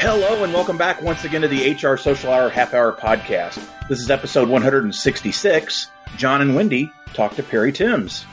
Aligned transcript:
Hello, 0.00 0.42
and 0.42 0.54
welcome 0.54 0.78
back 0.78 1.02
once 1.02 1.24
again 1.24 1.42
to 1.42 1.48
the 1.48 1.74
HR 1.74 1.98
Social 1.98 2.32
Hour 2.32 2.48
Half 2.48 2.72
Hour 2.72 2.90
Podcast. 2.90 3.62
This 3.86 4.00
is 4.00 4.10
episode 4.10 4.48
166. 4.48 5.88
Jon 6.16 6.40
and 6.40 6.56
Wendy 6.56 6.90
talk 7.12 7.34
to 7.34 7.42
Perry 7.42 7.70
Timms. 7.70 8.24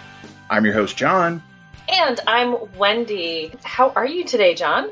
I'm 0.49 0.63
your 0.63 0.73
host, 0.73 0.95
Jon. 0.95 1.43
And 1.89 2.21
I'm 2.25 2.55
Wendy. 2.77 3.51
How 3.65 3.89
are 3.89 4.05
you 4.05 4.23
today, 4.23 4.55
Jon? 4.55 4.91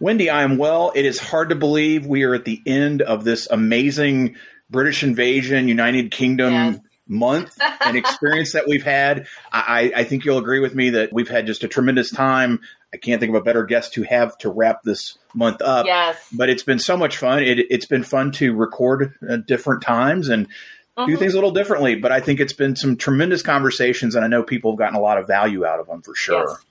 Wendy, 0.00 0.28
I 0.28 0.42
am 0.42 0.58
well. 0.58 0.90
It 0.96 1.04
is 1.04 1.20
hard 1.20 1.50
to 1.50 1.54
believe 1.54 2.06
we 2.06 2.24
are 2.24 2.34
at 2.34 2.44
the 2.44 2.60
end 2.66 3.02
of 3.02 3.22
this 3.22 3.46
amazing 3.48 4.34
British 4.68 5.04
invasion, 5.04 5.68
United 5.68 6.10
Kingdom 6.10 6.52
yes. 6.52 6.78
month 7.06 7.56
and 7.84 7.96
experience 7.96 8.52
that 8.54 8.66
we've 8.66 8.82
had. 8.82 9.28
I, 9.52 9.92
I, 9.94 10.02
think 10.02 10.24
you'll 10.24 10.38
agree 10.38 10.58
with 10.58 10.74
me 10.74 10.90
that 10.90 11.12
we've 11.12 11.28
had 11.28 11.46
just 11.46 11.62
a 11.62 11.68
tremendous 11.68 12.10
time. 12.10 12.62
I 12.96 12.98
can't 12.98 13.20
think 13.20 13.28
of 13.28 13.36
a 13.36 13.44
better 13.44 13.64
guest 13.64 13.92
to 13.94 14.02
have 14.04 14.38
to 14.38 14.48
wrap 14.48 14.82
this 14.82 15.18
month 15.34 15.60
up. 15.60 15.84
Yes. 15.84 16.16
But 16.32 16.48
it's 16.48 16.62
been 16.62 16.78
so 16.78 16.96
much 16.96 17.18
fun. 17.18 17.42
It, 17.42 17.70
has 17.70 17.84
been 17.84 18.02
fun 18.02 18.32
to 18.32 18.54
record 18.54 19.14
at 19.28 19.46
different 19.46 19.82
times 19.82 20.30
and 20.30 20.48
mm-hmm. 20.48 21.06
do 21.06 21.16
things 21.18 21.34
a 21.34 21.36
little 21.36 21.50
differently. 21.50 21.96
But 21.96 22.10
I 22.10 22.20
think 22.20 22.40
it's 22.40 22.54
been 22.54 22.74
some 22.74 22.96
tremendous 22.96 23.42
conversations, 23.42 24.14
and 24.14 24.24
I 24.24 24.28
know 24.28 24.42
people 24.42 24.72
have 24.72 24.78
gotten 24.78 24.96
a 24.96 25.00
lot 25.00 25.18
of 25.18 25.26
value 25.26 25.66
out 25.66 25.78
of 25.78 25.88
them 25.88 26.00
for 26.00 26.14
sure. 26.14 26.46
Yes. 26.48 26.64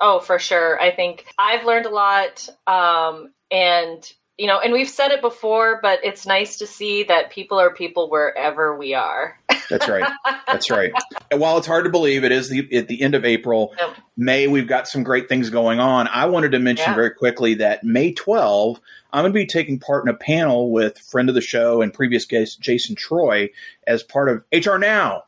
Oh, 0.00 0.18
for 0.20 0.38
sure. 0.38 0.78
I 0.78 0.94
think 0.94 1.24
I've 1.38 1.64
learned 1.64 1.86
a 1.86 1.90
lot. 1.90 2.46
Um, 2.66 3.32
and 3.50 4.12
you 4.38 4.46
know, 4.46 4.58
and 4.60 4.72
we've 4.72 4.88
said 4.88 5.10
it 5.10 5.20
before, 5.20 5.78
but 5.82 6.00
it's 6.04 6.26
nice 6.26 6.58
to 6.58 6.66
see 6.66 7.04
that 7.04 7.30
people 7.30 7.60
are 7.60 7.72
people 7.72 8.10
wherever 8.10 8.76
we 8.76 8.92
are. 8.92 9.38
That's 9.72 9.88
right. 9.88 10.04
That's 10.46 10.70
right. 10.70 10.92
And 11.30 11.40
while 11.40 11.56
it's 11.56 11.66
hard 11.66 11.84
to 11.84 11.90
believe, 11.90 12.24
it 12.24 12.32
is 12.32 12.48
the, 12.50 12.76
at 12.76 12.88
the 12.88 13.00
end 13.00 13.14
of 13.14 13.24
April. 13.24 13.74
Yep. 13.78 13.96
May, 14.16 14.46
we've 14.46 14.68
got 14.68 14.86
some 14.86 15.02
great 15.02 15.28
things 15.28 15.48
going 15.50 15.80
on. 15.80 16.08
I 16.08 16.26
wanted 16.26 16.52
to 16.52 16.58
mention 16.58 16.90
yeah. 16.90 16.94
very 16.94 17.10
quickly 17.10 17.54
that 17.54 17.82
May 17.82 18.12
12, 18.12 18.80
I'm 19.12 19.22
going 19.22 19.32
to 19.32 19.38
be 19.38 19.46
taking 19.46 19.78
part 19.78 20.04
in 20.04 20.14
a 20.14 20.16
panel 20.16 20.70
with 20.70 20.98
friend 20.98 21.28
of 21.28 21.34
the 21.34 21.40
show 21.40 21.80
and 21.80 21.92
previous 21.92 22.26
guest 22.26 22.60
Jason 22.60 22.94
Troy 22.94 23.50
as 23.86 24.02
part 24.02 24.28
of 24.28 24.44
HR 24.52 24.76
Now, 24.76 25.24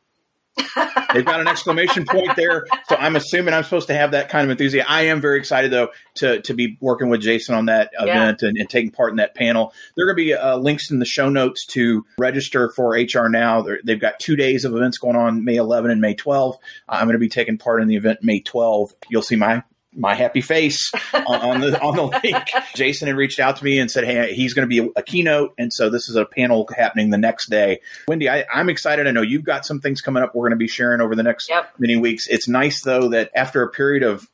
They've 1.12 1.24
got 1.24 1.40
an 1.40 1.48
exclamation 1.48 2.04
point 2.06 2.36
there, 2.36 2.66
so 2.88 2.96
I'm 2.96 3.16
assuming 3.16 3.54
I'm 3.54 3.64
supposed 3.64 3.88
to 3.88 3.94
have 3.94 4.12
that 4.12 4.28
kind 4.28 4.44
of 4.44 4.50
enthusiasm. 4.50 4.86
I 4.88 5.02
am 5.02 5.20
very 5.20 5.38
excited 5.38 5.70
though 5.70 5.88
to 6.16 6.40
to 6.42 6.54
be 6.54 6.76
working 6.80 7.08
with 7.08 7.20
Jason 7.20 7.54
on 7.54 7.66
that 7.66 7.90
event 7.98 8.40
yeah. 8.42 8.48
and, 8.48 8.58
and, 8.58 8.68
taking 8.68 8.90
part 8.90 9.10
in 9.10 9.16
that 9.16 9.34
panel. 9.34 9.72
There 9.96 10.04
are 10.04 10.14
going 10.14 10.16
to 10.16 10.24
be 10.24 10.34
uh, 10.34 10.56
links 10.56 10.90
in 10.90 10.98
the 10.98 11.04
show 11.04 11.28
notes 11.28 11.66
to 11.66 12.04
register 12.18 12.70
for 12.70 12.90
HR 12.90 13.28
Now. 13.28 13.62
they 13.62 13.76
they've 13.84 14.00
got 14.00 14.18
two 14.18 14.36
days 14.36 14.64
of 14.64 14.74
events 14.74 14.98
going 14.98 15.16
on, 15.16 15.44
May 15.44 15.56
11 15.56 15.90
and 15.90 16.00
May 16.00 16.14
12. 16.14 16.56
I'm 16.88 17.06
going 17.06 17.14
to 17.14 17.18
be 17.18 17.28
taking 17.28 17.58
part 17.58 17.82
in 17.82 17.88
the 17.88 17.96
event 17.96 18.20
May 18.22 18.40
12. 18.40 18.94
You'll 19.08 19.22
see 19.22 19.36
my 19.36 19.62
my 19.96 20.14
happy 20.14 20.40
face 20.40 20.90
on, 21.12 21.60
the 21.60 21.80
on 21.80 21.96
the 21.96 22.04
link. 22.04 22.48
Jason 22.74 23.08
had 23.08 23.16
reached 23.16 23.40
out 23.40 23.56
to 23.56 23.64
me 23.64 23.78
and 23.78 23.90
said, 23.90 24.04
"Hey, 24.04 24.34
he's 24.34 24.54
going 24.54 24.68
to 24.68 24.68
be 24.68 24.78
a, 24.78 25.00
a, 25.00 25.02
keynote, 25.02 25.54
and 25.58 25.72
so 25.72 25.90
this 25.90 26.08
is 26.08 26.16
a 26.16 26.24
panel 26.24 26.68
happening 26.76 27.10
the 27.10 27.18
next 27.18 27.50
day." 27.50 27.80
Wendy, 28.08 28.28
I, 28.28 28.44
am 28.52 28.68
excited. 28.68 29.06
I 29.06 29.10
know 29.10 29.22
you've 29.22 29.44
got 29.44 29.64
some 29.64 29.80
things 29.80 30.00
coming 30.00 30.22
up. 30.22 30.34
We're 30.34 30.48
going 30.48 30.58
to 30.58 30.62
be 30.62 30.68
sharing 30.68 31.00
over 31.00 31.14
the 31.14 31.22
next 31.22 31.48
yep. 31.48 31.70
many 31.78 31.96
weeks. 31.96 32.26
It's 32.26 32.48
nice 32.48 32.82
though 32.82 33.10
that 33.10 33.30
after 33.34 33.62
a 33.62 33.70
period 33.70 34.02
of 34.02 34.28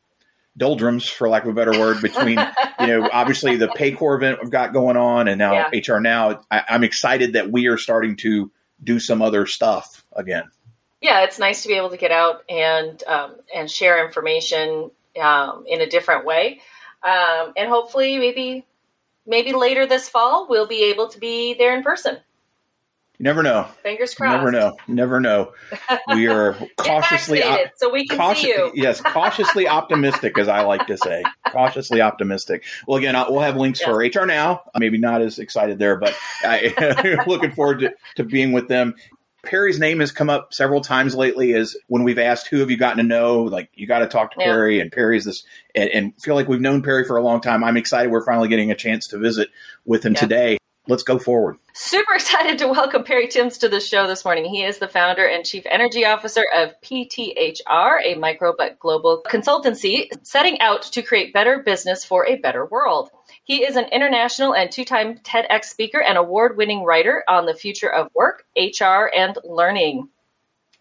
doldrums, 0.56 1.08
for 1.08 1.28
lack 1.28 1.44
of 1.44 1.50
a 1.50 1.54
better 1.54 1.78
word, 1.78 2.02
between 2.02 2.38
you 2.80 2.86
know 2.86 3.08
obviously 3.12 3.56
the 3.56 3.68
Paycor 3.68 4.16
event 4.16 4.38
we've 4.42 4.50
got 4.50 4.72
going 4.72 4.96
on, 4.96 5.28
and 5.28 5.38
now 5.38 5.68
yeah. 5.72 5.94
HR 5.94 6.00
Now, 6.00 6.40
I, 6.50 6.64
I'm 6.68 6.84
excited 6.84 7.34
that 7.34 7.50
we 7.50 7.66
are 7.66 7.76
starting 7.76 8.16
to 8.16 8.50
do 8.82 8.98
some 8.98 9.20
other 9.20 9.46
stuff 9.46 10.04
again 10.14 10.50
yeah, 11.00 11.24
it's 11.24 11.38
nice 11.38 11.62
to 11.62 11.68
be 11.68 11.74
able 11.74 11.90
to 11.90 11.96
get 11.96 12.10
out 12.10 12.42
and 12.48 13.02
um, 13.04 13.36
and 13.54 13.70
share 13.70 14.04
information 14.04 14.90
um, 15.20 15.64
in 15.66 15.80
a 15.80 15.86
different 15.88 16.24
way. 16.24 16.60
Um, 17.02 17.52
and 17.56 17.68
hopefully, 17.68 18.18
maybe 18.18 18.66
maybe 19.26 19.52
later 19.52 19.86
this 19.86 20.08
fall, 20.08 20.46
we'll 20.48 20.66
be 20.68 20.84
able 20.84 21.08
to 21.08 21.18
be 21.18 21.54
there 21.54 21.74
in 21.76 21.82
person. 21.82 22.18
You 23.18 23.24
never 23.24 23.42
know. 23.42 23.64
Fingers 23.82 24.14
crossed. 24.14 24.32
You 24.32 24.38
never 24.38 24.50
know. 24.50 24.76
You 24.88 24.94
never 24.94 25.20
know. 25.20 25.52
We 26.14 26.26
are 26.28 26.56
cautiously 26.78 27.42
op- 27.42 27.72
so 27.76 27.90
we 27.90 28.06
can 28.06 28.16
cautious- 28.16 28.42
see 28.44 28.48
you. 28.48 28.72
yes, 28.74 29.02
cautiously 29.02 29.68
optimistic, 29.68 30.38
as 30.38 30.48
I 30.48 30.62
like 30.62 30.86
to 30.86 30.96
say. 30.96 31.22
Cautiously 31.52 32.00
optimistic. 32.00 32.64
Well, 32.86 32.96
again, 32.96 33.14
we'll 33.28 33.40
have 33.40 33.56
links 33.56 33.82
for 33.82 33.96
HR 33.98 34.24
now. 34.24 34.62
Maybe 34.78 34.96
not 34.96 35.20
as 35.20 35.38
excited 35.38 35.78
there, 35.78 35.96
but 35.96 36.14
I, 36.42 37.22
looking 37.26 37.50
forward 37.50 37.80
to, 37.80 37.92
to 38.16 38.24
being 38.24 38.52
with 38.52 38.68
them. 38.68 38.94
Perry's 39.42 39.78
name 39.78 40.00
has 40.00 40.12
come 40.12 40.28
up 40.30 40.52
several 40.52 40.80
times 40.80 41.14
lately 41.14 41.52
Is 41.52 41.78
when 41.86 42.04
we've 42.04 42.18
asked 42.18 42.48
who 42.48 42.58
have 42.58 42.70
you 42.70 42.76
gotten 42.76 42.98
to 42.98 43.02
know, 43.02 43.42
like 43.42 43.70
you 43.74 43.86
got 43.86 44.00
to 44.00 44.06
talk 44.06 44.32
to 44.32 44.36
yeah. 44.40 44.46
Perry 44.46 44.80
and 44.80 44.92
Perry's 44.92 45.24
this 45.24 45.44
and, 45.74 45.90
and, 45.90 46.22
feel 46.22 46.34
like 46.34 46.48
we've 46.48 46.60
known 46.60 46.82
Perry 46.82 47.04
for 47.04 47.16
a 47.16 47.22
long 47.22 47.40
time. 47.40 47.64
I'm 47.64 47.76
excited 47.76 48.10
we're 48.10 48.24
finally 48.24 48.48
getting 48.48 48.70
a 48.70 48.74
chance 48.74 49.08
to 49.08 49.18
visit 49.18 49.48
with 49.84 50.04
him 50.04 50.12
yeah. 50.14 50.20
today. 50.20 50.59
Let's 50.90 51.04
go 51.04 51.20
forward. 51.20 51.56
Super 51.72 52.14
excited 52.14 52.58
to 52.58 52.66
welcome 52.66 53.04
Perry 53.04 53.28
Timms 53.28 53.58
to 53.58 53.68
the 53.68 53.78
show 53.78 54.08
this 54.08 54.24
morning. 54.24 54.44
He 54.44 54.64
is 54.64 54.78
the 54.78 54.88
founder 54.88 55.24
and 55.24 55.44
chief 55.44 55.62
energy 55.66 56.04
officer 56.04 56.44
of 56.52 56.74
PTHR, 56.80 58.00
a 58.04 58.16
micro 58.16 58.52
but 58.58 58.76
global 58.80 59.22
consultancy 59.24 60.08
setting 60.24 60.60
out 60.60 60.82
to 60.82 61.00
create 61.00 61.32
better 61.32 61.62
business 61.62 62.04
for 62.04 62.26
a 62.26 62.38
better 62.38 62.66
world. 62.66 63.10
He 63.44 63.62
is 63.62 63.76
an 63.76 63.84
international 63.92 64.52
and 64.52 64.72
two 64.72 64.84
time 64.84 65.18
TEDx 65.18 65.66
speaker 65.66 66.00
and 66.00 66.18
award 66.18 66.56
winning 66.56 66.82
writer 66.82 67.22
on 67.28 67.46
the 67.46 67.54
future 67.54 67.92
of 67.92 68.08
work, 68.12 68.42
HR, 68.56 69.12
and 69.14 69.38
learning. 69.44 70.08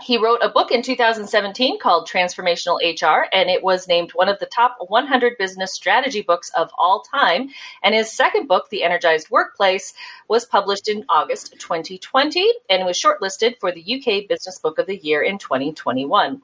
He 0.01 0.17
wrote 0.17 0.39
a 0.41 0.49
book 0.49 0.71
in 0.71 0.81
2017 0.81 1.77
called 1.77 2.07
Transformational 2.07 2.79
HR, 2.79 3.27
and 3.33 3.49
it 3.49 3.61
was 3.61 3.87
named 3.87 4.11
one 4.11 4.29
of 4.29 4.39
the 4.39 4.45
top 4.45 4.77
100 4.87 5.37
business 5.37 5.73
strategy 5.73 6.21
books 6.21 6.49
of 6.55 6.71
all 6.77 7.01
time. 7.01 7.49
And 7.83 7.93
his 7.93 8.09
second 8.09 8.47
book, 8.47 8.69
The 8.69 8.83
Energized 8.83 9.29
Workplace, 9.29 9.93
was 10.29 10.45
published 10.45 10.87
in 10.87 11.03
August 11.09 11.53
2020 11.59 12.49
and 12.69 12.85
was 12.85 12.97
shortlisted 12.99 13.59
for 13.59 13.73
the 13.73 13.83
UK 13.83 14.29
Business 14.29 14.57
Book 14.57 14.79
of 14.79 14.87
the 14.87 14.97
Year 14.97 15.21
in 15.21 15.37
2021. 15.37 16.41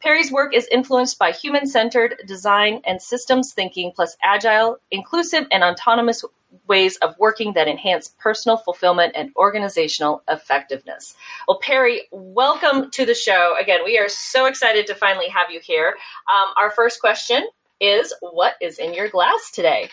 Perry's 0.00 0.32
work 0.32 0.52
is 0.54 0.68
influenced 0.70 1.20
by 1.20 1.30
human 1.30 1.66
centered 1.66 2.16
design 2.26 2.80
and 2.84 3.00
systems 3.00 3.52
thinking, 3.52 3.92
plus 3.94 4.16
agile, 4.24 4.78
inclusive, 4.90 5.46
and 5.52 5.62
autonomous 5.62 6.24
ways 6.66 6.96
of 6.98 7.14
working 7.18 7.52
that 7.54 7.68
enhance 7.68 8.14
personal 8.18 8.56
fulfillment 8.56 9.12
and 9.16 9.30
organizational 9.36 10.22
effectiveness. 10.28 11.14
Well, 11.46 11.60
Perry, 11.60 12.02
welcome 12.10 12.90
to 12.92 13.04
the 13.04 13.14
show. 13.14 13.54
Again, 13.60 13.80
we 13.84 13.98
are 13.98 14.08
so 14.08 14.46
excited 14.46 14.86
to 14.86 14.94
finally 14.94 15.28
have 15.28 15.50
you 15.50 15.60
here. 15.62 15.96
Um, 16.34 16.52
our 16.56 16.70
first 16.70 17.00
question 17.00 17.46
is 17.80 18.14
What 18.20 18.54
is 18.60 18.78
in 18.78 18.94
your 18.94 19.08
glass 19.08 19.50
today? 19.54 19.90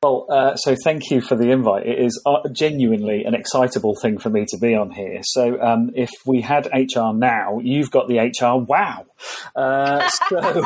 Well, 0.00 0.26
uh, 0.30 0.54
so 0.54 0.76
thank 0.84 1.10
you 1.10 1.20
for 1.20 1.34
the 1.34 1.50
invite. 1.50 1.84
It 1.84 1.98
is 1.98 2.22
uh, 2.24 2.48
genuinely 2.52 3.24
an 3.24 3.34
excitable 3.34 3.96
thing 3.96 4.18
for 4.18 4.30
me 4.30 4.44
to 4.46 4.56
be 4.56 4.72
on 4.72 4.92
here. 4.92 5.22
So, 5.24 5.60
um, 5.60 5.90
if 5.92 6.10
we 6.24 6.40
had 6.40 6.68
HR 6.72 7.12
now, 7.12 7.58
you've 7.58 7.90
got 7.90 8.06
the 8.06 8.18
HR 8.18 8.62
wow. 8.62 9.06
Uh, 9.56 10.08
so, 10.28 10.64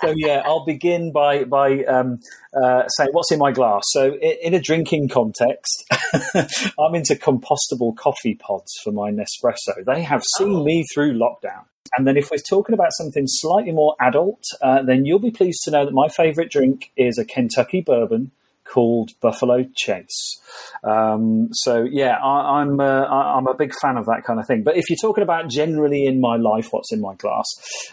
so 0.00 0.14
yeah, 0.14 0.42
I'll 0.44 0.64
begin 0.64 1.10
by 1.10 1.42
by 1.42 1.82
um, 1.82 2.20
uh, 2.54 2.86
saying 2.86 3.10
what's 3.10 3.32
in 3.32 3.40
my 3.40 3.50
glass. 3.50 3.82
So, 3.86 4.14
in, 4.14 4.36
in 4.40 4.54
a 4.54 4.60
drinking 4.60 5.08
context, 5.08 5.84
I'm 6.78 6.94
into 6.94 7.16
compostable 7.16 7.96
coffee 7.96 8.36
pods 8.36 8.72
for 8.84 8.92
my 8.92 9.10
Nespresso. 9.10 9.84
They 9.84 10.02
have 10.02 10.22
seen 10.38 10.54
oh. 10.54 10.64
me 10.64 10.84
through 10.94 11.18
lockdown. 11.18 11.64
And 11.98 12.06
then, 12.06 12.16
if 12.16 12.30
we're 12.30 12.36
talking 12.36 12.74
about 12.74 12.92
something 12.92 13.24
slightly 13.26 13.72
more 13.72 13.96
adult, 13.98 14.44
uh, 14.62 14.80
then 14.82 15.06
you'll 15.06 15.18
be 15.18 15.32
pleased 15.32 15.62
to 15.64 15.72
know 15.72 15.84
that 15.84 15.92
my 15.92 16.08
favourite 16.08 16.52
drink 16.52 16.92
is 16.96 17.18
a 17.18 17.24
Kentucky 17.24 17.80
bourbon 17.80 18.30
called 18.70 19.10
Buffalo 19.20 19.64
Trace. 19.76 20.40
Um, 20.84 21.48
so 21.52 21.86
yeah, 21.90 22.16
I, 22.22 22.62
am 22.62 22.80
uh, 22.80 23.04
I'm 23.06 23.46
a 23.46 23.54
big 23.54 23.74
fan 23.74 23.96
of 23.96 24.06
that 24.06 24.24
kind 24.24 24.38
of 24.38 24.46
thing. 24.46 24.62
But 24.62 24.76
if 24.76 24.88
you're 24.88 24.96
talking 24.96 25.22
about 25.22 25.48
generally 25.48 26.06
in 26.06 26.20
my 26.20 26.36
life, 26.36 26.68
what's 26.70 26.92
in 26.92 27.00
my 27.00 27.14
glass, 27.14 27.44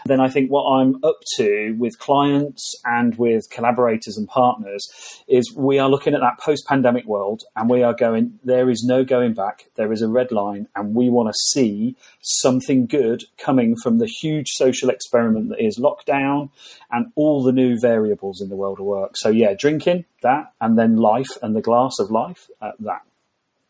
then 0.06 0.20
I 0.20 0.28
think 0.28 0.50
what 0.50 0.64
I'm 0.64 1.02
up 1.04 1.18
to 1.36 1.74
with 1.78 1.98
clients 1.98 2.74
and 2.84 3.16
with 3.18 3.50
collaborators 3.50 4.16
and 4.16 4.28
partners 4.28 4.86
is 5.26 5.52
we 5.56 5.78
are 5.78 5.90
looking 5.90 6.14
at 6.14 6.20
that 6.20 6.38
post-pandemic 6.38 7.04
world, 7.04 7.42
and 7.56 7.68
we 7.68 7.82
are 7.82 7.94
going. 7.94 8.38
There 8.44 8.70
is 8.70 8.84
no 8.84 9.04
going 9.04 9.34
back. 9.34 9.66
There 9.74 9.92
is 9.92 10.02
a 10.02 10.08
red 10.08 10.32
line, 10.32 10.68
and 10.74 10.94
we 10.94 11.10
want 11.10 11.28
to 11.28 11.38
see 11.52 11.96
something 12.20 12.86
good 12.86 13.24
coming 13.36 13.76
from 13.82 13.98
the 13.98 14.06
huge 14.06 14.48
social 14.50 14.90
experiment 14.90 15.48
that 15.50 15.64
is 15.64 15.78
lockdown 15.78 16.50
and 16.90 17.12
all 17.14 17.42
the 17.42 17.52
new 17.52 17.78
variables 17.78 18.40
in 18.40 18.48
the 18.48 18.56
world 18.56 18.78
of 18.78 18.86
work. 18.86 19.16
So 19.16 19.28
yeah, 19.28 19.54
drinking 19.58 20.04
that, 20.22 20.52
and 20.68 20.76
then 20.76 20.96
life 20.96 21.30
and 21.42 21.56
the 21.56 21.62
glass 21.62 21.98
of 21.98 22.10
life 22.10 22.50
uh, 22.60 22.72
that. 22.80 23.00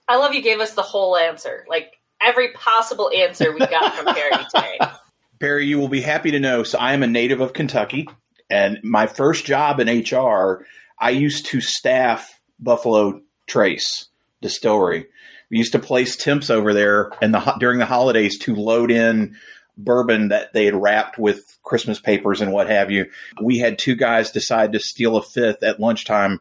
I 0.08 0.16
love 0.16 0.34
you 0.34 0.42
gave 0.42 0.58
us 0.58 0.72
the 0.72 0.82
whole 0.82 1.16
answer, 1.16 1.64
like 1.68 1.92
every 2.20 2.50
possible 2.52 3.08
answer 3.16 3.52
we 3.52 3.60
got 3.60 3.94
from 3.94 4.12
Perry 4.12 4.44
today. 4.52 4.78
Perry, 5.38 5.66
you 5.66 5.78
will 5.78 5.88
be 5.88 6.00
happy 6.00 6.32
to 6.32 6.40
know. 6.40 6.64
So 6.64 6.76
I 6.76 6.94
am 6.94 7.04
a 7.04 7.06
native 7.06 7.40
of 7.40 7.52
Kentucky, 7.52 8.08
and 8.50 8.80
my 8.82 9.06
first 9.06 9.44
job 9.44 9.78
in 9.78 9.86
HR, 9.88 10.66
I 10.98 11.10
used 11.10 11.46
to 11.46 11.60
staff 11.60 12.40
Buffalo 12.58 13.20
Trace 13.46 14.08
Distillery. 14.42 15.06
We 15.50 15.58
used 15.58 15.72
to 15.72 15.78
place 15.78 16.16
temps 16.16 16.50
over 16.50 16.74
there 16.74 17.12
and 17.22 17.32
the 17.32 17.40
during 17.60 17.78
the 17.78 17.86
holidays 17.86 18.38
to 18.40 18.56
load 18.56 18.90
in 18.90 19.36
bourbon 19.76 20.28
that 20.28 20.52
they 20.52 20.64
had 20.64 20.74
wrapped 20.74 21.16
with 21.16 21.56
Christmas 21.62 22.00
papers 22.00 22.40
and 22.40 22.52
what 22.52 22.68
have 22.68 22.90
you. 22.90 23.06
We 23.40 23.58
had 23.58 23.78
two 23.78 23.94
guys 23.94 24.32
decide 24.32 24.72
to 24.72 24.80
steal 24.80 25.16
a 25.16 25.22
fifth 25.22 25.62
at 25.62 25.78
lunchtime 25.78 26.40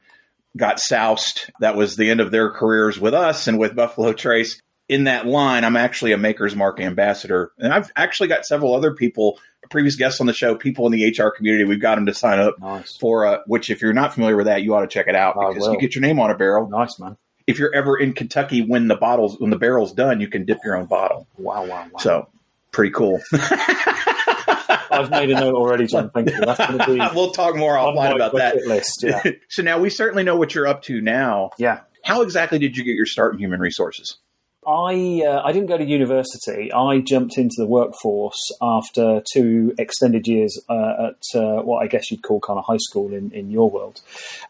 got 0.55 0.79
soused. 0.79 1.51
That 1.59 1.75
was 1.75 1.95
the 1.95 2.09
end 2.09 2.19
of 2.19 2.31
their 2.31 2.49
careers 2.51 2.99
with 2.99 3.13
us 3.13 3.47
and 3.47 3.57
with 3.57 3.75
Buffalo 3.75 4.13
Trace. 4.13 4.61
In 4.89 5.03
that 5.03 5.25
line, 5.25 5.65
I'm 5.65 5.75
actually 5.75 6.13
a 6.13 6.17
Maker's 6.17 6.55
Mark 6.55 6.79
ambassador. 6.79 7.51
And 7.57 7.73
I've 7.73 7.91
actually 7.97 8.29
got 8.29 8.45
several 8.45 8.73
other 8.73 8.93
people, 8.93 9.37
previous 9.69 9.97
guests 9.97 10.21
on 10.21 10.27
the 10.27 10.33
show, 10.33 10.55
people 10.55 10.85
in 10.85 10.93
the 10.93 11.09
HR 11.09 11.29
community. 11.29 11.65
We've 11.65 11.81
got 11.81 11.95
them 11.95 12.05
to 12.05 12.13
sign 12.13 12.39
up 12.39 12.55
nice. 12.59 12.95
for, 12.95 13.25
uh, 13.25 13.39
which 13.47 13.69
if 13.69 13.81
you're 13.81 13.91
not 13.91 14.13
familiar 14.13 14.37
with 14.37 14.45
that, 14.45 14.63
you 14.63 14.73
ought 14.75 14.81
to 14.81 14.87
check 14.87 15.07
it 15.07 15.15
out 15.15 15.35
because 15.35 15.67
you 15.67 15.77
get 15.77 15.93
your 15.93 16.03
name 16.03 16.21
on 16.21 16.31
a 16.31 16.37
barrel. 16.37 16.69
Nice, 16.69 16.99
man. 16.99 17.17
If 17.47 17.59
you're 17.59 17.73
ever 17.73 17.97
in 17.97 18.13
Kentucky 18.13 18.61
when 18.61 18.87
the 18.87 18.95
bottles, 18.95 19.37
when 19.39 19.49
the 19.49 19.57
barrel's 19.57 19.93
done, 19.93 20.21
you 20.21 20.29
can 20.29 20.45
dip 20.45 20.59
your 20.63 20.77
own 20.77 20.85
bottle. 20.85 21.27
Wow, 21.37 21.65
wow, 21.65 21.87
wow. 21.91 21.99
So 21.99 22.29
pretty 22.71 22.91
cool. 22.91 23.19
I've 24.91 25.09
made 25.09 25.29
a 25.29 25.35
note 25.35 25.55
already, 25.55 25.87
Jon. 25.87 26.09
Thank 26.09 26.29
you. 26.29 26.39
That's 26.39 26.59
going 26.59 26.79
to 26.79 26.85
be. 26.85 26.97
we'll 27.15 27.31
talk 27.31 27.55
more 27.55 27.75
offline 27.75 28.15
about 28.15 28.33
that. 28.33 28.55
List, 28.65 29.03
yeah. 29.03 29.21
so 29.49 29.61
now 29.61 29.79
we 29.79 29.89
certainly 29.89 30.23
know 30.23 30.35
what 30.35 30.55
you're 30.55 30.67
up 30.67 30.81
to 30.83 31.01
now. 31.01 31.51
Yeah. 31.57 31.81
How 32.03 32.21
exactly 32.21 32.59
did 32.59 32.77
you 32.77 32.83
get 32.83 32.95
your 32.95 33.05
start 33.05 33.33
in 33.33 33.39
human 33.39 33.59
resources? 33.59 34.17
I 34.67 35.23
uh, 35.25 35.41
I 35.45 35.53
didn't 35.53 35.67
go 35.69 35.77
to 35.77 35.85
university. 35.85 36.73
I 36.73 36.99
jumped 36.99 37.37
into 37.37 37.55
the 37.57 37.65
workforce 37.65 38.51
after 38.61 39.23
two 39.31 39.73
extended 39.77 40.27
years 40.27 40.59
uh, 40.67 41.11
at 41.11 41.39
uh, 41.39 41.61
what 41.61 41.81
I 41.81 41.87
guess 41.87 42.11
you'd 42.11 42.21
call 42.21 42.41
kind 42.41 42.59
of 42.59 42.65
high 42.65 42.77
school 42.77 43.13
in, 43.13 43.31
in 43.31 43.49
your 43.49 43.69
world. 43.69 44.01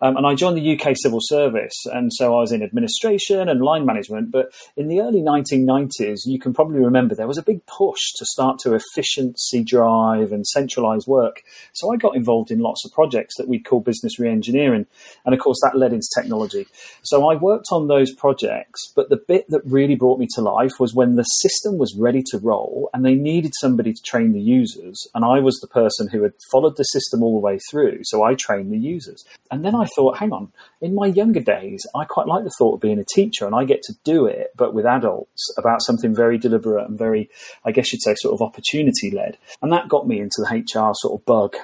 Um, 0.01 0.17
and 0.17 0.25
I 0.25 0.33
joined 0.33 0.57
the 0.57 0.75
UK 0.75 0.95
civil 0.97 1.19
service, 1.21 1.85
and 1.93 2.11
so 2.11 2.35
I 2.35 2.39
was 2.39 2.51
in 2.51 2.63
administration 2.63 3.47
and 3.47 3.61
line 3.61 3.85
management. 3.85 4.31
But 4.31 4.51
in 4.75 4.87
the 4.87 5.01
early 5.01 5.21
1990s, 5.21 6.21
you 6.25 6.39
can 6.39 6.51
probably 6.51 6.79
remember 6.79 7.13
there 7.13 7.27
was 7.27 7.37
a 7.37 7.43
big 7.43 7.63
push 7.67 8.01
to 8.17 8.25
start 8.25 8.57
to 8.63 8.73
efficiency 8.73 9.63
drive 9.63 10.31
and 10.31 10.45
centralise 10.55 11.07
work. 11.07 11.43
So 11.73 11.93
I 11.93 11.97
got 11.97 12.15
involved 12.15 12.49
in 12.49 12.57
lots 12.57 12.83
of 12.85 12.91
projects 12.91 13.35
that 13.37 13.47
we 13.47 13.59
call 13.59 13.81
business 13.81 14.17
reengineering, 14.19 14.87
and 15.25 15.35
of 15.35 15.39
course 15.39 15.59
that 15.61 15.77
led 15.77 15.93
into 15.93 16.07
technology. 16.17 16.65
So 17.03 17.29
I 17.29 17.35
worked 17.35 17.67
on 17.71 17.87
those 17.87 18.11
projects, 18.11 18.91
but 18.95 19.09
the 19.09 19.17
bit 19.17 19.45
that 19.49 19.61
really 19.63 19.93
brought 19.93 20.06
brought 20.07 20.19
me 20.19 20.27
to 20.36 20.42
life 20.42 20.80
was 20.80 20.94
when 20.94 21.18
the 21.18 21.24
system 21.24 21.77
was 21.77 21.94
ready 21.98 22.24
to 22.31 22.39
roll 22.39 22.89
and 22.94 23.06
they 23.06 23.13
needed 23.13 23.51
somebody 23.59 23.92
to 23.92 24.01
train 24.04 24.31
the 24.31 24.39
users. 24.39 25.06
And 25.13 25.25
I 25.25 25.42
was 25.42 25.59
the 25.59 25.68
person 25.68 26.07
who 26.07 26.24
had 26.24 26.31
followed 26.50 26.77
the 26.77 26.86
system 26.86 27.21
all 27.21 27.33
the 27.33 27.45
way 27.45 27.59
through. 27.69 28.00
So 28.04 28.24
I 28.24 28.33
trained 28.36 28.71
the 28.71 28.77
users. 28.77 29.25
And 29.51 29.65
then 29.65 29.75
I 29.75 29.86
thought, 29.98 30.19
hang 30.19 30.31
on, 30.31 30.54
in 30.80 30.95
my 30.95 31.07
younger 31.07 31.42
days, 31.42 31.86
I 31.94 32.06
quite 32.06 32.25
like 32.25 32.45
the 32.45 32.54
thought 32.57 32.75
of 32.75 32.80
being 32.80 33.00
a 33.00 33.13
teacher 33.13 33.45
and 33.45 33.54
I 33.54 33.65
get 33.65 33.81
to 33.81 33.95
do 34.06 34.25
it, 34.25 34.51
but 34.56 34.74
with 34.74 34.86
adults 34.86 35.54
about 35.57 35.81
something 35.81 36.15
very 36.15 36.38
deliberate 36.38 36.88
and 36.88 36.98
very, 36.98 37.30
I 37.65 37.74
guess 37.74 37.92
you'd 37.92 38.01
say, 38.01 38.15
sort 38.15 38.33
of 38.33 38.42
opportunity 38.42 39.12
led. 39.12 39.38
And 39.62 39.74
that 39.74 39.89
got 39.89 40.07
me 40.07 40.21
into 40.21 40.38
the 40.38 40.56
HR 40.56 40.94
sort 40.94 41.19
of 41.19 41.25
bug. 41.25 41.57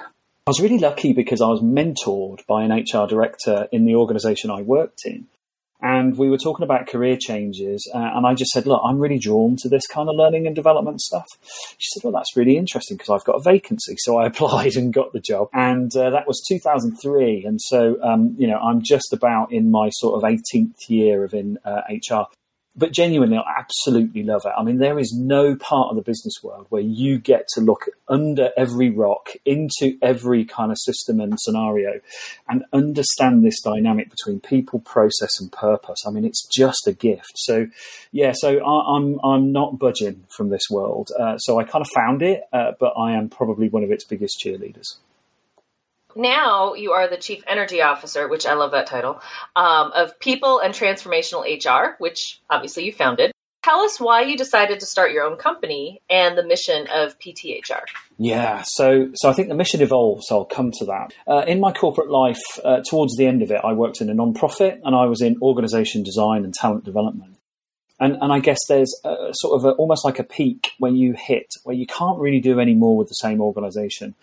I 0.46 0.50
was 0.50 0.60
really 0.60 0.78
lucky 0.78 1.14
because 1.14 1.40
I 1.40 1.48
was 1.48 1.62
mentored 1.62 2.44
by 2.46 2.64
an 2.64 2.72
HR 2.72 3.06
director 3.06 3.68
in 3.72 3.86
the 3.86 3.94
organization 3.94 4.50
I 4.50 4.60
worked 4.60 5.06
in 5.06 5.28
and 5.84 6.16
we 6.16 6.30
were 6.30 6.38
talking 6.38 6.64
about 6.64 6.86
career 6.86 7.16
changes. 7.20 7.88
Uh, 7.94 8.10
and 8.14 8.26
I 8.26 8.32
just 8.32 8.50
said, 8.52 8.66
Look, 8.66 8.80
I'm 8.82 8.98
really 8.98 9.18
drawn 9.18 9.56
to 9.58 9.68
this 9.68 9.86
kind 9.86 10.08
of 10.08 10.16
learning 10.16 10.46
and 10.46 10.56
development 10.56 11.02
stuff. 11.02 11.28
She 11.76 11.88
said, 11.92 12.02
Well, 12.02 12.12
that's 12.12 12.34
really 12.34 12.56
interesting 12.56 12.96
because 12.96 13.10
I've 13.10 13.24
got 13.24 13.36
a 13.36 13.42
vacancy. 13.42 13.96
So 14.04 14.18
I 14.18 14.26
applied 14.26 14.76
and 14.76 14.92
got 14.92 15.12
the 15.12 15.20
job. 15.20 15.48
And 15.52 15.94
uh, 15.96 16.10
that 16.10 16.26
was 16.26 16.42
2003. 16.46 17.44
And 17.44 17.60
so, 17.60 17.96
um, 18.02 18.34
you 18.38 18.46
know, 18.46 18.58
I'm 18.58 18.82
just 18.82 19.12
about 19.12 19.50
in 19.50 19.70
my 19.70 19.88
sort 19.92 20.16
of 20.22 20.28
18th 20.28 20.88
year 20.88 21.24
of 21.24 21.32
in 21.32 21.58
uh, 21.64 21.82
HR 21.88 22.26
but 22.76 22.92
genuinely, 22.92 23.36
I 23.36 23.58
absolutely 23.58 24.24
love 24.24 24.42
it. 24.44 24.52
I 24.56 24.64
mean, 24.64 24.78
there 24.78 24.98
is 24.98 25.12
no 25.16 25.54
part 25.54 25.90
of 25.90 25.96
the 25.96 26.02
business 26.02 26.34
world 26.42 26.66
where 26.70 26.82
you 26.82 27.18
get 27.18 27.46
to 27.54 27.60
look 27.60 27.86
under 28.08 28.50
every 28.56 28.90
rock, 28.90 29.30
into 29.44 29.96
every 30.02 30.44
kind 30.44 30.72
of 30.72 30.78
system 30.78 31.20
and 31.20 31.38
scenario, 31.38 32.00
and 32.48 32.64
understand 32.72 33.44
this 33.44 33.60
dynamic 33.60 34.10
between 34.10 34.40
people, 34.40 34.80
process, 34.80 35.40
and 35.40 35.52
purpose. 35.52 36.02
I 36.06 36.10
mean, 36.10 36.24
it's 36.24 36.46
just 36.48 36.86
a 36.88 36.92
gift. 36.92 37.32
So, 37.36 37.68
yeah, 38.10 38.32
so 38.34 38.58
I, 38.58 38.96
am 38.96 39.20
I'm, 39.20 39.20
I'm 39.24 39.52
not 39.52 39.78
budging 39.78 40.24
from 40.36 40.50
this 40.50 40.64
world. 40.68 41.10
Uh, 41.18 41.38
so 41.38 41.60
I 41.60 41.64
kind 41.64 41.82
of 41.82 41.88
found 41.94 42.22
it, 42.22 42.42
uh, 42.52 42.72
but 42.80 42.94
I 42.98 43.12
am 43.12 43.28
probably 43.28 43.68
one 43.68 43.84
of 43.84 43.92
its 43.92 44.04
biggest 44.04 44.42
cheerleaders 44.44 44.96
now 46.16 46.74
you 46.74 46.92
are 46.92 47.08
the 47.08 47.16
chief 47.16 47.42
energy 47.46 47.82
officer, 47.82 48.28
which 48.28 48.46
I 48.46 48.54
love 48.54 48.72
that 48.72 48.86
title, 48.86 49.20
um, 49.56 49.92
of 49.92 50.18
people 50.18 50.58
and 50.58 50.74
transformational 50.74 51.44
HR, 51.44 51.96
which 51.98 52.40
obviously 52.50 52.84
you 52.84 52.92
founded. 52.92 53.32
Tell 53.64 53.80
us 53.80 53.98
why 53.98 54.20
you 54.20 54.36
decided 54.36 54.80
to 54.80 54.86
start 54.86 55.12
your 55.12 55.24
own 55.24 55.38
company 55.38 56.02
and 56.10 56.36
the 56.36 56.44
mission 56.44 56.86
of 56.92 57.18
PTHR. 57.18 57.80
Yeah, 58.18 58.62
so 58.66 59.10
so 59.14 59.30
I 59.30 59.32
think 59.32 59.48
the 59.48 59.54
mission 59.54 59.80
evolves. 59.80 60.26
So 60.28 60.40
I'll 60.40 60.44
come 60.44 60.70
to 60.72 60.84
that. 60.84 61.14
Uh, 61.26 61.44
in 61.46 61.60
my 61.60 61.72
corporate 61.72 62.10
life, 62.10 62.42
uh, 62.62 62.82
towards 62.86 63.16
the 63.16 63.26
end 63.26 63.40
of 63.40 63.50
it, 63.50 63.62
I 63.64 63.72
worked 63.72 64.02
in 64.02 64.10
a 64.10 64.14
non-profit 64.14 64.82
and 64.84 64.94
I 64.94 65.06
was 65.06 65.22
in 65.22 65.38
organisation 65.40 66.02
design 66.02 66.44
and 66.44 66.52
talent 66.52 66.84
development. 66.84 67.38
And, 67.98 68.18
and 68.20 68.32
I 68.32 68.40
guess 68.40 68.58
there's 68.68 68.92
a, 69.04 69.30
sort 69.32 69.58
of 69.58 69.64
a, 69.64 69.70
almost 69.76 70.04
like 70.04 70.18
a 70.18 70.24
peak 70.24 70.72
when 70.78 70.96
you 70.96 71.14
hit 71.14 71.46
where 71.62 71.76
you 71.76 71.86
can't 71.86 72.18
really 72.18 72.40
do 72.40 72.60
any 72.60 72.74
more 72.74 72.98
with 72.98 73.08
the 73.08 73.14
same 73.14 73.40
organisation. 73.40 74.14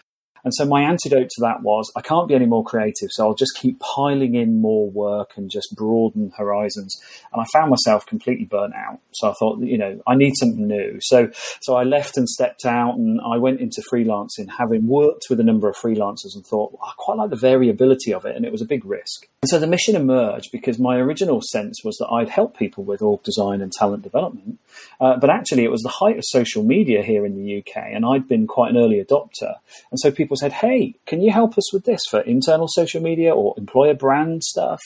And 0.43 0.53
so 0.53 0.65
my 0.65 0.81
antidote 0.81 1.29
to 1.29 1.41
that 1.41 1.61
was 1.61 1.91
I 1.95 2.01
can't 2.01 2.27
be 2.27 2.35
any 2.35 2.45
more 2.45 2.63
creative, 2.63 3.09
so 3.11 3.27
I'll 3.27 3.35
just 3.35 3.57
keep 3.57 3.79
piling 3.79 4.35
in 4.35 4.61
more 4.61 4.89
work 4.89 5.31
and 5.35 5.49
just 5.49 5.75
broaden 5.75 6.31
horizons. 6.37 6.99
And 7.33 7.41
I 7.41 7.45
found 7.53 7.69
myself 7.69 8.05
completely 8.05 8.45
burnt 8.45 8.75
out. 8.75 8.99
So 9.13 9.29
I 9.29 9.33
thought, 9.33 9.59
you 9.59 9.77
know, 9.77 10.01
I 10.07 10.15
need 10.15 10.33
something 10.35 10.67
new. 10.67 10.97
So 11.01 11.29
so 11.61 11.75
I 11.75 11.83
left 11.83 12.17
and 12.17 12.27
stepped 12.27 12.65
out 12.65 12.95
and 12.95 13.19
I 13.21 13.37
went 13.37 13.59
into 13.59 13.83
freelancing, 13.91 14.49
having 14.57 14.87
worked 14.87 15.25
with 15.29 15.39
a 15.39 15.43
number 15.43 15.69
of 15.69 15.75
freelancers 15.75 16.35
and 16.35 16.45
thought, 16.45 16.73
well, 16.73 16.83
I 16.83 16.93
quite 16.97 17.17
like 17.17 17.29
the 17.29 17.35
variability 17.35 18.13
of 18.13 18.25
it, 18.25 18.35
and 18.35 18.45
it 18.45 18.51
was 18.51 18.61
a 18.61 18.65
big 18.65 18.85
risk. 18.85 19.27
And 19.43 19.49
so 19.49 19.57
the 19.57 19.65
mission 19.65 19.95
emerged 19.95 20.51
because 20.51 20.77
my 20.77 20.97
original 20.97 21.41
sense 21.41 21.83
was 21.83 21.97
that 21.97 22.09
I'd 22.11 22.29
help 22.29 22.55
people 22.55 22.83
with 22.83 23.01
org 23.01 23.23
design 23.23 23.59
and 23.61 23.71
talent 23.71 24.03
development. 24.03 24.59
Uh, 24.99 25.17
but 25.17 25.31
actually, 25.31 25.63
it 25.63 25.71
was 25.71 25.81
the 25.81 25.89
height 25.89 26.19
of 26.19 26.23
social 26.27 26.61
media 26.61 27.01
here 27.01 27.25
in 27.25 27.33
the 27.33 27.57
UK, 27.57 27.75
and 27.75 28.05
I'd 28.05 28.27
been 28.27 28.45
quite 28.45 28.69
an 28.69 28.77
early 28.77 29.03
adopter. 29.03 29.55
And 29.89 29.99
so 29.99 30.11
people 30.11 30.37
said, 30.37 30.51
Hey, 30.51 30.93
can 31.07 31.23
you 31.23 31.31
help 31.31 31.57
us 31.57 31.73
with 31.73 31.85
this 31.85 32.01
for 32.07 32.19
internal 32.19 32.67
social 32.69 33.01
media 33.01 33.33
or 33.33 33.55
employer 33.57 33.95
brand 33.95 34.43
stuff? 34.43 34.79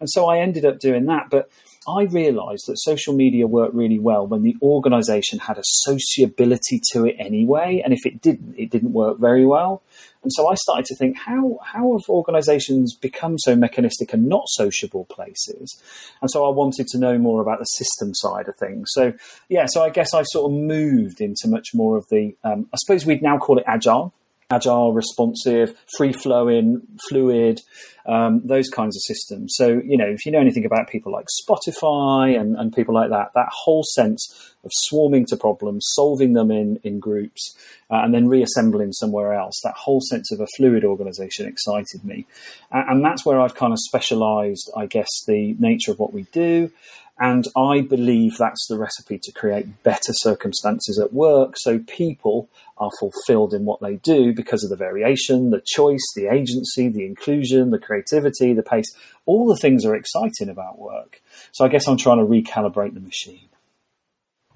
And 0.00 0.10
so 0.10 0.26
I 0.26 0.38
ended 0.38 0.64
up 0.64 0.80
doing 0.80 1.06
that. 1.06 1.30
But 1.30 1.48
I 1.86 2.02
realized 2.02 2.64
that 2.66 2.80
social 2.80 3.14
media 3.14 3.46
worked 3.46 3.74
really 3.74 4.00
well 4.00 4.26
when 4.26 4.42
the 4.42 4.56
organization 4.62 5.38
had 5.38 5.58
a 5.58 5.62
sociability 5.64 6.80
to 6.90 7.06
it 7.06 7.14
anyway. 7.20 7.80
And 7.84 7.92
if 7.92 8.04
it 8.04 8.20
didn't, 8.20 8.56
it 8.58 8.70
didn't 8.70 8.94
work 8.94 9.20
very 9.20 9.46
well. 9.46 9.82
And 10.22 10.32
so 10.32 10.48
I 10.48 10.54
started 10.54 10.84
to 10.86 10.96
think, 10.96 11.16
how, 11.18 11.58
how 11.64 11.92
have 11.92 12.08
organizations 12.08 12.94
become 12.94 13.38
so 13.38 13.56
mechanistic 13.56 14.12
and 14.12 14.28
not 14.28 14.44
sociable 14.48 15.04
places? 15.06 15.80
And 16.20 16.30
so 16.30 16.46
I 16.46 16.50
wanted 16.50 16.86
to 16.88 16.98
know 16.98 17.18
more 17.18 17.42
about 17.42 17.58
the 17.58 17.64
system 17.64 18.14
side 18.14 18.48
of 18.48 18.56
things. 18.56 18.88
So, 18.92 19.14
yeah, 19.48 19.66
so 19.68 19.82
I 19.82 19.90
guess 19.90 20.14
I 20.14 20.22
sort 20.22 20.52
of 20.52 20.58
moved 20.58 21.20
into 21.20 21.48
much 21.48 21.68
more 21.74 21.96
of 21.96 22.06
the, 22.08 22.36
um, 22.44 22.68
I 22.72 22.76
suppose 22.78 23.04
we'd 23.04 23.22
now 23.22 23.38
call 23.38 23.58
it 23.58 23.64
agile 23.66 24.14
agile, 24.52 24.92
responsive, 24.92 25.74
free 25.96 26.12
flowing, 26.12 26.82
fluid, 27.08 27.60
um, 28.06 28.42
those 28.44 28.68
kinds 28.68 28.96
of 28.96 29.02
systems. 29.02 29.54
So, 29.56 29.80
you 29.84 29.96
know, 29.96 30.06
if 30.06 30.26
you 30.26 30.32
know 30.32 30.40
anything 30.40 30.64
about 30.64 30.88
people 30.88 31.12
like 31.12 31.26
Spotify 31.42 32.38
and, 32.38 32.56
and 32.56 32.74
people 32.74 32.94
like 32.94 33.10
that, 33.10 33.30
that 33.34 33.48
whole 33.50 33.84
sense 33.94 34.54
of 34.64 34.70
swarming 34.74 35.26
to 35.26 35.36
problems, 35.36 35.86
solving 35.94 36.32
them 36.32 36.50
in, 36.50 36.78
in 36.84 37.00
groups, 37.00 37.56
uh, 37.90 38.00
and 38.04 38.14
then 38.14 38.28
reassembling 38.28 38.92
somewhere 38.92 39.32
else, 39.32 39.60
that 39.64 39.74
whole 39.74 40.00
sense 40.00 40.32
of 40.32 40.40
a 40.40 40.46
fluid 40.56 40.84
organization 40.84 41.46
excited 41.46 42.04
me. 42.04 42.26
And, 42.70 42.90
and 42.90 43.04
that's 43.04 43.24
where 43.24 43.40
I've 43.40 43.54
kind 43.54 43.72
of 43.72 43.78
specialized, 43.80 44.70
I 44.76 44.86
guess, 44.86 45.10
the 45.26 45.56
nature 45.58 45.92
of 45.92 45.98
what 45.98 46.12
we 46.12 46.26
do. 46.32 46.70
And 47.18 47.46
I 47.56 47.82
believe 47.82 48.36
that's 48.36 48.66
the 48.68 48.78
recipe 48.78 49.18
to 49.18 49.32
create 49.32 49.82
better 49.82 50.12
circumstances 50.12 50.98
at 50.98 51.12
work 51.12 51.54
so 51.56 51.78
people 51.78 52.48
are 52.78 52.90
fulfilled 52.98 53.54
in 53.54 53.64
what 53.64 53.80
they 53.80 53.96
do 53.96 54.32
because 54.32 54.64
of 54.64 54.70
the 54.70 54.76
variation, 54.76 55.50
the 55.50 55.62
choice, 55.64 56.04
the 56.16 56.26
agency, 56.26 56.88
the 56.88 57.06
inclusion, 57.06 57.70
the 57.70 57.78
creativity, 57.78 58.54
the 58.54 58.62
pace. 58.62 58.92
All 59.24 59.46
the 59.46 59.56
things 59.56 59.84
are 59.84 59.94
exciting 59.94 60.48
about 60.48 60.78
work. 60.78 61.22
So 61.52 61.64
I 61.64 61.68
guess 61.68 61.86
I'm 61.86 61.96
trying 61.96 62.18
to 62.18 62.24
recalibrate 62.24 62.94
the 62.94 63.00
machine. 63.00 63.48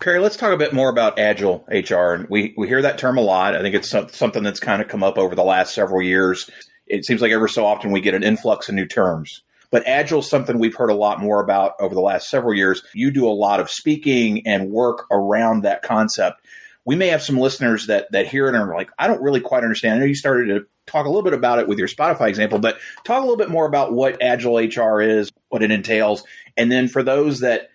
Perry, 0.00 0.18
let's 0.18 0.36
talk 0.36 0.52
a 0.52 0.58
bit 0.58 0.72
more 0.72 0.90
about 0.90 1.18
agile 1.18 1.64
HR. 1.68 2.14
And 2.14 2.28
we, 2.28 2.52
we 2.56 2.68
hear 2.68 2.82
that 2.82 2.98
term 2.98 3.16
a 3.16 3.22
lot. 3.22 3.54
I 3.54 3.62
think 3.62 3.74
it's 3.74 3.90
something 3.90 4.42
that's 4.42 4.60
kind 4.60 4.82
of 4.82 4.88
come 4.88 5.02
up 5.02 5.18
over 5.18 5.34
the 5.34 5.44
last 5.44 5.74
several 5.74 6.02
years. 6.02 6.50
It 6.86 7.04
seems 7.04 7.22
like 7.22 7.32
ever 7.32 7.48
so 7.48 7.64
often 7.64 7.92
we 7.92 8.00
get 8.00 8.14
an 8.14 8.22
influx 8.22 8.68
of 8.68 8.74
new 8.74 8.86
terms. 8.86 9.42
But 9.70 9.86
agile 9.86 10.20
is 10.20 10.30
something 10.30 10.58
we've 10.58 10.74
heard 10.74 10.90
a 10.90 10.94
lot 10.94 11.20
more 11.20 11.42
about 11.42 11.74
over 11.80 11.94
the 11.94 12.00
last 12.00 12.28
several 12.28 12.54
years. 12.54 12.82
You 12.94 13.10
do 13.10 13.26
a 13.26 13.30
lot 13.30 13.60
of 13.60 13.70
speaking 13.70 14.46
and 14.46 14.70
work 14.70 15.06
around 15.10 15.62
that 15.62 15.82
concept 15.82 16.40
we 16.86 16.94
may 16.94 17.08
have 17.08 17.22
some 17.22 17.36
listeners 17.36 17.88
that 17.88 18.10
that 18.12 18.28
hear 18.28 18.46
it 18.46 18.54
and 18.54 18.70
are 18.70 18.74
like, 18.74 18.90
I 18.98 19.08
don't 19.08 19.20
really 19.20 19.40
quite 19.40 19.64
understand. 19.64 19.96
I 19.96 19.98
know 19.98 20.06
you 20.06 20.14
started 20.14 20.46
to 20.46 20.66
talk 20.86 21.04
a 21.04 21.08
little 21.08 21.24
bit 21.24 21.34
about 21.34 21.58
it 21.58 21.68
with 21.68 21.78
your 21.78 21.88
Spotify 21.88 22.28
example, 22.28 22.58
but 22.58 22.78
talk 23.04 23.18
a 23.18 23.20
little 23.20 23.36
bit 23.36 23.50
more 23.50 23.66
about 23.66 23.92
what 23.92 24.22
Agile 24.22 24.58
HR 24.58 25.02
is, 25.02 25.30
what 25.48 25.62
it 25.62 25.70
entails, 25.70 26.22
and 26.56 26.70
then 26.72 26.88
for 26.88 27.02
those 27.02 27.40
that 27.40 27.70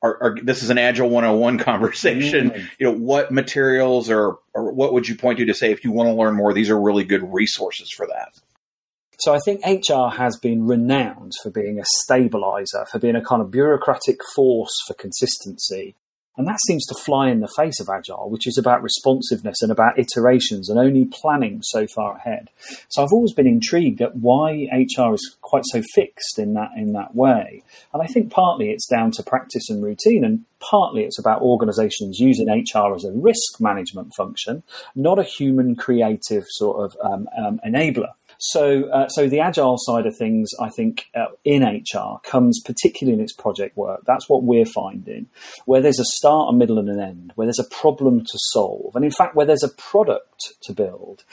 are, 0.00 0.22
are 0.22 0.36
this 0.40 0.62
is 0.62 0.70
an 0.70 0.78
Agile 0.78 1.10
101 1.10 1.58
conversation, 1.64 2.50
mm. 2.50 2.68
you 2.78 2.86
know, 2.86 2.96
what 2.96 3.32
materials 3.32 4.08
or 4.08 4.38
or 4.54 4.72
what 4.72 4.92
would 4.92 5.08
you 5.08 5.16
point 5.16 5.38
to 5.40 5.44
to 5.44 5.54
say 5.54 5.72
if 5.72 5.84
you 5.84 5.90
want 5.90 6.08
to 6.08 6.14
learn 6.14 6.36
more? 6.36 6.54
These 6.54 6.70
are 6.70 6.80
really 6.80 7.04
good 7.04 7.34
resources 7.34 7.90
for 7.90 8.06
that. 8.06 8.38
So 9.18 9.34
I 9.34 9.40
think 9.40 9.64
HR 9.66 10.14
has 10.16 10.36
been 10.36 10.66
renowned 10.66 11.32
for 11.42 11.50
being 11.50 11.80
a 11.80 11.84
stabilizer, 11.84 12.86
for 12.90 13.00
being 13.00 13.16
a 13.16 13.24
kind 13.24 13.42
of 13.42 13.50
bureaucratic 13.50 14.20
force 14.34 14.74
for 14.86 14.94
consistency. 14.94 15.96
And 16.36 16.46
that 16.46 16.60
seems 16.68 16.86
to 16.86 16.94
fly 16.94 17.30
in 17.30 17.40
the 17.40 17.52
face 17.56 17.80
of 17.80 17.88
Agile, 17.88 18.30
which 18.30 18.46
is 18.46 18.56
about 18.56 18.80
responsiveness 18.80 19.60
and 19.60 19.72
about 19.72 19.98
iterations 19.98 20.70
and 20.70 20.78
only 20.78 21.04
planning 21.04 21.62
so 21.64 21.88
far 21.88 22.16
ahead. 22.16 22.48
So 22.88 23.02
I've 23.02 23.12
always 23.12 23.32
been 23.32 23.48
intrigued 23.48 24.00
at 24.00 24.14
why 24.14 24.68
HR 24.70 25.14
is 25.14 25.36
quite 25.40 25.64
so 25.66 25.82
fixed 25.96 26.38
in 26.38 26.54
that 26.54 26.70
in 26.76 26.92
that 26.92 27.16
way. 27.16 27.64
And 27.92 28.00
I 28.00 28.06
think 28.06 28.30
partly 28.30 28.70
it's 28.70 28.86
down 28.86 29.10
to 29.12 29.24
practice 29.24 29.68
and 29.68 29.82
routine, 29.82 30.24
and 30.24 30.44
partly 30.60 31.02
it's 31.02 31.18
about 31.18 31.42
organizations 31.42 32.20
using 32.20 32.46
HR 32.48 32.94
as 32.94 33.04
a 33.04 33.10
risk 33.10 33.58
management 33.60 34.14
function, 34.14 34.62
not 34.94 35.18
a 35.18 35.24
human 35.24 35.74
creative 35.74 36.44
sort 36.46 36.84
of 36.84 36.96
um, 37.04 37.28
um, 37.36 37.60
enabler. 37.66 38.12
So, 38.38 38.84
uh, 38.90 39.08
so 39.08 39.28
the 39.28 39.40
agile 39.40 39.76
side 39.78 40.06
of 40.06 40.16
things, 40.16 40.50
I 40.60 40.70
think, 40.70 41.06
uh, 41.14 41.26
in 41.44 41.62
HR 41.64 42.20
comes 42.22 42.60
particularly 42.64 43.18
in 43.18 43.22
its 43.22 43.32
project 43.32 43.76
work. 43.76 44.02
That's 44.06 44.28
what 44.28 44.44
we're 44.44 44.64
finding, 44.64 45.26
where 45.66 45.80
there's 45.80 45.98
a 45.98 46.04
start, 46.04 46.54
a 46.54 46.56
middle, 46.56 46.78
and 46.78 46.88
an 46.88 47.00
end, 47.00 47.32
where 47.34 47.46
there's 47.46 47.58
a 47.58 47.74
problem 47.74 48.20
to 48.20 48.38
solve, 48.52 48.94
and 48.94 49.04
in 49.04 49.10
fact, 49.10 49.34
where 49.34 49.46
there's 49.46 49.64
a 49.64 49.68
product 49.68 50.54
to 50.62 50.72
build. 50.72 51.24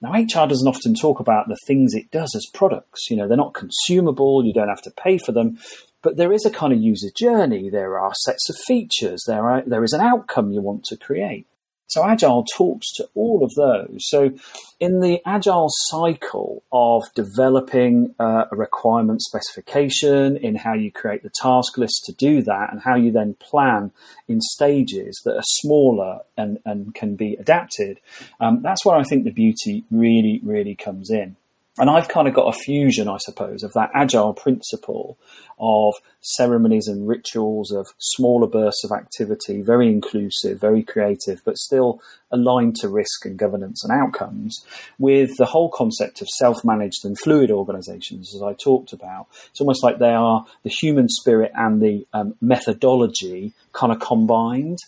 Now, 0.00 0.12
HR 0.12 0.48
doesn't 0.48 0.68
often 0.68 0.94
talk 0.94 1.20
about 1.20 1.48
the 1.48 1.58
things 1.66 1.94
it 1.94 2.10
does 2.10 2.34
as 2.34 2.46
products. 2.52 3.10
You 3.10 3.16
know, 3.16 3.28
they're 3.28 3.36
not 3.36 3.54
consumable. 3.54 4.44
You 4.44 4.52
don't 4.52 4.68
have 4.68 4.82
to 4.82 4.90
pay 4.90 5.18
for 5.18 5.30
them. 5.30 5.58
But 6.02 6.16
there 6.16 6.32
is 6.32 6.44
a 6.44 6.50
kind 6.50 6.72
of 6.72 6.80
user 6.80 7.10
journey. 7.16 7.70
There 7.70 7.98
are 7.98 8.12
sets 8.24 8.50
of 8.50 8.56
features. 8.66 9.22
There 9.26 9.48
are, 9.48 9.62
there 9.64 9.84
is 9.84 9.92
an 9.92 10.00
outcome 10.00 10.50
you 10.50 10.60
want 10.60 10.84
to 10.86 10.96
create. 10.96 11.46
So 11.86 12.08
Agile 12.08 12.44
talks 12.56 12.90
to 12.94 13.08
all 13.14 13.44
of 13.44 13.52
those. 13.54 14.08
So 14.08 14.32
in 14.80 15.00
the 15.00 15.20
Agile 15.26 15.68
cycle 15.68 16.62
of 16.72 17.02
developing 17.14 18.14
uh, 18.18 18.46
a 18.50 18.56
requirement 18.56 19.20
specification, 19.20 20.38
in 20.38 20.56
how 20.56 20.72
you 20.72 20.90
create 20.90 21.22
the 21.22 21.30
task 21.42 21.76
list 21.76 22.04
to 22.06 22.12
do 22.12 22.42
that, 22.42 22.72
and 22.72 22.80
how 22.80 22.94
you 22.94 23.10
then 23.10 23.34
plan 23.34 23.92
in 24.26 24.40
stages 24.40 25.20
that 25.24 25.36
are 25.36 25.44
smaller 25.44 26.20
and, 26.36 26.58
and 26.64 26.94
can 26.94 27.14
be 27.14 27.34
adapted, 27.34 28.00
um, 28.40 28.62
that's 28.62 28.86
where 28.86 28.96
I 28.96 29.02
think 29.02 29.24
the 29.24 29.30
beauty 29.30 29.84
really, 29.90 30.40
really 30.42 30.74
comes 30.74 31.10
in. 31.10 31.36
And 31.78 31.88
I've 31.88 32.08
kind 32.08 32.28
of 32.28 32.34
got 32.34 32.54
a 32.54 32.58
fusion, 32.58 33.08
I 33.08 33.16
suppose, 33.18 33.62
of 33.62 33.72
that 33.72 33.90
agile 33.94 34.34
principle 34.34 35.18
of 35.58 35.94
ceremonies 36.20 36.86
and 36.86 37.08
rituals 37.08 37.72
of 37.72 37.94
smaller 37.98 38.46
bursts 38.46 38.84
of 38.84 38.92
activity, 38.92 39.62
very 39.62 39.88
inclusive, 39.88 40.60
very 40.60 40.82
creative, 40.82 41.40
but 41.44 41.56
still 41.56 42.02
aligned 42.32 42.76
to 42.76 42.88
risk 42.88 43.24
and 43.24 43.38
governance 43.38 43.84
and 43.84 43.92
outcomes, 43.92 44.64
with 44.98 45.36
the 45.36 45.46
whole 45.46 45.70
concept 45.70 46.20
of 46.22 46.28
self 46.28 46.64
managed 46.64 47.04
and 47.04 47.18
fluid 47.18 47.50
organizations, 47.50 48.34
as 48.34 48.42
I 48.42 48.54
talked 48.54 48.92
about. 48.92 49.26
It's 49.50 49.60
almost 49.60 49.82
like 49.82 49.98
they 49.98 50.14
are 50.14 50.46
the 50.62 50.70
human 50.70 51.08
spirit 51.08 51.52
and 51.54 51.82
the 51.82 52.06
um, 52.12 52.34
methodology 52.40 53.52
kind 53.72 53.92
of 53.92 54.00
combined. 54.00 54.78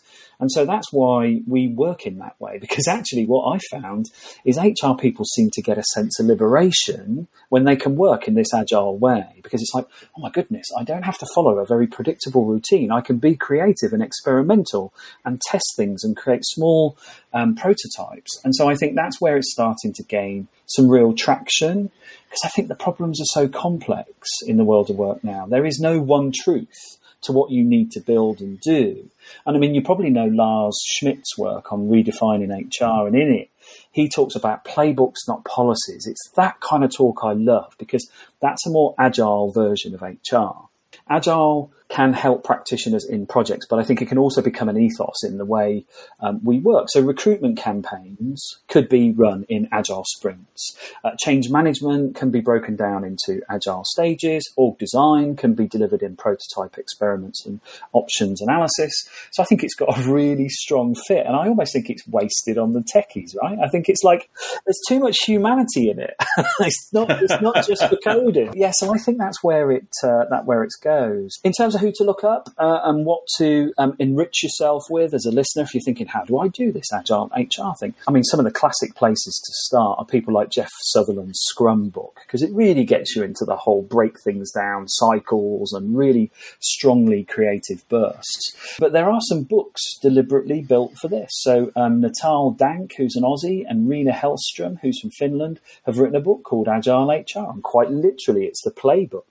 And 0.40 0.50
so 0.50 0.64
that's 0.66 0.92
why 0.92 1.42
we 1.46 1.68
work 1.68 2.06
in 2.06 2.18
that 2.18 2.38
way, 2.40 2.58
because 2.58 2.88
actually, 2.88 3.24
what 3.24 3.54
I 3.54 3.60
found 3.70 4.10
is 4.44 4.58
HR 4.58 4.94
people 4.98 5.24
seem 5.24 5.50
to 5.52 5.62
get 5.62 5.78
a 5.78 5.84
sense 5.94 6.18
of 6.18 6.26
liberation 6.26 7.28
when 7.48 7.64
they 7.64 7.76
can 7.76 7.96
work 7.96 8.26
in 8.26 8.34
this 8.34 8.52
agile 8.52 8.98
way, 8.98 9.40
because 9.42 9.62
it's 9.62 9.72
like, 9.74 9.86
oh 10.16 10.20
my 10.20 10.30
goodness, 10.30 10.66
I 10.76 10.82
don't 10.82 11.04
have 11.04 11.18
to 11.18 11.26
follow 11.34 11.58
a 11.58 11.66
very 11.66 11.86
predictable 11.86 12.44
routine. 12.46 12.90
I 12.90 13.00
can 13.00 13.18
be 13.18 13.36
creative 13.36 13.92
and 13.92 14.02
experimental 14.02 14.92
and 15.24 15.40
test 15.40 15.72
things 15.76 16.02
and 16.02 16.16
create 16.16 16.44
small 16.44 16.96
um, 17.34 17.54
prototypes. 17.54 18.40
And 18.44 18.54
so 18.54 18.68
I 18.68 18.76
think 18.76 18.94
that's 18.94 19.20
where 19.20 19.36
it's 19.36 19.52
starting 19.52 19.92
to 19.94 20.02
gain 20.02 20.48
some 20.66 20.88
real 20.88 21.12
traction 21.12 21.90
because 22.28 22.40
I 22.44 22.48
think 22.48 22.68
the 22.68 22.74
problems 22.74 23.20
are 23.20 23.26
so 23.26 23.48
complex 23.48 24.28
in 24.46 24.56
the 24.56 24.64
world 24.64 24.88
of 24.88 24.96
work 24.96 25.22
now. 25.22 25.46
There 25.46 25.66
is 25.66 25.78
no 25.78 26.00
one 26.00 26.32
truth 26.32 26.98
to 27.22 27.32
what 27.32 27.50
you 27.50 27.64
need 27.64 27.90
to 27.92 28.00
build 28.00 28.40
and 28.40 28.60
do. 28.60 29.10
And 29.46 29.56
I 29.56 29.60
mean, 29.60 29.74
you 29.74 29.82
probably 29.82 30.10
know 30.10 30.26
Lars 30.26 30.80
Schmidt's 30.86 31.36
work 31.36 31.72
on 31.72 31.88
redefining 31.88 32.50
HR, 32.50 33.06
and 33.06 33.16
in 33.16 33.32
it, 33.32 33.50
he 33.90 34.08
talks 34.08 34.34
about 34.34 34.64
playbooks, 34.64 35.26
not 35.26 35.44
policies. 35.44 36.06
It's 36.06 36.30
that 36.36 36.60
kind 36.60 36.84
of 36.84 36.94
talk 36.94 37.20
I 37.22 37.32
love 37.32 37.74
because 37.78 38.08
that's 38.40 38.66
a 38.66 38.70
more 38.70 38.94
agile 38.98 39.52
version 39.52 39.94
of 39.94 40.02
HR. 40.02 40.68
Agile 41.08 41.72
can 41.88 42.12
help 42.12 42.44
practitioners 42.44 43.04
in 43.04 43.26
projects, 43.26 43.66
but 43.68 43.78
I 43.78 43.84
think 43.84 44.00
it 44.00 44.08
can 44.08 44.18
also 44.18 44.40
become 44.40 44.68
an 44.68 44.76
ethos 44.76 45.22
in 45.22 45.38
the 45.38 45.44
way 45.44 45.84
um, 46.20 46.40
we 46.42 46.58
work. 46.58 46.86
So, 46.88 47.00
recruitment 47.00 47.58
campaigns 47.58 48.58
could 48.68 48.88
be 48.88 49.12
run 49.12 49.44
in 49.48 49.68
agile 49.70 50.04
sprints. 50.16 50.76
Uh, 51.04 51.12
change 51.18 51.50
management 51.50 52.16
can 52.16 52.30
be 52.30 52.40
broken 52.40 52.74
down 52.74 53.04
into 53.04 53.42
agile 53.50 53.84
stages. 53.84 54.42
Org 54.56 54.78
design 54.78 55.36
can 55.36 55.54
be 55.54 55.66
delivered 55.66 56.02
in 56.02 56.16
prototype 56.16 56.78
experiments 56.78 57.44
and 57.44 57.60
options 57.92 58.40
analysis. 58.40 59.08
So, 59.32 59.42
I 59.42 59.46
think 59.46 59.62
it's 59.62 59.74
got 59.74 59.96
a 59.96 60.10
really 60.10 60.48
strong 60.48 60.94
fit, 60.94 61.26
and 61.26 61.36
I 61.36 61.48
almost 61.48 61.72
think 61.74 61.90
it's 61.90 62.06
wasted 62.08 62.56
on 62.56 62.72
the 62.72 62.80
techies, 62.80 63.36
right? 63.40 63.58
I 63.62 63.68
think 63.68 63.88
it's 63.88 64.02
like 64.02 64.30
there's 64.64 64.80
too 64.88 65.00
much 65.00 65.18
humanity 65.26 65.90
in 65.90 65.98
it. 65.98 66.14
it's 66.60 66.92
not. 66.92 67.10
It's 67.10 67.40
not 67.42 67.66
just 67.66 67.86
for 67.86 67.96
coding. 67.96 68.52
Yeah, 68.64 68.72
so 68.74 68.94
I 68.94 68.98
think 68.98 69.18
that's 69.18 69.42
where 69.42 69.70
it 69.72 69.88
uh, 70.02 70.24
that 70.30 70.44
where 70.46 70.62
it 70.62 70.70
goes 70.82 71.38
in 71.42 71.52
terms 71.52 71.73
of 71.74 71.80
who 71.80 71.92
to 71.92 72.04
look 72.04 72.24
up 72.24 72.48
uh, 72.58 72.80
and 72.84 73.04
what 73.04 73.22
to 73.38 73.72
um, 73.78 73.94
enrich 73.98 74.42
yourself 74.42 74.84
with 74.90 75.14
as 75.14 75.26
a 75.26 75.30
listener 75.30 75.62
if 75.62 75.74
you're 75.74 75.82
thinking, 75.82 76.06
how 76.06 76.24
do 76.24 76.38
I 76.38 76.48
do 76.48 76.72
this 76.72 76.92
agile 76.92 77.30
HR 77.36 77.74
thing? 77.78 77.94
I 78.06 78.10
mean, 78.10 78.24
some 78.24 78.40
of 78.40 78.44
the 78.44 78.52
classic 78.52 78.94
places 78.94 79.40
to 79.44 79.52
start 79.66 79.98
are 79.98 80.04
people 80.04 80.34
like 80.34 80.50
Jeff 80.50 80.70
Sutherland's 80.82 81.40
Scrum 81.40 81.88
book, 81.88 82.20
because 82.26 82.42
it 82.42 82.52
really 82.52 82.84
gets 82.84 83.14
you 83.16 83.22
into 83.22 83.44
the 83.44 83.56
whole 83.56 83.82
break 83.82 84.20
things 84.20 84.50
down 84.50 84.88
cycles 84.88 85.72
and 85.72 85.96
really 85.96 86.30
strongly 86.60 87.24
creative 87.24 87.86
bursts. 87.88 88.76
But 88.78 88.92
there 88.92 89.10
are 89.10 89.20
some 89.22 89.42
books 89.42 89.98
deliberately 90.00 90.62
built 90.62 90.96
for 91.00 91.08
this. 91.08 91.30
So 91.32 91.72
um, 91.76 92.00
Natal 92.00 92.50
Dank, 92.50 92.94
who's 92.96 93.16
an 93.16 93.22
Aussie, 93.22 93.64
and 93.68 93.88
Riina 93.88 94.12
Hellström, 94.12 94.80
who's 94.80 95.00
from 95.00 95.10
Finland, 95.10 95.60
have 95.86 95.98
written 95.98 96.16
a 96.16 96.20
book 96.20 96.42
called 96.44 96.68
Agile 96.68 97.08
HR. 97.08 97.50
And 97.50 97.62
quite 97.62 97.90
literally, 97.90 98.44
it's 98.44 98.62
the 98.62 98.70
playbook 98.70 99.24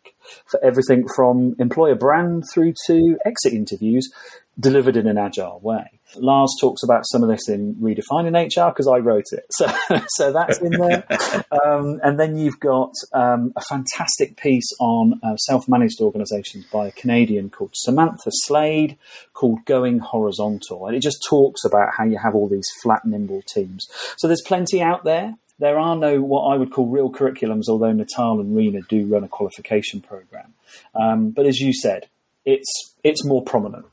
for 0.46 0.64
everything 0.64 1.08
from 1.16 1.56
employer 1.60 1.96
brand 1.96 2.44
through 2.54 2.74
to 2.88 3.18
exit 3.26 3.54
interviews 3.54 4.10
delivered 4.60 4.96
in 4.96 5.08
an 5.08 5.18
agile 5.18 5.60
way. 5.62 6.00
Lars 6.16 6.56
talks 6.62 6.84
about 6.84 7.04
some 7.08 7.24
of 7.24 7.30
this 7.30 7.50
in 7.50 7.76
Redefining 7.76 8.36
HR 8.36 8.70
because 8.70 8.88
I 8.88 8.98
wrote 8.98 9.32
it. 9.32 9.46
So, 9.54 9.72
so 10.08 10.34
that's 10.34 10.60
in 10.60 10.72
there. 10.72 11.06
Um, 11.66 12.00
and 12.04 12.20
then 12.20 12.36
you've 12.36 12.60
got 12.60 12.92
um, 13.14 13.54
a 13.56 13.62
fantastic 13.62 14.38
piece 14.38 14.68
on 14.80 15.20
uh, 15.24 15.36
self 15.38 15.68
managed 15.70 16.02
organizations 16.02 16.66
by 16.72 16.88
a 16.88 16.92
Canadian 16.92 17.50
called 17.50 17.72
Samantha 17.76 18.32
Slade 18.32 18.98
called 19.34 19.64
Going 19.66 20.00
Horizontal. 20.00 20.88
And 20.88 20.96
it 20.96 21.02
just 21.02 21.24
talks 21.30 21.64
about 21.64 21.94
how 21.96 22.06
you 22.06 22.18
have 22.18 22.34
all 22.34 22.48
these 22.48 22.68
flat, 22.82 23.06
nimble 23.06 23.44
teams. 23.44 23.86
So 24.18 24.28
there's 24.28 24.42
plenty 24.46 24.82
out 24.82 25.04
there. 25.04 25.36
There 25.64 25.80
are 25.80 25.96
no 25.96 26.22
what 26.22 26.42
I 26.42 26.58
would 26.58 26.72
call 26.74 26.88
real 26.88 27.10
curriculums, 27.10 27.70
although 27.70 27.94
Natal 27.94 28.42
and 28.42 28.54
Riina 28.54 28.82
do 28.82 29.06
run 29.06 29.24
a 29.24 29.30
qualification 29.30 30.02
program. 30.02 30.54
Um, 30.94 31.30
but 31.30 31.46
as 31.46 31.58
you 31.62 31.72
said, 31.74 32.10
it's 32.44 32.70
it's 33.02 33.24
more 33.24 33.42
prominent. 33.42 33.86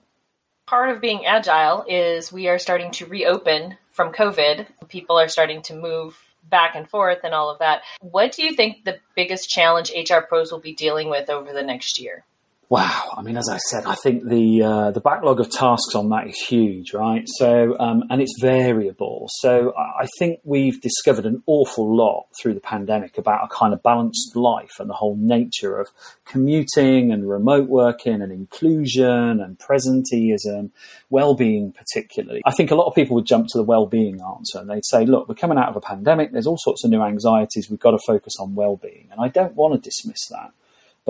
Part 0.66 0.90
of 0.90 1.00
being 1.00 1.26
agile 1.26 1.84
is 1.88 2.32
we 2.32 2.48
are 2.48 2.58
starting 2.58 2.90
to 2.98 3.06
reopen 3.06 3.78
from 3.92 4.12
COVID. 4.12 4.66
People 4.88 5.20
are 5.20 5.28
starting 5.28 5.62
to 5.62 5.76
move 5.76 6.18
back 6.42 6.74
and 6.74 6.90
forth 6.90 7.20
and 7.22 7.34
all 7.34 7.50
of 7.50 7.60
that. 7.60 7.82
What 8.00 8.32
do 8.32 8.42
you 8.42 8.56
think 8.56 8.82
the 8.82 8.98
biggest 9.14 9.48
challenge 9.48 9.92
HR 9.94 10.22
pros 10.28 10.50
will 10.50 10.58
be 10.58 10.74
dealing 10.74 11.08
with 11.08 11.30
over 11.30 11.52
the 11.52 11.62
next 11.62 12.00
year? 12.00 12.24
Wow, 12.70 13.14
I 13.16 13.22
mean, 13.22 13.36
as 13.36 13.48
I 13.48 13.56
said, 13.56 13.84
I 13.84 13.96
think 13.96 14.28
the 14.28 14.62
uh, 14.62 14.90
the 14.92 15.00
backlog 15.00 15.40
of 15.40 15.50
tasks 15.50 15.96
on 15.96 16.08
that 16.10 16.28
is 16.28 16.38
huge, 16.38 16.94
right? 16.94 17.24
So, 17.26 17.76
um, 17.80 18.04
and 18.10 18.22
it's 18.22 18.40
variable. 18.40 19.26
So, 19.28 19.74
I 19.76 20.06
think 20.20 20.38
we've 20.44 20.80
discovered 20.80 21.26
an 21.26 21.42
awful 21.46 21.92
lot 21.92 22.26
through 22.40 22.54
the 22.54 22.60
pandemic 22.60 23.18
about 23.18 23.42
a 23.42 23.48
kind 23.48 23.74
of 23.74 23.82
balanced 23.82 24.36
life 24.36 24.70
and 24.78 24.88
the 24.88 24.94
whole 24.94 25.16
nature 25.16 25.80
of 25.80 25.88
commuting 26.24 27.10
and 27.10 27.28
remote 27.28 27.68
working 27.68 28.22
and 28.22 28.30
inclusion 28.30 29.40
and 29.40 29.58
presenteeism, 29.58 30.70
well-being 31.10 31.72
particularly. 31.72 32.40
I 32.46 32.52
think 32.52 32.70
a 32.70 32.76
lot 32.76 32.86
of 32.86 32.94
people 32.94 33.16
would 33.16 33.26
jump 33.26 33.48
to 33.48 33.58
the 33.58 33.64
well-being 33.64 34.20
answer 34.20 34.60
and 34.60 34.70
they'd 34.70 34.86
say, 34.86 35.04
"Look, 35.06 35.28
we're 35.28 35.34
coming 35.34 35.58
out 35.58 35.70
of 35.70 35.74
a 35.74 35.80
pandemic. 35.80 36.30
There's 36.30 36.46
all 36.46 36.58
sorts 36.58 36.84
of 36.84 36.92
new 36.92 37.02
anxieties. 37.02 37.68
We've 37.68 37.80
got 37.80 37.90
to 37.90 38.00
focus 38.06 38.34
on 38.38 38.54
well-being," 38.54 39.08
and 39.10 39.20
I 39.20 39.26
don't 39.26 39.56
want 39.56 39.74
to 39.74 39.80
dismiss 39.80 40.28
that. 40.28 40.52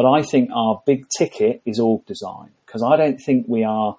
But 0.01 0.11
I 0.11 0.23
think 0.23 0.49
our 0.55 0.83
big 0.87 1.11
ticket 1.11 1.61
is 1.67 1.79
org 1.79 2.07
design 2.07 2.53
because 2.65 2.83
I 2.83 2.97
don't 2.97 3.19
think 3.19 3.45
we 3.47 3.65
are 3.65 3.99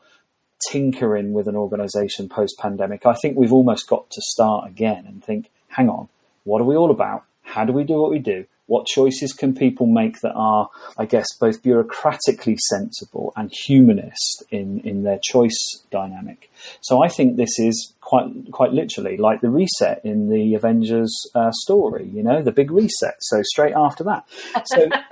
tinkering 0.67 1.31
with 1.31 1.48
an 1.48 1.55
organization 1.55 2.27
post 2.27 2.55
pandemic. 2.58 3.05
I 3.05 3.13
think 3.13 3.38
we've 3.38 3.53
almost 3.53 3.88
got 3.88 4.10
to 4.10 4.20
start 4.20 4.67
again 4.67 5.05
and 5.05 5.24
think, 5.24 5.51
hang 5.67 5.89
on, 5.89 6.10
what 6.43 6.60
are 6.60 6.63
we 6.63 6.75
all 6.75 6.89
about? 6.89 7.25
How 7.43 7.65
do 7.65 7.72
we 7.72 7.84
do 7.84 8.01
what 8.01 8.10
we 8.10 8.17
do? 8.17 8.46
What 8.65 8.88
choices 8.88 9.31
can 9.31 9.53
people 9.53 9.86
make 9.86 10.22
that 10.22 10.34
are, 10.34 10.72
I 10.98 11.05
guess, 11.05 11.27
both 11.39 11.62
bureaucratically 11.62 12.58
sensible 12.58 13.31
and 13.36 13.53
humanist 13.53 14.43
in, 14.50 14.79
in 14.79 15.03
their 15.03 15.20
choice 15.22 15.84
dynamic? 15.91 16.50
So 16.81 17.03
I 17.03 17.10
think 17.10 17.38
this 17.38 17.60
is 17.60 17.93
quite 18.12 18.51
quite 18.51 18.74
literally, 18.74 19.15
like 19.15 19.39
the 19.39 19.50
reset 19.50 20.01
in 20.03 20.30
the 20.30 20.53
Avengers 20.53 21.18
uh, 21.34 21.50
story. 21.63 22.10
You 22.13 22.24
know, 22.24 22.41
the 22.41 22.51
big 22.51 22.70
reset. 22.70 23.15
So 23.22 23.41
straight 23.41 23.74
after 23.74 24.03
that, 24.03 24.25
so 24.65 24.89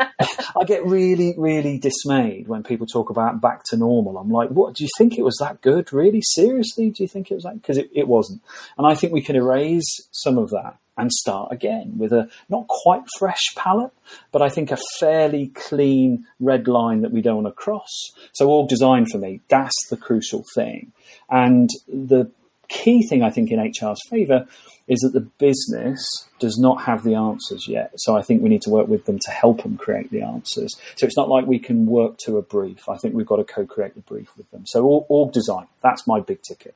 I 0.60 0.66
get 0.66 0.86
really 0.86 1.34
really 1.38 1.78
dismayed 1.78 2.50
when 2.50 2.62
people 2.62 2.86
talk 2.86 3.10
about 3.10 3.40
back 3.40 3.64
to 3.68 3.78
normal. 3.78 4.18
I'm 4.18 4.30
like, 4.30 4.50
what? 4.50 4.76
Do 4.76 4.84
you 4.84 4.90
think 4.98 5.18
it 5.18 5.24
was 5.24 5.38
that 5.40 5.62
good? 5.62 5.94
Really 5.94 6.22
seriously? 6.34 6.90
Do 6.90 7.02
you 7.02 7.08
think 7.08 7.32
it 7.32 7.36
was 7.36 7.46
that? 7.46 7.62
Because 7.62 7.78
it, 7.78 7.90
it 7.96 8.10
wasn't. 8.10 8.42
And 8.78 8.86
I 8.86 8.96
think 8.96 9.14
we 9.14 9.22
can 9.22 9.38
erase 9.38 9.90
some 10.12 10.38
of 10.38 10.50
that 10.50 10.76
and 10.98 11.10
start 11.10 11.54
again 11.54 11.94
with 11.98 12.12
a 12.12 12.30
not 12.50 12.68
quite 12.68 13.04
fresh 13.18 13.56
palette, 13.56 13.94
but 14.34 14.42
I 14.42 14.50
think 14.50 14.72
a 14.72 14.78
fairly 15.00 15.48
clean 15.56 16.26
red 16.42 16.68
line 16.68 17.00
that 17.04 17.14
we 17.14 17.22
don't 17.22 17.44
want 17.44 17.48
to 17.48 17.54
cross. 17.54 18.12
So 18.34 18.50
org 18.50 18.68
design 18.68 19.06
for 19.06 19.20
me, 19.20 19.40
that's 19.48 19.88
the 19.90 19.96
crucial 19.96 20.44
thing. 20.54 20.92
And 21.30 21.70
the 21.88 22.30
key 22.70 23.06
thing 23.08 23.24
I 23.24 23.30
think 23.30 23.52
in 23.52 23.60
HR's 23.60 24.00
favour 24.10 24.48
is 24.88 25.00
that 25.02 25.14
the 25.14 25.28
business 25.38 26.04
does 26.40 26.58
not 26.58 26.84
have 26.84 27.04
the 27.04 27.14
answers 27.14 27.68
yet. 27.68 27.92
So 27.98 28.18
I 28.18 28.22
think 28.22 28.42
we 28.42 28.50
need 28.50 28.64
to 28.64 28.70
work 28.70 28.88
with 28.88 29.06
them 29.06 29.20
to 29.20 29.32
help 29.32 29.62
them 29.62 29.78
create 29.78 30.10
the 30.10 30.24
answers. 30.24 30.76
So 30.96 31.06
it's 31.06 31.18
not 31.18 31.30
like 31.30 31.46
we 31.46 31.60
can 31.60 31.86
work 31.86 32.18
to 32.26 32.38
a 32.38 32.42
brief. 32.42 32.90
I 32.90 32.98
think 32.98 33.14
we've 33.14 33.28
got 33.28 33.36
to 33.38 33.44
co-create 33.44 33.94
the 33.94 34.02
brief 34.02 34.36
with 34.36 34.50
them. 34.52 34.66
So 34.66 34.86
org 34.86 35.32
design, 35.32 35.68
that's 35.84 36.08
my 36.08 36.20
big 36.20 36.42
ticket. 36.42 36.74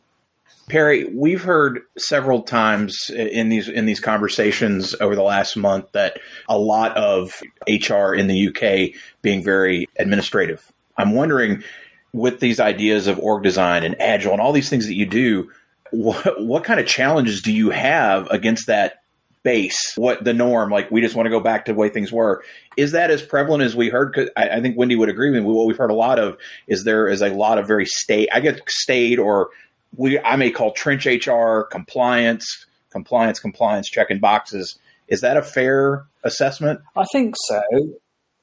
Perry, 0.69 1.05
we've 1.05 1.43
heard 1.43 1.81
several 1.97 2.41
times 2.43 3.09
in 3.09 3.49
these 3.49 3.67
in 3.67 3.85
these 3.85 3.99
conversations 3.99 4.95
over 5.01 5.13
the 5.13 5.23
last 5.23 5.57
month 5.57 5.91
that 5.91 6.19
a 6.47 6.57
lot 6.57 6.95
of 6.95 7.41
HR 7.67 8.13
in 8.13 8.27
the 8.27 8.47
UK 8.47 8.97
being 9.21 9.43
very 9.43 9.89
administrative. 9.97 10.71
I'm 10.97 11.11
wondering, 11.15 11.63
with 12.13 12.39
these 12.39 12.61
ideas 12.61 13.07
of 13.07 13.19
org 13.19 13.43
design 13.43 13.83
and 13.83 13.99
agile 13.99 14.31
and 14.31 14.39
all 14.39 14.53
these 14.53 14.69
things 14.69 14.85
that 14.87 14.95
you 14.95 15.05
do, 15.05 15.51
what 15.93 16.41
what 16.41 16.63
kind 16.63 16.79
of 16.79 16.87
challenges 16.87 17.41
do 17.41 17.53
you 17.53 17.69
have 17.69 18.27
against 18.31 18.67
that 18.67 19.03
base? 19.43 19.93
What 19.95 20.23
the 20.23 20.33
norm? 20.33 20.71
Like 20.71 20.89
we 20.89 21.01
just 21.01 21.15
want 21.15 21.27
to 21.27 21.29
go 21.29 21.39
back 21.39 21.65
to 21.65 21.73
the 21.73 21.77
way 21.77 21.89
things 21.89 22.11
were. 22.11 22.43
Is 22.75 22.93
that 22.93 23.11
as 23.11 23.21
prevalent 23.21 23.63
as 23.63 23.75
we 23.75 23.89
heard? 23.89 24.13
Cause 24.13 24.29
I, 24.35 24.49
I 24.49 24.61
think 24.61 24.75
Wendy 24.75 24.95
would 24.95 25.09
agree 25.09 25.29
with 25.29 25.43
me. 25.43 25.47
What 25.47 25.67
we've 25.67 25.77
heard 25.77 25.91
a 25.91 25.95
lot 25.95 26.17
of 26.17 26.37
is 26.67 26.83
there 26.83 27.07
is 27.07 27.21
a 27.21 27.29
lot 27.29 27.59
of 27.59 27.67
very 27.67 27.85
state 27.85 28.29
I 28.33 28.39
get 28.39 28.61
stayed 28.67 29.19
or 29.19 29.51
we 29.95 30.19
I 30.19 30.35
may 30.35 30.49
call 30.49 30.71
trench 30.71 31.05
HR 31.05 31.61
compliance, 31.61 32.65
compliance, 32.89 33.39
compliance, 33.39 33.87
checking 33.87 34.19
boxes. 34.19 34.79
Is 35.07 35.21
that 35.21 35.37
a 35.37 35.43
fair 35.43 36.05
assessment? 36.23 36.79
I 36.95 37.05
think 37.11 37.35
so. 37.37 37.61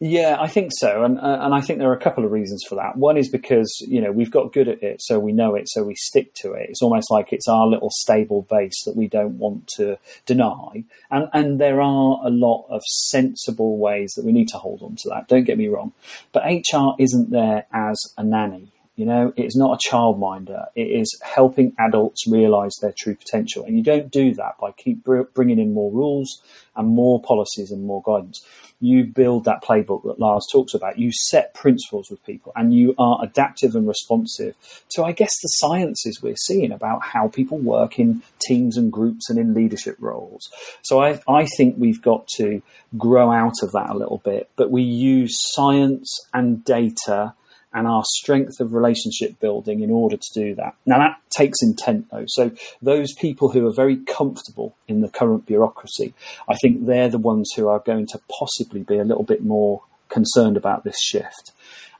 Yeah, 0.03 0.39
I 0.41 0.49
think 0.49 0.71
so, 0.79 1.05
and 1.05 1.19
uh, 1.21 1.41
and 1.43 1.53
I 1.53 1.61
think 1.61 1.79
there 1.79 1.91
are 1.91 1.97
a 1.97 2.01
couple 2.01 2.25
of 2.25 2.33
reasons 2.33 2.65
for 2.67 2.77
that. 2.77 2.97
One 2.97 3.19
is 3.19 3.29
because 3.29 3.71
you 3.87 4.01
know 4.01 4.11
we've 4.11 4.31
got 4.31 4.51
good 4.51 4.67
at 4.67 4.83
it, 4.83 5.03
so 5.03 5.19
we 5.19 5.31
know 5.31 5.55
it, 5.55 5.69
so 5.69 5.85
we 5.85 5.95
stick 5.95 6.33
to 6.37 6.53
it. 6.53 6.71
It's 6.71 6.81
almost 6.81 7.11
like 7.11 7.35
it's 7.35 7.47
our 7.47 7.67
little 7.67 7.91
stable 7.93 8.47
base 8.49 8.83
that 8.87 8.97
we 8.97 9.09
don't 9.09 9.37
want 9.37 9.69
to 9.77 9.99
deny, 10.25 10.85
and 11.11 11.29
and 11.35 11.61
there 11.61 11.83
are 11.83 12.19
a 12.25 12.31
lot 12.31 12.65
of 12.71 12.81
sensible 13.11 13.77
ways 13.77 14.11
that 14.17 14.25
we 14.25 14.33
need 14.33 14.49
to 14.49 14.57
hold 14.57 14.81
on 14.81 14.97
to 15.01 15.11
that. 15.11 15.29
Don't 15.29 15.45
get 15.45 15.59
me 15.59 15.69
wrong, 15.69 15.93
but 16.33 16.45
HR 16.47 16.95
isn't 16.99 17.31
there 17.31 17.67
as 17.71 18.01
a 18.17 18.25
nanny. 18.25 18.73
You 18.97 19.07
know, 19.07 19.33
it's 19.37 19.57
not 19.57 19.81
a 19.83 19.89
childminder. 19.89 20.67
It 20.75 20.89
is 20.89 21.19
helping 21.23 21.75
adults 21.79 22.27
realize 22.27 22.73
their 22.83 22.93
true 22.93 23.15
potential. 23.15 23.65
And 23.65 23.75
you 23.75 23.83
don't 23.83 24.11
do 24.11 24.35
that 24.35 24.59
by 24.61 24.73
keep 24.73 25.05
bringing 25.05 25.59
in 25.59 25.73
more 25.73 25.91
rules 25.91 26.43
and 26.77 26.89
more 26.89 27.23
policies 27.23 27.71
and 27.71 27.85
more 27.85 28.03
guidance. 28.05 28.45
You 28.81 29.05
build 29.05 29.45
that 29.45 29.63
playbook 29.63 30.05
that 30.05 30.19
Lars 30.19 30.47
talks 30.51 30.75
about. 30.75 30.99
You 30.99 31.13
set 31.13 31.55
principles 31.55 32.11
with 32.11 32.25
people 32.25 32.53
and 32.57 32.75
you 32.75 32.95
are 32.99 33.19
adaptive 33.23 33.75
and 33.75 33.87
responsive 33.87 34.57
to, 34.93 35.05
I 35.05 35.13
guess, 35.13 35.33
the 35.43 35.49
sciences 35.49 36.23
we're 36.23 36.37
seeing 36.37 36.73
about 36.73 37.03
how 37.03 37.29
people 37.29 37.59
work 37.59 37.99
in 37.99 38.23
teams 38.47 38.77
and 38.77 38.91
groups 38.91 39.29
and 39.29 39.39
in 39.39 39.55
leadership 39.55 39.97
roles. 40.01 40.49
So 40.83 41.03
I, 41.03 41.21
I 41.29 41.47
think 41.57 41.77
we've 41.79 42.03
got 42.03 42.27
to 42.37 42.63
grow 42.97 43.31
out 43.31 43.63
of 43.63 43.73
that 43.73 43.91
a 43.91 43.97
little 43.97 44.19
bit, 44.25 44.51
but 44.57 44.71
we 44.71 44.83
use 44.83 45.37
science 45.55 46.19
and 46.33 46.65
data 46.65 47.35
and 47.73 47.87
our 47.87 48.03
strength 48.17 48.61
of 48.61 48.73
relationship 48.73 49.39
building 49.39 49.81
in 49.81 49.91
order 49.91 50.17
to 50.17 50.31
do 50.35 50.55
that. 50.57 50.75
Now, 50.87 50.99
that 50.99 51.21
takes 51.31 51.63
intent, 51.63 52.11
though. 52.11 52.25
So, 52.27 52.51
those 52.83 53.13
people 53.15 53.51
who 53.51 53.67
are 53.67 53.73
very 53.73 53.97
comfortable 53.97 54.75
in 54.89 55.01
the 55.01 55.09
current 55.09 55.47
bureaucracy, 55.47 56.15
I 56.49 56.57
think 56.57 56.87
they're 56.87 57.09
the 57.09 57.19
ones 57.19 57.51
who 57.55 57.69
are 57.69 57.79
going 57.79 58.07
to 58.09 58.21
possibly 58.29 58.83
be 58.83 58.99
a 58.99 59.05
little 59.05 59.25
bit 59.25 59.45
more 59.45 59.83
concerned 60.09 60.57
about 60.57 60.85
this 60.85 60.99
shift. 61.01 61.53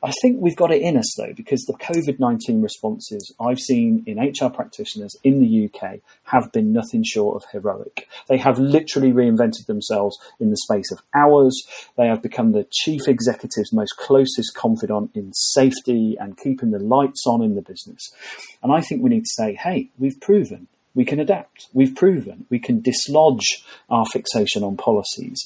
I 0.03 0.11
think 0.21 0.41
we've 0.41 0.55
got 0.55 0.71
it 0.71 0.81
in 0.81 0.97
us 0.97 1.13
though, 1.15 1.33
because 1.35 1.61
the 1.63 1.73
COVID 1.73 2.19
19 2.19 2.61
responses 2.61 3.33
I've 3.39 3.59
seen 3.59 4.03
in 4.07 4.19
HR 4.19 4.49
practitioners 4.49 5.15
in 5.23 5.41
the 5.41 5.65
UK 5.65 5.99
have 6.25 6.51
been 6.51 6.73
nothing 6.73 7.03
short 7.03 7.35
of 7.35 7.49
heroic. 7.51 8.07
They 8.27 8.37
have 8.37 8.57
literally 8.57 9.11
reinvented 9.11 9.67
themselves 9.67 10.17
in 10.39 10.49
the 10.49 10.57
space 10.57 10.91
of 10.91 11.01
hours. 11.13 11.55
They 11.97 12.07
have 12.07 12.23
become 12.23 12.51
the 12.51 12.67
chief 12.71 13.07
executive's 13.07 13.71
most 13.71 13.97
closest 13.97 14.55
confidant 14.55 15.11
in 15.13 15.33
safety 15.33 16.17
and 16.19 16.37
keeping 16.37 16.71
the 16.71 16.79
lights 16.79 17.23
on 17.27 17.43
in 17.43 17.53
the 17.55 17.61
business. 17.61 18.11
And 18.63 18.71
I 18.71 18.81
think 18.81 19.03
we 19.03 19.09
need 19.09 19.25
to 19.25 19.33
say, 19.33 19.53
hey, 19.53 19.89
we've 19.99 20.19
proven 20.19 20.67
we 20.93 21.05
can 21.05 21.19
adapt. 21.19 21.67
We've 21.73 21.95
proven 21.95 22.45
we 22.49 22.59
can 22.59 22.81
dislodge 22.81 23.63
our 23.89 24.05
fixation 24.05 24.63
on 24.63 24.77
policies. 24.77 25.39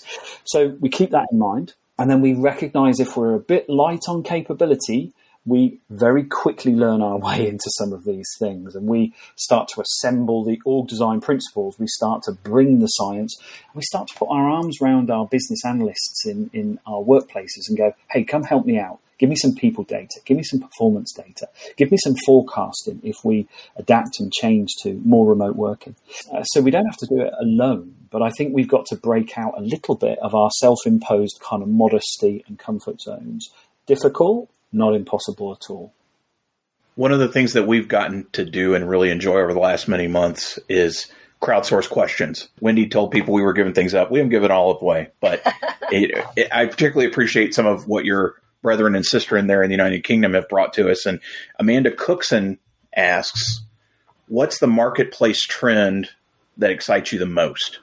So 0.44 0.70
we 0.80 0.90
keep 0.90 1.12
that 1.12 1.28
in 1.32 1.38
mind. 1.38 1.74
And 1.98 2.10
then 2.10 2.22
we 2.22 2.34
recognize 2.34 3.00
if 3.00 3.16
we're 3.16 3.36
a 3.36 3.40
bit 3.40 3.70
light 3.70 4.04
on 4.08 4.24
capability, 4.24 5.14
we 5.46 5.80
very 5.90 6.24
quickly 6.24 6.74
learn 6.74 7.02
our 7.02 7.18
way 7.28 7.48
into 7.48 7.70
some 7.78 7.94
of 7.94 8.04
these 8.04 8.30
things 8.40 8.76
and 8.76 8.88
we 8.88 9.14
start 9.36 9.70
to 9.70 9.82
assemble 9.82 10.44
the 10.44 10.60
org 10.66 10.88
design 10.88 11.22
principles. 11.22 11.80
We 11.80 11.88
start 11.88 12.24
to 12.24 12.32
bring 12.32 12.80
the 12.80 12.88
science. 12.88 13.36
We 13.74 13.84
start 13.84 14.08
to 14.10 14.16
put 14.16 14.30
our 14.30 14.50
arms 14.50 14.82
around 14.82 15.10
our 15.10 15.28
business 15.28 15.64
analysts 15.64 16.26
in, 16.26 16.50
in 16.54 16.80
our 16.86 17.02
workplaces 17.02 17.70
and 17.70 17.78
go, 17.78 17.94
hey, 18.10 18.24
come 18.24 18.44
help 18.44 18.66
me 18.66 18.78
out. 18.80 19.00
Give 19.18 19.30
me 19.30 19.36
some 19.38 19.56
people 19.56 19.86
data. 19.86 20.20
Give 20.26 20.36
me 20.36 20.44
some 20.44 20.60
performance 20.60 21.14
data. 21.14 21.48
Give 21.78 21.90
me 21.90 21.98
some 22.04 22.16
forecasting 22.26 23.00
if 23.04 23.16
we 23.24 23.48
adapt 23.78 24.20
and 24.20 24.32
change 24.32 24.70
to 24.84 25.02
more 25.06 25.26
remote 25.26 25.56
working. 25.56 25.96
Uh, 26.34 26.44
so 26.44 26.60
we 26.60 26.72
don't 26.72 26.86
have 26.86 26.98
to 26.98 27.06
do 27.06 27.22
it 27.22 27.34
alone, 27.40 27.96
but 28.16 28.22
I 28.22 28.30
think 28.30 28.54
we've 28.54 28.70
got 28.70 28.86
to 28.86 28.96
break 28.96 29.38
out 29.38 29.58
a 29.58 29.62
little 29.62 29.96
bit 29.96 30.18
of 30.20 30.34
our 30.34 30.50
self 30.50 30.80
imposed 30.86 31.42
kind 31.42 31.62
of 31.62 31.68
modesty 31.68 32.46
and 32.48 32.58
comfort 32.58 33.02
zones. 33.02 33.52
Difficult, 33.88 34.50
not 34.72 34.96
impossible 34.96 35.52
at 35.52 35.70
all. 35.70 35.92
One 36.96 37.12
of 37.12 37.20
the 37.20 37.28
things 37.28 37.52
that 37.52 37.68
we've 37.68 37.90
gotten 37.90 38.26
to 38.32 38.46
do 38.46 38.74
and 38.74 38.88
really 38.88 39.10
enjoy 39.10 39.40
over 39.40 39.54
the 39.54 39.60
last 39.60 39.90
many 39.90 40.08
months 40.08 40.58
is 40.70 41.12
crowdsource 41.42 41.90
questions. 41.90 42.48
Wendy 42.62 42.88
told 42.88 43.12
people 43.12 43.34
we 43.34 43.42
were 43.42 43.52
giving 43.52 43.74
things 43.74 43.94
up. 43.94 44.10
We 44.10 44.20
haven't 44.20 44.30
given 44.30 44.50
all 44.50 44.72
of 44.72 44.82
away, 44.82 45.10
but 45.20 45.42
it, 45.92 46.18
it, 46.38 46.48
I 46.54 46.68
particularly 46.68 47.12
appreciate 47.12 47.54
some 47.54 47.66
of 47.66 47.86
what 47.86 48.06
your 48.06 48.36
brethren 48.62 48.96
and 48.96 49.06
sister 49.06 49.36
in 49.36 49.48
there 49.48 49.62
in 49.62 49.68
the 49.68 49.76
United 49.76 50.06
Kingdom 50.06 50.36
have 50.36 50.48
brought 50.48 50.72
to 50.76 50.90
us. 50.90 51.06
And 51.06 51.20
Amanda 51.60 51.92
Cookson 51.92 52.60
asks, 52.96 53.60
"What's 54.30 54.60
the 54.60 54.68
marketplace 54.68 55.42
trend 55.42 56.12
that 56.56 56.72
excites 56.72 57.12
you 57.12 57.20
the 57.20 57.26
most?" 57.26 57.80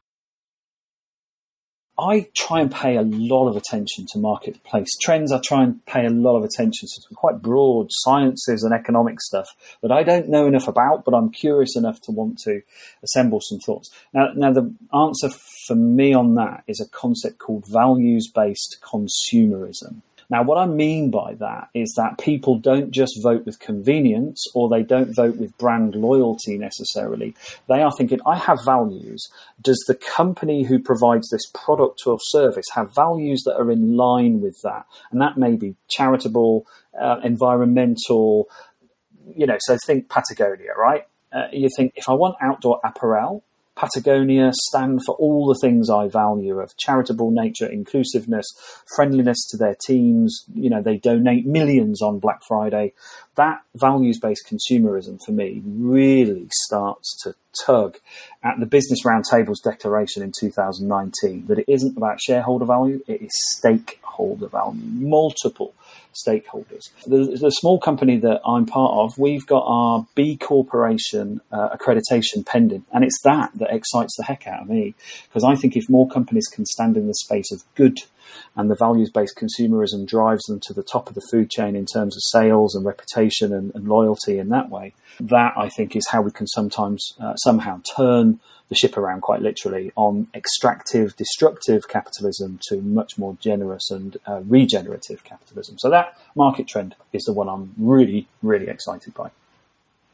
I 1.98 2.28
try 2.34 2.60
and 2.60 2.72
pay 2.72 2.96
a 2.96 3.02
lot 3.02 3.48
of 3.48 3.56
attention 3.56 4.06
to 4.12 4.18
marketplace 4.18 4.88
trends. 5.00 5.30
I 5.30 5.40
try 5.40 5.62
and 5.62 5.84
pay 5.84 6.06
a 6.06 6.10
lot 6.10 6.36
of 6.36 6.44
attention 6.44 6.88
to 6.88 7.02
some 7.02 7.14
quite 7.14 7.42
broad 7.42 7.88
sciences 7.90 8.62
and 8.62 8.72
economic 8.72 9.20
stuff 9.20 9.48
that 9.82 9.92
I 9.92 10.02
don't 10.02 10.28
know 10.28 10.46
enough 10.46 10.68
about, 10.68 11.04
but 11.04 11.14
I'm 11.14 11.30
curious 11.30 11.76
enough 11.76 12.00
to 12.02 12.10
want 12.10 12.38
to 12.44 12.62
assemble 13.02 13.40
some 13.42 13.58
thoughts. 13.58 13.90
Now, 14.14 14.28
now 14.34 14.52
the 14.52 14.72
answer 14.94 15.28
for 15.66 15.76
me 15.76 16.14
on 16.14 16.34
that 16.36 16.64
is 16.66 16.80
a 16.80 16.88
concept 16.88 17.38
called 17.38 17.66
values 17.68 18.30
based 18.34 18.78
consumerism. 18.82 20.00
Now, 20.30 20.42
what 20.42 20.58
I 20.58 20.66
mean 20.66 21.10
by 21.10 21.34
that 21.34 21.68
is 21.74 21.92
that 21.96 22.18
people 22.18 22.58
don't 22.58 22.90
just 22.90 23.22
vote 23.22 23.44
with 23.44 23.58
convenience 23.60 24.44
or 24.54 24.68
they 24.68 24.82
don't 24.82 25.14
vote 25.14 25.36
with 25.36 25.56
brand 25.58 25.94
loyalty 25.94 26.58
necessarily. 26.58 27.34
They 27.68 27.82
are 27.82 27.92
thinking, 27.96 28.20
I 28.26 28.36
have 28.36 28.64
values. 28.64 29.28
Does 29.60 29.82
the 29.86 29.94
company 29.94 30.64
who 30.64 30.78
provides 30.78 31.28
this 31.30 31.46
product 31.52 32.02
or 32.06 32.18
service 32.20 32.66
have 32.74 32.94
values 32.94 33.42
that 33.44 33.58
are 33.58 33.70
in 33.70 33.96
line 33.96 34.40
with 34.40 34.56
that? 34.62 34.86
And 35.10 35.20
that 35.20 35.36
may 35.36 35.56
be 35.56 35.76
charitable, 35.88 36.66
uh, 37.00 37.20
environmental, 37.22 38.48
you 39.36 39.46
know, 39.46 39.58
so 39.60 39.76
think 39.86 40.08
Patagonia, 40.08 40.72
right? 40.76 41.06
Uh, 41.32 41.48
you 41.52 41.68
think 41.76 41.92
if 41.96 42.08
I 42.08 42.12
want 42.12 42.36
outdoor 42.40 42.80
apparel, 42.84 43.42
Patagonia 43.74 44.52
stand 44.68 45.00
for 45.04 45.14
all 45.16 45.46
the 45.46 45.58
things 45.60 45.88
I 45.88 46.06
value 46.08 46.58
of 46.58 46.76
charitable 46.76 47.30
nature, 47.30 47.66
inclusiveness, 47.66 48.46
friendliness 48.94 49.46
to 49.50 49.56
their 49.56 49.76
teams. 49.86 50.44
You 50.54 50.70
know, 50.70 50.82
they 50.82 50.98
donate 50.98 51.46
millions 51.46 52.02
on 52.02 52.18
Black 52.18 52.40
Friday. 52.46 52.92
That 53.36 53.62
values 53.74 54.18
based 54.18 54.46
consumerism 54.46 55.18
for 55.24 55.32
me 55.32 55.62
really 55.64 56.48
starts 56.52 57.16
to 57.22 57.34
tug 57.64 57.98
at 58.42 58.60
the 58.60 58.66
Business 58.66 59.04
Roundtable's 59.04 59.60
declaration 59.60 60.22
in 60.22 60.32
2019 60.38 61.46
that 61.46 61.58
it 61.58 61.68
isn't 61.68 61.96
about 61.96 62.20
shareholder 62.20 62.66
value, 62.66 63.02
it 63.06 63.22
is 63.22 63.30
stakeholder 63.56 64.48
value. 64.48 64.80
Multiple 64.84 65.74
stakeholders. 66.14 66.90
The, 67.06 67.36
the 67.40 67.50
small 67.50 67.78
company 67.78 68.16
that 68.18 68.40
I'm 68.46 68.66
part 68.66 68.92
of, 68.92 69.18
we've 69.18 69.46
got 69.46 69.64
our 69.66 70.06
B 70.14 70.36
Corporation 70.36 71.40
uh, 71.50 71.76
accreditation 71.76 72.44
pending, 72.46 72.84
and 72.92 73.04
it's 73.04 73.20
that 73.24 73.50
that 73.54 73.74
excites 73.74 74.16
the 74.16 74.24
heck 74.24 74.46
out 74.46 74.62
of 74.62 74.68
me 74.68 74.94
because 75.28 75.44
I 75.44 75.56
think 75.56 75.76
if 75.76 75.88
more 75.88 76.08
companies 76.08 76.46
can 76.46 76.66
stand 76.66 76.96
in 76.96 77.06
the 77.06 77.14
space 77.14 77.50
of 77.52 77.62
good 77.74 77.98
and 78.56 78.70
the 78.70 78.76
values 78.76 79.10
based 79.10 79.36
consumerism 79.36 80.06
drives 80.06 80.42
them 80.44 80.60
to 80.60 80.72
the 80.72 80.82
top 80.82 81.08
of 81.08 81.14
the 81.14 81.26
food 81.30 81.50
chain 81.50 81.76
in 81.76 81.86
terms 81.86 82.16
of 82.16 82.22
sales 82.24 82.74
and 82.74 82.84
reputation 82.84 83.52
and, 83.52 83.74
and 83.74 83.88
loyalty 83.88 84.38
in 84.38 84.48
that 84.48 84.70
way. 84.70 84.94
That 85.20 85.54
I 85.56 85.68
think 85.68 85.94
is 85.96 86.08
how 86.08 86.22
we 86.22 86.30
can 86.30 86.46
sometimes 86.46 87.14
uh, 87.20 87.36
somehow 87.36 87.80
turn 87.96 88.40
the 88.72 88.76
ship 88.76 88.96
around 88.96 89.20
quite 89.20 89.42
literally 89.42 89.92
on 89.96 90.28
extractive, 90.34 91.14
destructive 91.16 91.86
capitalism 91.88 92.58
to 92.68 92.80
much 92.80 93.18
more 93.18 93.36
generous 93.38 93.90
and 93.90 94.16
uh, 94.26 94.40
regenerative 94.46 95.22
capitalism. 95.24 95.76
So 95.78 95.90
that 95.90 96.16
market 96.34 96.66
trend 96.66 96.94
is 97.12 97.24
the 97.24 97.34
one 97.34 97.50
I'm 97.50 97.74
really, 97.76 98.28
really 98.42 98.68
excited 98.68 99.12
by. 99.12 99.30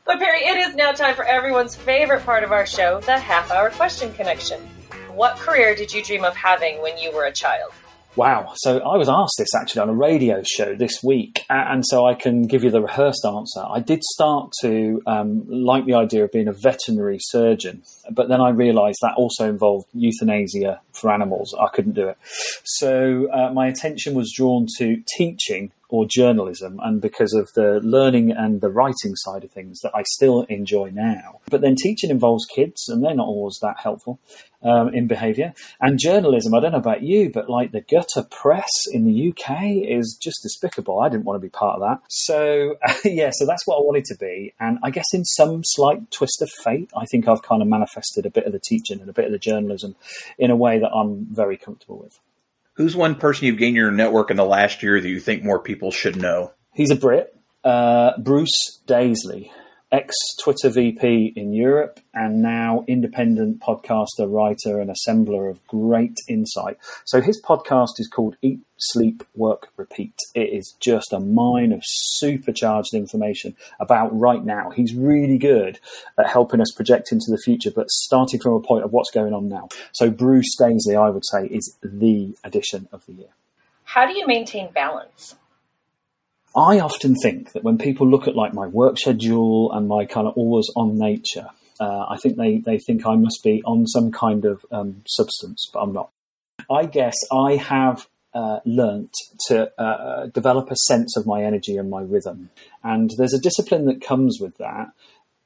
But 0.05 0.19
Perry, 0.19 0.41
it 0.41 0.57
is 0.57 0.75
now 0.75 0.91
time 0.91 1.15
for 1.15 1.25
everyone's 1.25 1.77
favorite 1.77 2.25
part 2.25 2.43
of 2.43 2.51
our 2.51 2.67
show, 2.67 3.01
the 3.03 3.17
half 3.17 3.49
hour 3.53 3.71
question 3.71 4.13
connection. 4.15 4.61
What 5.15 5.37
career 5.37 5.77
did 5.77 5.93
you 5.93 6.03
dream 6.03 6.25
of 6.25 6.35
having 6.35 6.83
when 6.83 6.99
you 6.99 7.13
were 7.13 7.27
a 7.27 7.33
child? 7.33 7.73
Wow. 8.17 8.53
So 8.57 8.79
I 8.79 8.97
was 8.97 9.09
asked 9.09 9.37
this 9.39 9.55
actually 9.55 9.83
on 9.83 9.91
a 9.91 9.95
radio 9.95 10.43
show 10.43 10.75
this 10.75 11.03
week, 11.03 11.45
and 11.49 11.85
so 11.87 12.07
I 12.07 12.15
can 12.15 12.47
give 12.47 12.65
you 12.65 12.71
the 12.71 12.81
rehearsed 12.81 13.25
answer. 13.25 13.63
I 13.69 13.81
did 13.81 14.03
start 14.03 14.53
to 14.63 15.01
um, 15.07 15.45
like 15.49 15.85
the 15.85 15.95
idea 15.95 16.25
of 16.25 16.33
being 16.33 16.49
a 16.49 16.53
veterinary 16.53 17.19
surgeon, 17.21 17.83
but 18.11 18.29
then 18.29 18.41
I 18.41 18.49
realised 18.49 18.99
that 19.03 19.15
also 19.17 19.49
involved 19.49 19.87
euthanasia 19.93 20.81
for 20.93 21.13
animals. 21.13 21.55
I 21.61 21.69
couldn't 21.69 21.93
do 21.93 22.09
it. 22.09 22.19
So 22.65 23.31
uh, 23.31 23.53
my 23.53 23.69
attention 23.69 24.15
was 24.15 24.33
drawn 24.35 24.67
to 24.79 25.03
teaching 25.17 25.71
or 25.89 26.07
journalism, 26.07 26.79
and 26.83 27.01
because 27.01 27.33
of 27.33 27.49
the 27.55 27.81
learning 27.83 28.31
and 28.31 28.61
the 28.61 28.71
writing 28.71 29.15
side 29.17 29.45
of 29.45 29.51
things 29.51 29.81
that 29.81 29.93
I 29.95 30.03
still 30.03 30.43
enjoy 30.43 30.91
now. 30.91 31.41
But 31.51 31.63
then 31.63 31.77
teaching 31.77 32.11
involves 32.11 32.47
kids, 32.47 32.89
and 32.89 33.03
they're 33.03 33.15
not 33.15 33.27
always 33.27 33.59
that 33.63 33.81
helpful 33.83 34.21
um, 34.63 34.95
in 34.95 35.07
behaviour. 35.07 35.55
And 35.81 35.99
journalism, 35.99 36.55
I 36.55 36.61
don't 36.61 36.73
know 36.73 36.79
about 36.79 37.03
you, 37.03 37.31
but 37.31 37.49
like 37.49 37.73
the 37.73 37.81
gutter 37.81 38.27
press 38.31 38.71
in 38.91 39.05
the 39.05 39.31
UK 39.31 39.63
is 39.85 40.19
just 40.21 40.43
despicable. 40.43 41.01
I 41.01 41.09
didn't 41.09 41.25
want 41.25 41.41
to 41.41 41.47
be 41.47 41.51
part 41.51 41.81
of 41.81 41.89
that. 41.89 42.01
So, 42.09 42.77
yeah, 43.05 43.31
so 43.33 43.47
that's 43.47 43.67
what 43.67 43.77
I 43.77 43.81
wanted 43.81 44.05
to 44.07 44.17
be. 44.17 44.55
And 44.61 44.79
I 44.83 44.91
guess 44.91 45.13
in 45.13 45.25
some 45.25 45.63
slight 45.65 46.11
twist 46.11 46.43
of 46.43 46.51
fate, 46.51 46.91
I 46.97 47.07
think 47.07 47.29
I've 47.29 47.43
kind 47.43 47.63
of 47.63 47.69
manifested 47.69 48.27
a 48.27 48.31
bit 48.31 48.45
of 48.45 48.53
the 48.53 48.61
teaching 48.61 49.01
and 49.01 49.09
a 49.09 49.13
bit 49.13 49.27
of 49.27 49.33
the 49.33 49.39
journalism 49.39 49.97
in 50.39 50.51
a 50.51 50.57
way 50.57 50.79
that 50.79 50.91
I'm 50.91 51.27
very 51.31 51.57
comfortable 51.57 51.99
with. 51.99 52.19
Who's 52.79 52.95
one 52.95 53.17
person 53.17 53.47
you've 53.47 53.59
gained 53.59 53.75
your 53.75 53.91
network 53.91 54.31
in 54.31 54.37
the 54.37 54.45
last 54.45 54.85
year 54.85 55.01
that 55.01 55.09
you 55.09 55.19
think 55.19 55.43
more 55.43 55.59
people 55.59 55.91
should 55.91 56.15
know? 56.15 56.53
He's 56.75 56.93
a 56.93 56.97
Brit, 56.97 57.37
uh, 57.65 58.13
Bruce 58.19 58.81
Daisley 58.87 59.51
ex 59.91 60.15
Twitter 60.43 60.69
VP 60.69 61.33
in 61.35 61.53
Europe, 61.53 62.01
and 62.13 62.43
now 62.43 62.85
independent 62.87 63.61
podcaster, 63.61 64.31
writer, 64.31 64.81
and 64.81 64.91
assembler 64.91 65.51
of 65.51 65.67
great 65.67 66.17
insight. 66.29 66.79
So 67.05 67.21
his 67.21 67.41
podcast 67.43 67.99
is 67.99 68.09
called 68.09 68.37
Eat, 68.43 68.61
Sleep, 68.77 69.25
Work, 69.35 69.69
Repeat. 69.77 70.15
It 70.35 70.51
is 70.53 70.75
just 70.79 71.13
a 71.13 71.21
mine 71.21 71.73
of 71.73 71.83
supercharged 71.85 72.95
information 72.95 73.57
about 73.81 74.17
right 74.17 74.45
now. 74.45 74.71
He's 74.71 74.95
really 74.95 75.39
good 75.39 75.81
at 76.19 76.29
helping 76.29 76.61
us 76.61 76.71
project 76.71 77.11
into 77.11 77.31
the 77.31 77.39
future, 77.39 77.71
but 77.71 77.91
starting 77.91 78.41
from 78.41 78.55
a 78.55 78.61
point 78.61 78.85
of 78.85 78.93
what's 78.93 79.11
going 79.11 79.33
on 79.33 79.49
now. 79.49 79.69
So 79.93 80.11
Bruce 80.11 80.55
Daisley, 80.61 80.97
I 80.97 81.11
would 81.11 81.25
say, 81.27 81.47
is 81.47 81.77
the 81.83 82.35
addition 82.45 82.89
of 82.93 83.07
the 83.07 83.13
year. 83.13 83.29
How 83.85 84.07
do 84.07 84.13
you 84.13 84.27
maintain 84.27 84.71
balance? 84.71 85.35
I 86.57 86.81
often 86.81 87.15
think 87.15 87.53
that 87.53 87.63
when 87.63 87.79
people 87.79 88.09
look 88.09 88.27
at 88.27 88.37
like 88.37 88.55
my 88.55 88.67
work 88.67 88.99
schedule 88.99 89.73
and 89.73 89.87
my 89.89 90.05
kind 90.05 90.27
of 90.27 90.35
always 90.35 90.67
on 90.75 90.99
nature, 90.99 91.49
uh, 91.81 92.07
I 92.09 92.17
think 92.17 92.37
they, 92.37 92.59
they 92.59 92.79
think 92.79 93.07
I 93.07 93.17
must 93.17 93.43
be 93.45 93.63
on 93.65 93.87
some 93.87 94.11
kind 94.11 94.45
of 94.45 94.65
um, 94.73 95.03
substance, 95.07 95.69
but 95.73 95.81
I'm 95.81 95.93
not. 95.93 96.11
I 96.71 96.87
guess 96.87 97.15
I 97.31 97.57
have 97.57 98.09
uh, 98.35 98.61
learnt 98.65 99.13
to 99.47 99.73
uh, 99.81 100.27
develop 100.27 100.71
a 100.71 100.77
sense 100.87 101.17
of 101.17 101.27
my 101.27 101.45
energy 101.45 101.77
and 101.77 101.89
my 101.89 102.03
rhythm. 102.03 102.51
And 102.83 103.11
there's 103.17 103.35
a 103.35 103.41
discipline 103.41 103.87
that 103.87 104.03
comes 104.03 104.39
with 104.41 104.59
that 104.59 104.89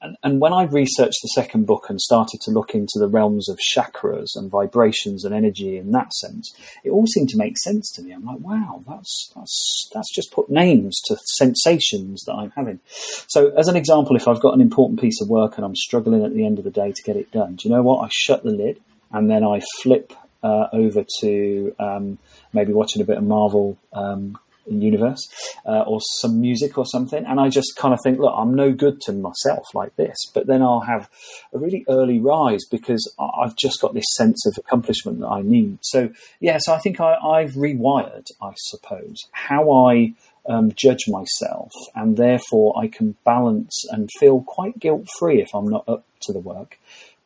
and, 0.03 0.17
and 0.23 0.41
when 0.41 0.53
I 0.53 0.65
researched 0.65 1.19
the 1.23 1.29
second 1.29 1.67
book 1.67 1.87
and 1.89 2.01
started 2.01 2.41
to 2.43 2.51
look 2.51 2.75
into 2.75 2.99
the 2.99 3.09
realms 3.09 3.49
of 3.49 3.59
chakras 3.59 4.31
and 4.35 4.51
vibrations 4.51 5.25
and 5.25 5.35
energy 5.35 5.77
in 5.77 5.93
that 5.93 6.13
sense, 6.15 6.53
it 6.85 6.91
all 6.91 7.07
seemed 7.07 7.29
to 7.31 7.39
make 7.39 7.57
sense 7.59 7.91
to 7.93 8.03
me. 8.03 8.13
I'm 8.13 8.25
like, 8.25 8.41
wow, 8.41 8.83
that's 8.87 9.31
that's 9.35 9.89
that's 9.95 10.13
just 10.15 10.33
put 10.33 10.51
names 10.51 11.01
to 11.07 11.17
sensations 11.37 12.25
that 12.27 12.35
I'm 12.35 12.51
having. 12.51 12.81
So, 13.29 13.51
as 13.51 13.69
an 13.69 13.77
example, 13.77 14.17
if 14.17 14.27
I've 14.27 14.41
got 14.41 14.55
an 14.55 14.61
important 14.61 15.01
piece 15.01 15.21
of 15.21 15.29
work 15.29 15.57
and 15.57 15.65
I'm 15.65 15.77
struggling 15.77 16.25
at 16.25 16.35
the 16.35 16.45
end 16.45 16.59
of 16.59 16.65
the 16.65 16.71
day 16.71 16.93
to 16.93 17.03
get 17.03 17.17
it 17.17 17.31
done, 17.31 17.57
do 17.57 17.69
you 17.69 17.75
know 17.75 17.83
what? 17.83 18.05
I 18.05 18.09
shut 18.11 18.43
the 18.43 18.51
lid 18.51 18.81
and 19.13 19.31
then 19.31 19.45
I 19.45 19.63
flip 19.83 20.13
uh, 20.43 20.69
over 20.73 21.05
to 21.21 21.75
um, 21.79 22.19
maybe 22.53 22.73
watching 22.73 23.03
a 23.03 23.05
bit 23.05 23.19
of 23.19 23.25
Marvel 23.25 23.79
um, 23.93 24.39
universe 24.67 25.21
uh, 25.67 25.81
or 25.81 26.01
some 26.21 26.41
music 26.41 26.79
or 26.79 26.87
something. 26.87 27.25
And 27.25 27.41
i 27.41 27.49
just 27.49 27.77
kind 27.77 27.95
of 27.95 28.01
think 28.03 28.19
look 28.19 28.35
i'm 28.37 28.55
no 28.55 28.73
good 28.73 29.01
to 29.03 29.13
myself 29.13 29.65
like 29.75 29.95
this. 29.97 30.17
But 30.35 30.47
then 30.47 30.63
i'll 30.63 30.81
have 30.81 31.09
a 31.53 31.59
really 31.59 31.85
early 31.89 32.21
rise 32.21 32.65
because 32.71 33.13
i've 33.19 33.57
just 33.57 33.81
got 33.81 33.95
this 33.95 34.05
sense 34.17 34.47
of 34.47 34.57
accomplishment 34.59 35.21
that 35.21 35.29
i 35.29 35.43
need. 35.43 35.79
So 35.83 36.11
yeah 36.41 36.59
so 36.61 36.75
i 36.75 36.79
think 36.79 37.01
I, 37.01 37.43
have 37.43 37.53
rewired 37.53 38.27
i 38.41 38.53
suppose 38.57 39.17
how 39.33 39.71
i 39.89 40.15
um, 40.45 40.73
judge 40.75 41.07
myself. 41.07 41.71
And 41.95 42.17
therefore 42.17 42.79
i 42.79 42.89
can 42.89 43.17
balance 43.25 43.85
and 43.91 44.09
feel 44.19 44.43
quite 44.43 44.79
guilt 44.79 45.07
free 45.19 45.41
if 45.41 45.55
i'm 45.55 45.69
not 45.69 45.89
up 45.89 46.05
to 46.23 46.33
the 46.33 46.39
work 46.39 46.79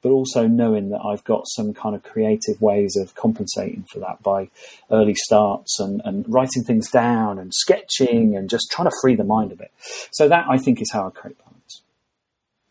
but 0.06 0.12
also 0.12 0.46
knowing 0.46 0.90
that 0.90 1.00
I've 1.04 1.24
got 1.24 1.48
some 1.48 1.74
kind 1.74 1.96
of 1.96 2.04
creative 2.04 2.62
ways 2.62 2.94
of 2.94 3.16
compensating 3.16 3.86
for 3.92 3.98
that 3.98 4.22
by 4.22 4.50
early 4.88 5.16
starts 5.16 5.80
and, 5.80 6.00
and 6.04 6.24
writing 6.28 6.62
things 6.62 6.88
down 6.88 7.40
and 7.40 7.52
sketching 7.52 8.36
and 8.36 8.48
just 8.48 8.70
trying 8.70 8.88
to 8.88 8.96
free 9.02 9.16
the 9.16 9.24
mind 9.24 9.50
a 9.50 9.56
bit. 9.56 9.72
So 10.12 10.28
that 10.28 10.46
I 10.48 10.58
think 10.58 10.80
is 10.80 10.92
how 10.92 11.08
I 11.08 11.10
create 11.10 11.38
balance. 11.38 11.82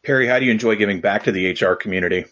Perry, 0.02 0.28
how 0.28 0.40
do 0.40 0.46
you 0.46 0.52
enjoy 0.52 0.78
giving 0.78 1.02
back 1.02 1.24
to 1.24 1.34
the 1.34 1.52
HR 1.52 1.76
community? 1.76 2.24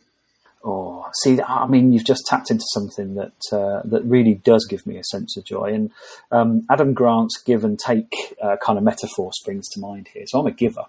Oh, 0.64 1.06
see, 1.22 1.42
I 1.42 1.68
mean, 1.68 1.92
you've 1.92 2.06
just 2.06 2.24
tapped 2.26 2.50
into 2.50 2.64
something 2.74 3.16
that 3.16 3.34
uh, 3.52 3.82
that 3.84 4.06
really 4.06 4.36
does 4.36 4.66
give 4.70 4.88
me 4.88 4.96
a 4.96 5.04
sense 5.04 5.36
of 5.36 5.44
joy. 5.44 5.74
And 5.74 5.92
um, 6.32 6.66
Adam 6.70 6.94
Grant's 6.94 7.42
give 7.44 7.66
and 7.66 7.78
take 7.78 8.14
uh, 8.42 8.56
kind 8.66 8.78
of 8.78 8.86
metaphor 8.86 9.34
springs 9.34 9.68
to 9.74 9.82
mind 9.82 10.08
here. 10.14 10.24
So 10.28 10.40
I'm 10.40 10.48
a 10.48 10.52
giver. 10.52 10.86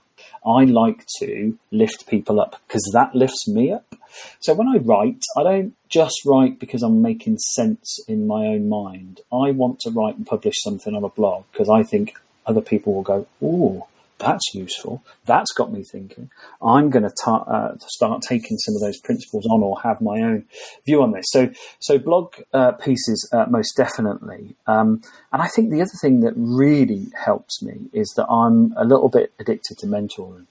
I 0.46 0.64
like 0.64 1.04
to 1.18 1.58
lift 1.72 2.06
people 2.06 2.40
up 2.40 2.60
because 2.68 2.88
that 2.92 3.16
lifts 3.16 3.48
me 3.48 3.72
up. 3.72 3.96
So 4.40 4.54
when 4.54 4.68
I 4.68 4.78
write, 4.78 5.22
I 5.36 5.42
don't 5.42 5.74
just 5.88 6.22
write 6.24 6.58
because 6.58 6.82
I'm 6.82 7.02
making 7.02 7.38
sense 7.38 7.98
in 8.08 8.26
my 8.26 8.46
own 8.46 8.68
mind. 8.68 9.20
I 9.32 9.50
want 9.50 9.80
to 9.80 9.90
write 9.90 10.16
and 10.16 10.26
publish 10.26 10.54
something 10.62 10.94
on 10.94 11.04
a 11.04 11.08
blog 11.08 11.44
because 11.52 11.68
I 11.68 11.82
think 11.82 12.18
other 12.46 12.60
people 12.60 12.94
will 12.94 13.02
go, 13.02 13.26
"Oh, 13.42 13.88
that's 14.18 14.54
useful. 14.54 15.02
That's 15.26 15.52
got 15.52 15.72
me 15.72 15.82
thinking. 15.82 16.30
I'm 16.62 16.90
going 16.90 17.02
to 17.02 17.14
ta- 17.24 17.42
uh, 17.42 17.76
start 17.88 18.22
taking 18.22 18.58
some 18.58 18.74
of 18.74 18.80
those 18.80 19.00
principles 19.00 19.46
on 19.46 19.62
or 19.62 19.80
have 19.82 20.00
my 20.00 20.20
own 20.20 20.44
view 20.86 21.02
on 21.02 21.12
this. 21.12 21.26
So, 21.28 21.50
so 21.80 21.98
blog 21.98 22.34
uh, 22.52 22.72
pieces 22.72 23.28
uh, 23.32 23.46
most 23.48 23.76
definitely. 23.76 24.54
Um, 24.66 25.02
and 25.32 25.42
I 25.42 25.48
think 25.48 25.70
the 25.70 25.82
other 25.82 25.90
thing 26.00 26.20
that 26.20 26.34
really 26.36 27.08
helps 27.24 27.62
me 27.62 27.88
is 27.92 28.12
that 28.16 28.26
I'm 28.28 28.72
a 28.76 28.84
little 28.84 29.08
bit 29.08 29.32
addicted 29.38 29.78
to 29.78 29.86
mentoring. 29.86 30.46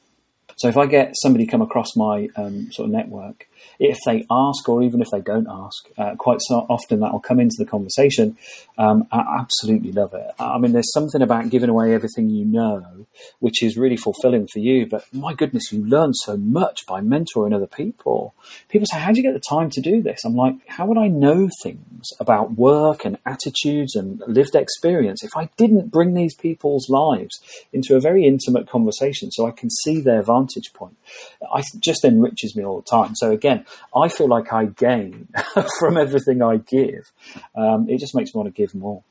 So 0.58 0.68
if 0.68 0.78
I 0.78 0.86
get 0.86 1.16
somebody 1.22 1.46
come 1.48 1.62
across 1.62 1.96
my 1.96 2.30
um, 2.36 2.72
sort 2.72 2.88
of 2.88 2.92
network 2.92 3.48
if 3.80 3.98
they 4.06 4.26
ask 4.30 4.68
or 4.68 4.82
even 4.84 5.02
if 5.02 5.10
they 5.12 5.22
don't 5.22 5.48
ask. 5.50 5.90
Uh, 5.98 6.16
quite 6.16 6.40
so 6.42 6.66
often 6.70 7.00
that 7.02 7.12
will 7.12 7.20
come 7.20 7.40
into 7.40 7.56
the 7.58 7.66
conversation. 7.66 8.38
Um, 8.78 9.08
I 9.12 9.40
absolutely 9.40 9.92
love 9.92 10.14
it. 10.14 10.32
I 10.40 10.58
mean, 10.58 10.72
there's 10.72 10.92
something 10.94 11.22
about 11.22 11.50
giving 11.50 11.70
away 11.70 11.94
everything 11.94 12.30
you 12.30 12.46
know, 12.46 13.06
which 13.40 13.62
is 13.62 13.78
really 13.78 13.98
fulfilling 13.98 14.48
for 14.48 14.60
you. 14.60 14.86
But 14.86 15.06
my 15.14 15.34
goodness, 15.34 15.72
you 15.72 15.86
learn 15.86 16.14
so 16.14 16.38
much 16.38 16.86
by 16.86 17.02
mentoring 17.02 17.54
other 17.54 17.68
people. 17.68 18.34
People 18.70 18.88
say, 18.88 19.00
How 19.00 19.12
do 19.12 19.18
you 19.18 19.24
get 19.24 19.34
the 19.34 19.44
time 19.48 19.70
to 19.72 19.82
do 19.82 20.02
this? 20.02 20.22
I'm 20.26 20.36
like, 20.36 20.56
How 20.68 20.86
would 20.86 20.98
I 20.98 21.08
know 21.08 21.50
things 21.62 22.10
about 22.20 22.54
work 22.54 23.06
and 23.06 23.18
attitudes 23.26 23.96
and 23.96 24.22
lived 24.28 24.56
experience 24.56 25.24
if 25.24 25.36
I 25.36 25.50
didn't 25.58 25.92
bring 25.92 26.14
these 26.14 26.36
people's 26.36 26.90
lives 26.90 27.40
into 27.72 27.96
a 27.96 28.00
very 28.00 28.26
intimate 28.26 28.68
conversation 28.68 29.32
so 29.32 29.46
I 29.46 29.52
can 29.52 29.70
see 29.70 30.02
their 30.02 30.24
vantage 30.24 30.74
point? 30.74 30.98
It 31.42 31.66
just 31.80 32.04
enriches 32.04 32.56
me 32.56 32.64
all 32.64 32.82
the 32.82 32.90
time. 32.90 33.16
So, 33.16 33.32
again, 33.32 33.53
I 33.96 34.10
feel 34.10 34.28
like 34.28 34.52
I 34.52 34.66
gain 34.66 35.28
from 35.80 35.98
everything 35.98 36.42
I 36.42 36.58
give. 36.58 37.12
Um, 37.56 37.90
it 37.90 38.00
just 38.00 38.16
makes 38.16 38.34
me 38.34 38.40
want 38.40 38.54
to 38.54 38.62
give 38.62 38.74
more. 38.76 39.04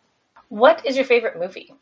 What 0.49 0.85
is 0.85 0.97
your 0.97 1.05
favorite 1.05 1.39
movie? 1.39 1.73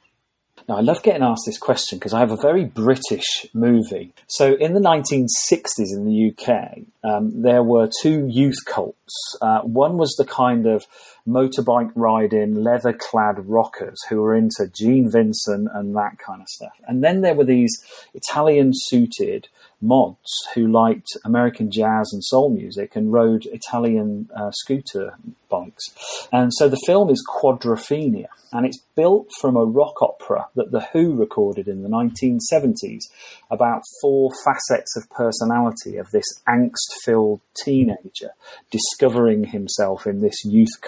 Now, 0.69 0.77
I 0.77 0.81
love 0.81 1.03
getting 1.03 1.23
asked 1.23 1.45
this 1.47 1.59
question 1.59 1.99
because 1.99 2.13
I 2.13 2.21
have 2.21 2.31
a 2.31 2.37
very 2.37 2.65
British 2.65 3.47
movie. 3.53 4.13
So, 4.29 4.55
in 4.55 4.75
the 4.75 4.81
1960s 4.81 5.93
in 5.93 6.05
the 6.05 6.31
UK, 6.31 6.81
um, 7.03 7.43
there 7.43 7.63
were 7.63 7.89
two 8.03 8.27
youth 8.27 8.65
cults. 8.67 9.37
Uh, 9.41 9.61
one 9.63 9.97
was 9.97 10.15
the 10.17 10.25
kind 10.25 10.67
of 10.67 10.87
motorbike 11.27 11.93
riding, 11.95 12.63
leather 12.63 12.93
clad 12.93 13.49
rockers 13.49 13.99
who 14.09 14.21
were 14.21 14.35
into 14.35 14.71
Gene 14.73 15.11
Vincent 15.11 15.69
and 15.73 15.95
that 15.97 16.19
kind 16.19 16.41
of 16.41 16.49
stuff. 16.49 16.73
And 16.87 17.03
then 17.03 17.21
there 17.21 17.35
were 17.35 17.45
these 17.45 17.77
Italian 18.15 18.73
suited 18.75 19.49
mods 19.81 20.31
who 20.55 20.67
liked 20.67 21.09
American 21.25 21.71
jazz 21.71 22.11
and 22.13 22.23
soul 22.23 22.51
music 22.51 22.95
and 22.97 23.13
rode 23.13 23.47
Italian 23.47 24.29
uh, 24.37 24.51
scooter 24.53 25.15
bikes. 25.49 26.29
And 26.33 26.53
so 26.55 26.69
the 26.69 26.81
film 26.87 27.11
is 27.11 27.27
Quadrophenia 27.27 28.29
and 28.53 28.67
it's 28.67 28.83
built 28.97 29.29
from 29.41 29.57
a 29.57 29.65
rock 29.65 30.03
opera 30.03 30.49
that 30.55 30.73
The 30.73 30.87
Who 30.93 31.15
recorded 31.15 31.69
in 31.69 31.83
the 31.83 31.89
1970s 31.89 33.05
about 33.51 33.83
four 34.01 34.31
facets 34.45 34.97
of 34.97 35.09
personality 35.11 35.97
of 35.97 36.11
this 36.11 36.27
angst 36.49 36.93
filled 37.05 37.41
teenager 37.65 38.31
discovering 38.71 39.45
himself 39.45 40.07
in 40.07 40.21
this 40.21 40.45
youth 40.45 40.81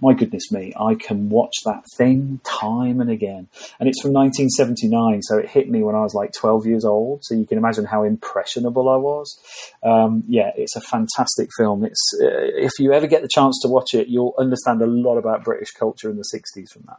My 0.00 0.14
goodness 0.14 0.50
me, 0.50 0.72
I 0.78 0.94
can 0.94 1.28
watch 1.28 1.54
that 1.64 1.82
thing 1.96 2.40
time 2.44 3.00
and 3.00 3.10
again. 3.10 3.48
And 3.78 3.88
it's 3.88 4.00
from 4.00 4.12
1979, 4.12 5.22
so 5.22 5.38
it 5.38 5.48
hit 5.48 5.68
me 5.68 5.82
when 5.82 5.94
I 5.94 6.02
was 6.02 6.14
like 6.14 6.32
12 6.32 6.66
years 6.66 6.84
old, 6.84 7.24
so 7.24 7.34
you 7.34 7.46
can 7.46 7.58
imagine 7.58 7.84
how 7.84 8.02
impressionable 8.02 8.88
I 8.88 8.96
was. 8.96 9.38
Um, 9.82 10.24
yeah, 10.28 10.50
it's 10.56 10.76
a 10.76 10.80
fantastic 10.80 11.50
film. 11.56 11.84
It's 11.84 12.00
uh, 12.20 12.26
If 12.56 12.72
you 12.78 12.92
ever 12.92 13.06
get 13.06 13.22
the 13.22 13.28
chance 13.32 13.58
to 13.62 13.68
watch 13.68 13.94
it, 13.94 14.08
you'll 14.08 14.34
understand 14.38 14.82
a 14.82 14.86
lot 14.86 15.16
about 15.16 15.44
British 15.44 15.70
culture 15.72 16.10
in 16.10 16.16
the 16.16 16.24
60s 16.34 16.70
from 16.72 16.82
that. 16.86 16.98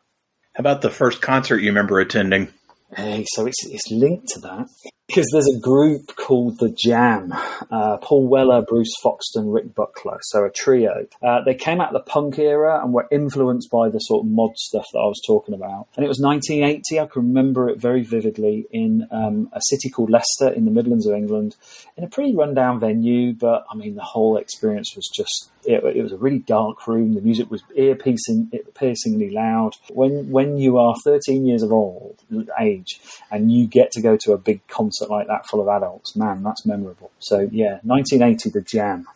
How 0.53 0.61
about 0.61 0.81
the 0.81 0.89
first 0.89 1.21
concert 1.21 1.59
you 1.59 1.69
remember 1.69 1.99
attending? 1.99 2.49
Hey, 2.95 3.25
so 3.33 3.45
it's, 3.45 3.65
it's 3.65 3.89
linked 3.89 4.27
to 4.29 4.39
that 4.41 4.67
because 5.11 5.29
there's 5.31 5.53
a 5.53 5.59
group 5.59 6.15
called 6.15 6.57
the 6.59 6.69
Jam. 6.69 7.33
Uh, 7.69 7.97
Paul 7.97 8.29
Weller, 8.29 8.61
Bruce 8.61 8.93
Foxton, 9.03 9.53
Rick 9.53 9.75
Buckler, 9.75 10.19
so 10.21 10.45
a 10.45 10.49
trio. 10.49 11.05
Uh, 11.21 11.41
they 11.43 11.53
came 11.53 11.81
out 11.81 11.93
of 11.93 11.93
the 11.93 12.11
punk 12.11 12.39
era 12.39 12.81
and 12.81 12.93
were 12.93 13.07
influenced 13.11 13.69
by 13.69 13.89
the 13.89 13.99
sort 13.99 14.25
of 14.25 14.31
mod 14.31 14.55
stuff 14.55 14.85
that 14.93 14.99
I 14.99 15.07
was 15.07 15.21
talking 15.27 15.53
about. 15.53 15.87
And 15.97 16.05
it 16.05 16.07
was 16.07 16.21
1980. 16.21 16.99
I 16.99 17.07
can 17.07 17.23
remember 17.23 17.69
it 17.69 17.77
very 17.77 18.03
vividly 18.03 18.67
in 18.71 19.05
um, 19.11 19.49
a 19.51 19.59
city 19.61 19.89
called 19.89 20.09
Leicester 20.09 20.47
in 20.47 20.63
the 20.63 20.71
Midlands 20.71 21.05
of 21.05 21.13
England, 21.13 21.57
in 21.97 22.05
a 22.05 22.07
pretty 22.07 22.33
rundown 22.33 22.79
venue. 22.79 23.33
But 23.33 23.65
I 23.69 23.75
mean, 23.75 23.95
the 23.95 24.03
whole 24.03 24.37
experience 24.37 24.95
was 24.95 25.09
just 25.13 25.51
it, 25.65 25.83
it, 25.83 26.01
was 26.01 26.11
a 26.11 26.17
really 26.17 26.39
dark 26.39 26.87
room. 26.87 27.15
The 27.15 27.21
music 27.21 27.51
was 27.51 27.63
ear 27.75 27.95
piercing, 27.95 28.49
piercingly 28.81 29.29
loud. 29.29 29.75
When 29.89 30.31
when 30.31 30.57
you 30.57 30.77
are 30.77 30.95
13 31.03 31.45
years 31.45 31.61
of 31.61 31.71
old 31.71 32.19
age 32.59 32.99
and 33.29 33.51
you 33.51 33.67
get 33.67 33.91
to 33.91 34.01
go 34.01 34.17
to 34.17 34.33
a 34.33 34.37
big 34.37 34.65
concert 34.67 35.09
like 35.09 35.27
that 35.27 35.47
full 35.47 35.61
of 35.61 35.67
adults, 35.67 36.15
man, 36.15 36.43
that's 36.43 36.65
memorable. 36.65 37.11
So 37.19 37.47
yeah, 37.51 37.79
1980, 37.83 38.49
the 38.49 38.61
Jam. 38.61 39.07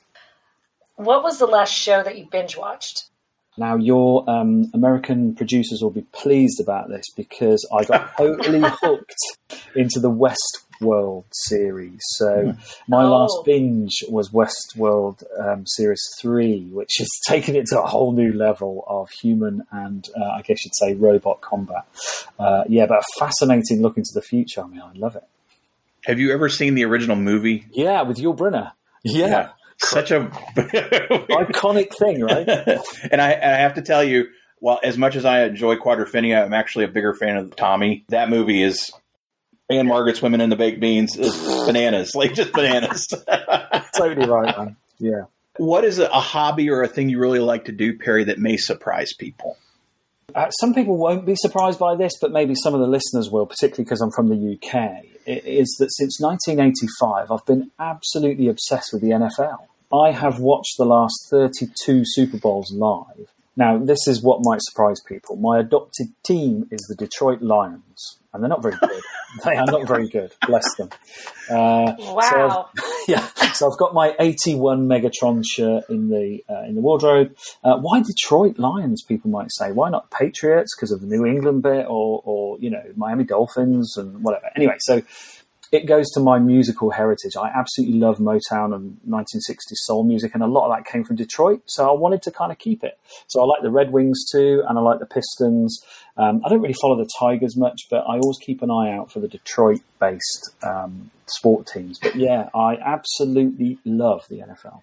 What 0.96 1.24
was 1.24 1.40
the 1.40 1.48
last 1.48 1.74
show 1.74 2.04
that 2.04 2.18
you 2.18 2.28
binge 2.32 2.56
watched? 2.56 3.06
Now, 3.58 3.78
your 3.78 4.30
um, 4.30 4.70
American 4.74 5.34
producers 5.34 5.82
will 5.82 5.92
be 5.92 6.06
pleased 6.12 6.60
about 6.60 6.90
this 6.90 7.10
because 7.16 7.68
I 7.74 7.86
got 7.86 8.12
totally 8.18 8.62
hooked 8.82 9.16
into 9.76 10.00
the 10.00 10.10
West 10.10 10.65
Westworld 10.82 11.26
series. 11.32 12.00
So 12.18 12.52
hmm. 12.52 12.60
my 12.88 13.04
oh. 13.04 13.12
last 13.12 13.38
binge 13.46 14.04
was 14.10 14.30
Westworld 14.30 15.24
um, 15.40 15.66
series 15.66 16.02
three, 16.22 16.66
which 16.72 16.96
has 17.00 17.10
taken 17.28 17.56
it 17.56 17.68
to 17.68 17.82
a 17.82 17.86
whole 17.86 18.12
new 18.12 18.34
level 18.34 18.84
of 18.88 19.10
human 19.10 19.64
and 19.72 20.08
uh, 20.20 20.26
I 20.26 20.42
guess 20.42 20.64
you'd 20.64 20.76
say 20.76 20.94
robot 20.96 21.42
combat. 21.42 21.86
Uh, 22.40 22.64
yeah, 22.68 22.86
but 22.86 23.00
a 23.00 23.04
fascinating 23.20 23.82
look 23.82 23.98
into 23.98 24.12
the 24.14 24.22
future. 24.22 24.62
I 24.62 24.68
mean, 24.68 24.82
I 24.82 24.92
love 24.94 25.16
it. 25.16 25.24
Have 26.06 26.20
you 26.20 26.32
ever 26.32 26.50
seen 26.50 26.76
the 26.76 26.86
original 26.86 27.16
movie? 27.16 27.66
Yeah, 27.72 28.04
with 28.04 28.18
Yul 28.18 28.38
Brynner. 28.38 28.72
Yeah. 29.04 29.28
yeah. 29.28 29.50
Such 29.78 30.12
a 30.12 30.22
iconic 30.56 31.94
thing, 31.98 32.22
right? 32.22 32.48
and 33.12 33.22
I, 33.22 33.34
I 33.34 33.58
have 33.58 33.74
to 33.74 33.82
tell 33.82 34.04
you, 34.04 34.28
well, 34.62 34.80
as 34.84 34.98
much 34.98 35.16
as 35.16 35.26
I 35.26 35.44
enjoy 35.44 35.76
Quadrophenia, 35.76 36.46
I'm 36.46 36.54
actually 36.54 36.86
a 36.86 36.88
bigger 36.88 37.14
fan 37.14 37.38
of 37.38 37.56
Tommy. 37.56 38.06
That 38.10 38.30
movie 38.30 38.64
is 38.64 38.90
Ann-Margret's 39.70 40.22
Women 40.22 40.42
in 40.42 40.50
the 40.50 40.56
Baked 40.56 40.80
Beans 40.80 41.18
is 41.18 41.36
bananas, 41.66 42.16
like 42.16 42.34
just 42.34 42.54
bananas. 42.54 43.08
totally 43.98 44.28
right, 44.28 44.58
man. 44.58 44.78
Yeah. 45.00 45.24
What 45.58 45.86
is 45.86 46.00
a, 46.00 46.08
a, 46.08 46.20
hobby 46.20 46.70
or 46.70 46.84
a 46.84 46.88
thing 46.88 47.10
you 47.10 47.20
really 47.20 47.40
like 47.40 47.66
to 47.66 47.72
do, 47.72 47.98
Perry, 47.98 48.26
that 48.26 48.40
may 48.40 48.58
surprise 48.58 49.14
people? 49.14 49.58
Uh, 50.34 50.50
some 50.50 50.74
people 50.74 50.98
won't 50.98 51.26
be 51.26 51.36
surprised 51.36 51.80
by 51.80 51.96
this, 51.96 52.14
but 52.20 52.32
maybe 52.32 52.56
some 52.56 52.74
of 52.74 52.82
the 52.82 52.88
listeners 52.88 53.30
will, 53.30 53.46
particularly 53.46 53.86
because 53.86 54.02
I'm 54.02 54.12
from 54.12 54.28
the 54.28 54.36
UK. 54.36 55.06
It 55.26 55.46
is 55.46 55.76
that 55.80 55.94
since 55.94 56.20
1985, 56.20 57.32
I've 57.32 57.46
been 57.46 57.72
absolutely 57.80 58.50
obsessed 58.50 58.92
with 58.92 59.02
the 59.02 59.10
NFL. 59.10 59.68
I 59.94 60.12
have 60.12 60.40
watched 60.40 60.76
the 60.78 60.86
last 60.86 61.16
32 61.30 62.04
Super 62.06 62.38
Bowls 62.38 62.72
live. 62.72 63.32
Now, 63.56 63.78
this 63.78 64.08
is 64.08 64.22
what 64.22 64.42
might 64.44 64.62
surprise 64.62 65.00
people. 65.08 65.38
My 65.38 65.60
adopted 65.60 66.08
team 66.24 66.68
is 66.70 66.82
the 66.82 66.96
Detroit 66.96 67.42
Lions, 67.42 68.20
and 68.36 68.44
they're 68.44 68.50
not 68.50 68.62
very 68.62 68.76
good. 68.80 69.02
they 69.44 69.56
are 69.56 69.66
not 69.66 69.88
very 69.88 70.08
good. 70.08 70.32
Bless 70.46 70.76
them. 70.76 70.90
Uh, 71.50 71.94
wow. 72.00 72.70
So 72.76 72.84
yeah. 73.08 73.26
So 73.54 73.72
I've 73.72 73.78
got 73.78 73.94
my 73.94 74.16
81 74.20 74.88
Megatron 74.88 75.44
shirt 75.46 75.86
in 75.90 76.10
the 76.10 76.44
uh, 76.50 76.64
in 76.64 76.76
the 76.76 76.82
wardrobe. 76.82 77.36
Uh, 77.64 77.78
why 77.78 78.02
Detroit 78.02 78.60
Lions? 78.60 79.02
People 79.02 79.32
might 79.32 79.52
say. 79.52 79.72
Why 79.72 79.90
not 79.90 80.12
Patriots? 80.12 80.76
Because 80.76 80.92
of 80.92 81.02
the 81.02 81.08
New 81.08 81.26
England 81.26 81.64
bit, 81.64 81.86
or 81.88 82.22
or 82.24 82.60
you 82.60 82.70
know 82.70 82.84
Miami 82.96 83.24
Dolphins 83.24 83.96
and 83.98 84.24
whatever. 84.24 84.52
Anyway, 84.56 84.76
so 84.80 85.02
it 85.76 85.86
goes 85.86 86.10
to 86.12 86.20
my 86.20 86.40
musical 86.40 86.92
heritage. 86.92 87.36
I 87.36 87.50
absolutely 87.50 88.00
love 88.00 88.18
Motown 88.18 88.74
and 88.74 88.98
1960s 89.08 89.76
soul 89.84 90.04
music, 90.04 90.34
and 90.34 90.42
a 90.42 90.48
lot 90.48 90.70
of 90.70 90.76
that 90.76 90.90
came 90.90 91.04
from 91.04 91.18
Detroit. 91.18 91.62
So 91.66 91.88
I 91.90 91.92
wanted 91.92 92.22
to 92.24 92.32
kind 92.32 92.52
of 92.52 92.58
keep 92.58 92.84
it. 92.84 92.98
So 93.28 93.42
I 93.42 93.46
like 93.46 93.62
the 93.62 93.70
Red 93.70 93.92
Wings 93.92 94.26
too, 94.32 94.64
and 94.68 94.80
I 94.80 94.82
like 94.82 95.00
the 95.00 95.06
Pistons. 95.06 95.84
Um, 96.18 96.42
I 96.46 96.50
don't 96.50 96.62
really 96.62 96.76
follow 96.82 96.96
the 96.96 97.10
Tigers 97.20 97.58
much, 97.58 97.88
but 97.90 98.06
I 98.08 98.18
always 98.18 98.38
keep 98.38 98.62
an 98.62 98.72
eye 98.72 98.92
out 98.92 99.12
for 99.12 99.20
the 99.20 99.28
Detroit-based 99.28 100.52
um, 100.64 101.12
sport 101.28 101.68
teams. 101.68 102.00
But 102.00 102.16
yeah, 102.16 102.50
I 102.56 102.78
absolutely 102.78 103.78
love 103.84 104.24
the 104.30 104.40
NFL. 104.40 104.82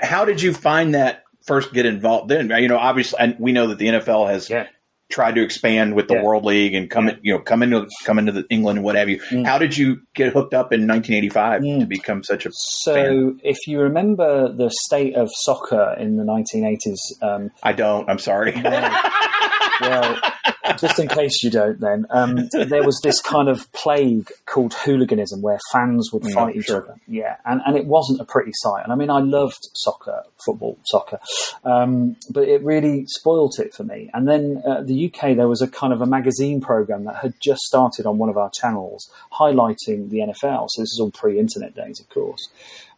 How 0.00 0.24
did 0.24 0.40
you 0.40 0.54
find 0.54 0.94
that 0.94 1.24
first 1.44 1.72
get 1.72 1.86
involved? 1.86 2.28
Then 2.28 2.50
you 2.50 2.68
know, 2.68 2.78
obviously, 2.78 3.18
and 3.18 3.36
we 3.38 3.52
know 3.52 3.66
that 3.68 3.78
the 3.78 3.88
NFL 3.88 4.28
has 4.28 4.48
yeah 4.48 4.68
tried 5.10 5.34
to 5.34 5.42
expand 5.42 5.94
with 5.94 6.08
the 6.08 6.14
yeah. 6.14 6.22
World 6.22 6.44
League 6.44 6.74
and 6.74 6.90
come, 6.90 7.08
yeah. 7.08 7.16
you 7.22 7.32
know, 7.34 7.40
come 7.40 7.62
into 7.62 7.88
come 8.04 8.18
into 8.18 8.32
the 8.32 8.44
England 8.50 8.78
and 8.78 8.84
what 8.84 8.96
have 8.96 9.08
you. 9.08 9.20
Mm. 9.30 9.46
How 9.46 9.58
did 9.58 9.76
you 9.76 10.00
get 10.14 10.32
hooked 10.32 10.54
up 10.54 10.72
in 10.72 10.86
1985 10.86 11.62
mm. 11.62 11.80
to 11.80 11.86
become 11.86 12.24
such 12.24 12.46
a 12.46 12.50
so? 12.52 12.94
Fan? 12.94 13.40
If 13.42 13.66
you 13.66 13.80
remember 13.80 14.52
the 14.52 14.70
state 14.86 15.14
of 15.14 15.30
soccer 15.32 15.94
in 15.98 16.16
the 16.16 16.24
1980s, 16.24 17.22
um, 17.22 17.50
I 17.62 17.72
don't. 17.72 18.08
I'm 18.08 18.18
sorry. 18.18 18.52
well, 19.80 20.20
just 20.84 20.98
in 20.98 21.08
case 21.08 21.42
you 21.42 21.50
don't, 21.50 21.80
then 21.80 22.06
um, 22.10 22.48
there 22.52 22.84
was 22.84 23.00
this 23.02 23.20
kind 23.20 23.48
of 23.48 23.70
plague 23.72 24.30
called 24.46 24.74
hooliganism 24.74 25.40
where 25.42 25.58
fans 25.72 26.10
would 26.12 26.22
mm, 26.22 26.32
fight 26.32 26.56
each 26.56 26.66
sure. 26.66 26.82
other. 26.82 26.96
Yeah, 27.06 27.36
and 27.44 27.60
and 27.66 27.76
it 27.76 27.86
wasn't 27.86 28.20
a 28.20 28.24
pretty 28.24 28.52
sight. 28.54 28.84
And 28.84 28.92
I 28.92 28.96
mean, 28.96 29.10
I 29.10 29.20
loved 29.20 29.68
soccer, 29.74 30.24
football, 30.44 30.78
soccer, 30.84 31.18
um, 31.64 32.16
but 32.30 32.48
it 32.48 32.62
really 32.62 33.06
spoilt 33.06 33.58
it 33.58 33.74
for 33.74 33.84
me. 33.84 34.10
And 34.12 34.28
then 34.28 34.62
uh, 34.66 34.82
the 34.82 35.06
UK, 35.06 35.36
there 35.36 35.48
was 35.48 35.62
a 35.62 35.68
kind 35.68 35.92
of 35.92 36.00
a 36.00 36.06
magazine 36.06 36.60
program 36.60 37.04
that 37.04 37.16
had 37.16 37.34
just 37.40 37.62
started 37.62 38.06
on 38.06 38.18
one 38.18 38.28
of 38.28 38.36
our 38.36 38.50
channels 38.50 39.10
highlighting 39.32 40.10
the 40.10 40.18
NFL. 40.18 40.68
So 40.70 40.82
this 40.82 40.92
is 40.92 40.98
all 41.00 41.10
pre-internet 41.10 41.74
days, 41.74 42.00
of 42.00 42.08
course. 42.08 42.48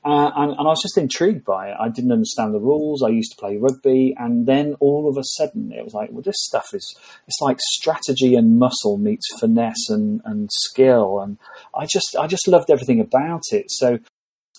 Uh, 0.07 0.31
and, 0.37 0.53
and, 0.53 0.61
I 0.61 0.71
was 0.71 0.83
just 0.83 0.97
intrigued 0.97 1.45
by 1.45 1.71
it. 1.71 1.77
I 1.81 1.89
didn't 1.89 2.13
understand 2.13 2.55
the 2.55 2.61
rules. 2.61 3.03
I 3.03 3.09
used 3.09 3.33
to 3.33 3.37
play 3.39 3.57
rugby, 3.57 4.15
and 4.17 4.47
then 4.47 4.77
all 4.79 5.09
of 5.09 5.17
a 5.17 5.25
sudden, 5.25 5.73
it 5.73 5.83
was 5.83 5.95
like, 5.95 6.11
well, 6.13 6.23
this 6.23 6.37
stuff 6.39 6.67
is 6.73 6.97
it's 7.27 7.41
like 7.41 7.59
strategy 7.61 8.37
and 8.37 8.57
muscle 8.57 8.99
meets 8.99 9.27
finesse 9.41 9.89
and, 9.89 10.21
and 10.25 10.49
skill, 10.53 11.19
and 11.19 11.39
I 11.75 11.87
just 11.87 12.15
I 12.17 12.29
just 12.29 12.47
loved 12.47 12.71
everything 12.71 13.01
about 13.01 13.43
it. 13.51 13.69
So 13.69 13.99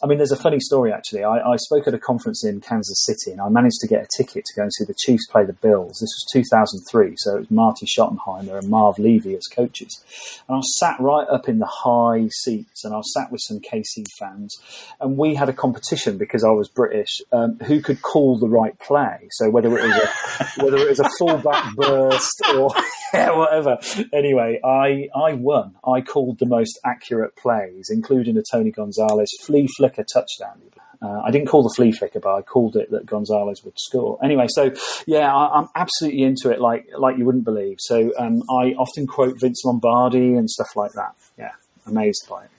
I 0.04 0.06
mean, 0.06 0.20
there's 0.20 0.32
a 0.32 0.38
funny 0.38 0.60
story 0.60 0.94
actually. 0.94 1.24
I, 1.24 1.40
I, 1.40 1.56
spoke 1.56 1.88
at 1.88 1.94
a 1.94 2.00
conference 2.00 2.46
in 2.46 2.62
Kansas 2.62 3.04
City, 3.04 3.32
and 3.32 3.42
I 3.42 3.50
managed 3.50 3.80
to 3.82 3.88
get 3.88 4.04
a 4.04 4.08
ticket 4.16 4.46
to 4.46 4.56
go 4.56 4.62
and 4.62 4.74
see 4.74 4.86
the 4.86 4.94
Chiefs 4.94 5.26
play 5.28 5.44
the 5.44 5.54
Bills. 5.54 6.00
This 6.00 6.02
was 6.02 6.26
2003, 6.34 7.14
so 7.18 7.36
it 7.36 7.40
was 7.40 7.52
Marty 7.52 7.88
Schottenheimer 7.88 8.60
and 8.60 8.70
Marv 8.70 9.00
Levy 9.00 9.36
as 9.36 9.48
coaches. 9.48 10.04
And 10.48 10.56
I 10.56 10.58
was 10.58 10.78
sat 10.78 11.00
right 11.00 11.28
up 11.28 11.50
in 11.50 11.58
the 11.58 11.66
high 11.66 12.28
seats, 12.30 12.86
and 12.86 12.94
I 12.94 12.98
was 12.98 13.12
sat 13.12 13.32
with 13.32 13.42
some 13.42 13.60
KC 13.60 14.06
fans, 14.20 14.56
and 15.02 15.18
we 15.18 15.34
had 15.34 15.50
a 15.50 15.54
competition 15.54 16.18
because 16.20 16.44
I 16.44 16.52
was 16.52 16.70
British, 16.70 17.20
um, 17.32 17.58
who 17.66 17.82
could 17.82 18.04
call 18.04 18.38
the 18.38 18.48
right 18.48 18.78
play. 18.80 19.30
So 19.32 19.50
whether 19.50 19.76
it 19.76 19.84
was 19.84 19.96
a 19.96 20.62
whether 20.64 20.78
it 20.78 20.90
was 20.90 21.00
a 21.00 21.10
fullback 21.18 21.76
burst 21.76 22.42
or 22.54 22.70
yeah, 23.14 23.36
whatever. 23.36 23.80
Anyway, 24.14 24.60
I 24.64 25.10
I 25.16 25.34
won. 25.34 25.76
I 25.84 26.02
called 26.02 26.38
the 26.38 26.46
most 26.46 26.80
accurate 26.86 27.36
plays, 27.36 27.90
including 27.90 28.38
a 28.38 28.44
Tony 28.52 28.70
Gonzalez 28.70 29.32
flea 29.44 29.68
flicker 29.76 29.87
touchdown. 29.90 30.62
Uh, 31.02 31.22
I 31.24 31.32
didn't 31.32 31.48
call 31.48 31.62
the 31.62 31.74
flea 31.76 31.92
flicker, 31.92 32.20
but 32.20 32.34
I 32.34 32.42
called 32.42 32.76
it 32.76 32.90
that 32.92 33.06
Gonzalez 33.06 33.64
would 33.64 33.78
score. 33.78 34.18
Anyway, 34.24 34.48
so 34.50 34.72
yeah, 35.06 35.34
I, 35.34 35.60
am 35.60 35.70
absolutely 35.76 36.24
into 36.24 36.50
it, 36.50 36.60
like 36.60 36.88
like 36.98 37.18
you 37.18 37.26
wouldn't 37.26 37.44
believe. 37.44 37.78
So 37.80 38.14
um, 38.18 38.42
I 38.50 38.74
often 38.74 39.06
quote 39.06 39.40
Vince 39.40 39.64
Lombardi 39.64 40.34
and 40.34 40.50
stuff 40.50 40.76
like 40.76 40.94
that. 40.94 41.16
Yeah, 41.38 41.52
amazed 41.86 42.26
by 42.28 42.46
it. 42.46 42.50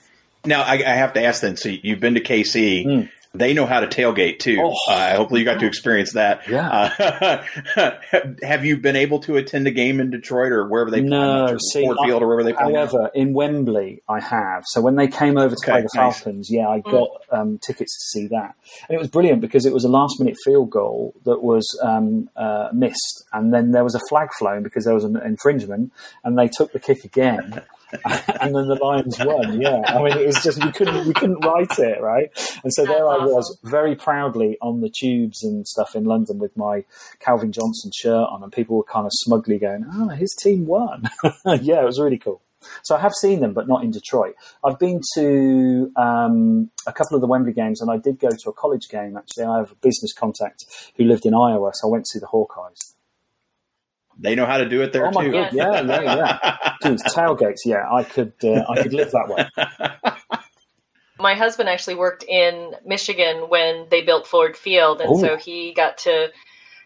Now 0.45 0.63
I, 0.63 0.75
I 0.75 0.95
have 0.95 1.15
to 1.15 1.23
ask 1.23 1.43
then. 1.43 1.57
So 1.57 1.69
you've 1.69 2.01
been 2.01 2.15
to 2.15 2.21
KC. 2.21 2.87
Mm. 2.87 3.11
They 3.35 3.53
know 3.53 3.67
how 3.67 3.81
to 3.81 3.87
tailgate 3.87 4.39
too. 4.39 4.59
Oh. 4.61 4.75
Uh, 4.91 5.17
hopefully, 5.17 5.41
you 5.41 5.45
got 5.45 5.61
to 5.61 5.67
experience 5.67 6.15
that. 6.15 6.49
Yeah. 6.49 7.45
Uh, 7.77 7.93
have 8.43 8.65
you 8.65 8.79
been 8.79 8.97
able 8.97 9.21
to 9.21 9.37
attend 9.37 9.67
a 9.67 9.71
game 9.71 10.01
in 10.01 10.11
Detroit 10.11 10.51
or 10.51 10.67
wherever 10.67 10.91
they 10.91 11.03
no, 11.03 11.59
see, 11.73 11.85
Ford 11.85 11.99
Field 12.05 12.23
or 12.23 12.27
wherever 12.27 12.43
they 12.43 12.55
play? 12.55 12.73
However, 12.73 13.11
in 13.15 13.35
Wembley, 13.35 14.03
I 14.09 14.21
have. 14.21 14.65
So 14.69 14.81
when 14.81 14.97
they 14.97 15.09
came 15.09 15.37
over 15.37 15.55
to 15.55 15.61
okay, 15.63 15.73
play 15.73 15.81
the 15.83 15.91
nice. 15.95 16.21
Falcons, 16.21 16.49
yeah, 16.51 16.69
I 16.69 16.81
got 16.81 17.11
um, 17.31 17.59
tickets 17.59 17.95
to 17.99 18.19
see 18.19 18.27
that, 18.29 18.55
and 18.89 18.97
it 18.97 18.99
was 18.99 19.09
brilliant 19.09 19.43
because 19.43 19.67
it 19.67 19.75
was 19.75 19.85
a 19.85 19.89
last 19.89 20.19
minute 20.19 20.37
field 20.43 20.71
goal 20.71 21.15
that 21.25 21.43
was 21.43 21.67
um, 21.83 22.31
uh, 22.35 22.71
missed, 22.73 23.25
and 23.35 23.53
then 23.53 23.73
there 23.73 23.85
was 23.85 23.95
a 23.95 24.01
flag 24.09 24.31
flown 24.39 24.63
because 24.63 24.87
there 24.87 24.95
was 24.95 25.05
an 25.05 25.17
infringement, 25.19 25.93
and 26.25 26.39
they 26.39 26.49
took 26.49 26.73
the 26.73 26.81
kick 26.81 27.05
again. 27.05 27.63
and 28.41 28.55
then 28.55 28.69
the 28.69 28.79
Lions 28.81 29.19
won. 29.21 29.61
Yeah, 29.61 29.83
I 29.87 30.03
mean, 30.03 30.17
it 30.17 30.27
was 30.27 30.43
just 30.43 30.65
we 30.65 30.73
couldn't 30.73 31.07
we 31.07 31.15
couldn't 31.15 31.45
write 31.45 31.79
it 31.79 32.01
right, 32.01 32.31
and 32.63 32.73
so 32.73 32.85
there 32.85 33.07
I 33.07 33.25
was 33.25 33.59
very 33.65 33.95
proudly 33.97 34.59
on 34.61 34.81
the 34.81 34.91
tubes 34.91 35.43
and 35.43 35.67
stuff 35.67 35.95
in 35.95 36.05
London 36.05 36.39
with 36.39 36.57
my 36.57 36.85
Calvin 37.21 37.53
Johnson 37.53 37.91
shirt 37.95 38.29
on, 38.31 38.43
and 38.43 38.53
people 38.53 38.77
were 38.77 38.85
kind 38.85 39.07
of 39.07 39.13
smugly 39.15 39.59
going, 39.59 39.87
"Oh, 39.93 40.09
his 40.09 40.35
team 40.43 40.67
won." 40.67 41.05
yeah, 41.61 41.81
it 41.81 41.87
was 41.87 42.01
really 42.01 42.19
cool. 42.19 42.43
So 42.83 42.97
I 42.97 43.01
have 43.01 43.15
seen 43.15 43.41
them, 43.41 43.55
but 43.55 43.69
not 43.69 43.85
in 43.85 43.91
Detroit. 43.91 44.35
I've 44.65 44.79
been 44.79 45.01
to 45.15 45.93
um, 45.97 46.71
a 46.87 46.93
couple 46.93 47.15
of 47.15 47.21
the 47.21 47.27
Wembley 47.27 47.53
games, 47.53 47.81
and 47.81 47.91
I 47.91 47.97
did 47.97 48.19
go 48.19 48.31
to 48.31 48.51
a 48.51 48.53
college 48.53 48.89
game. 48.89 49.17
Actually, 49.17 49.45
I 49.45 49.59
have 49.59 49.73
a 49.73 49.77
business 49.77 50.13
contact 50.13 50.65
who 50.97 51.05
lived 51.05 51.25
in 51.25 51.35
Iowa, 51.35 51.71
so 51.75 51.89
I 51.89 51.91
went 51.93 52.05
to 52.05 52.11
see 52.11 52.19
the 52.19 52.27
Hawkeyes 52.27 52.95
they 54.19 54.35
know 54.35 54.47
how 54.47 54.59
to 54.59 54.69
do 54.69 54.83
it 54.83 54.93
there 54.93 55.07
oh 55.07 55.11
my 55.13 55.25
too. 55.25 55.33
God. 55.33 55.53
Yeah, 55.53 55.81
yeah, 55.81 56.03
yeah. 56.03 56.73
Dude, 56.83 56.99
tailgates. 56.99 57.61
Yeah, 57.65 57.87
I 57.91 58.03
could, 58.03 58.33
uh, 58.43 58.65
I 58.69 58.83
could 58.83 58.93
live 58.93 59.13
that 59.13 59.29
way. 59.29 60.41
My 61.21 61.35
husband 61.35 61.69
actually 61.69 61.97
worked 61.97 62.23
in 62.23 62.75
Michigan 62.85 63.49
when 63.49 63.87
they 63.91 64.03
built 64.03 64.27
Ford 64.27 64.57
Field, 64.57 65.01
and 65.01 65.11
Ooh. 65.11 65.21
so 65.21 65.37
he 65.37 65.73
got 65.73 65.99
to. 65.99 66.29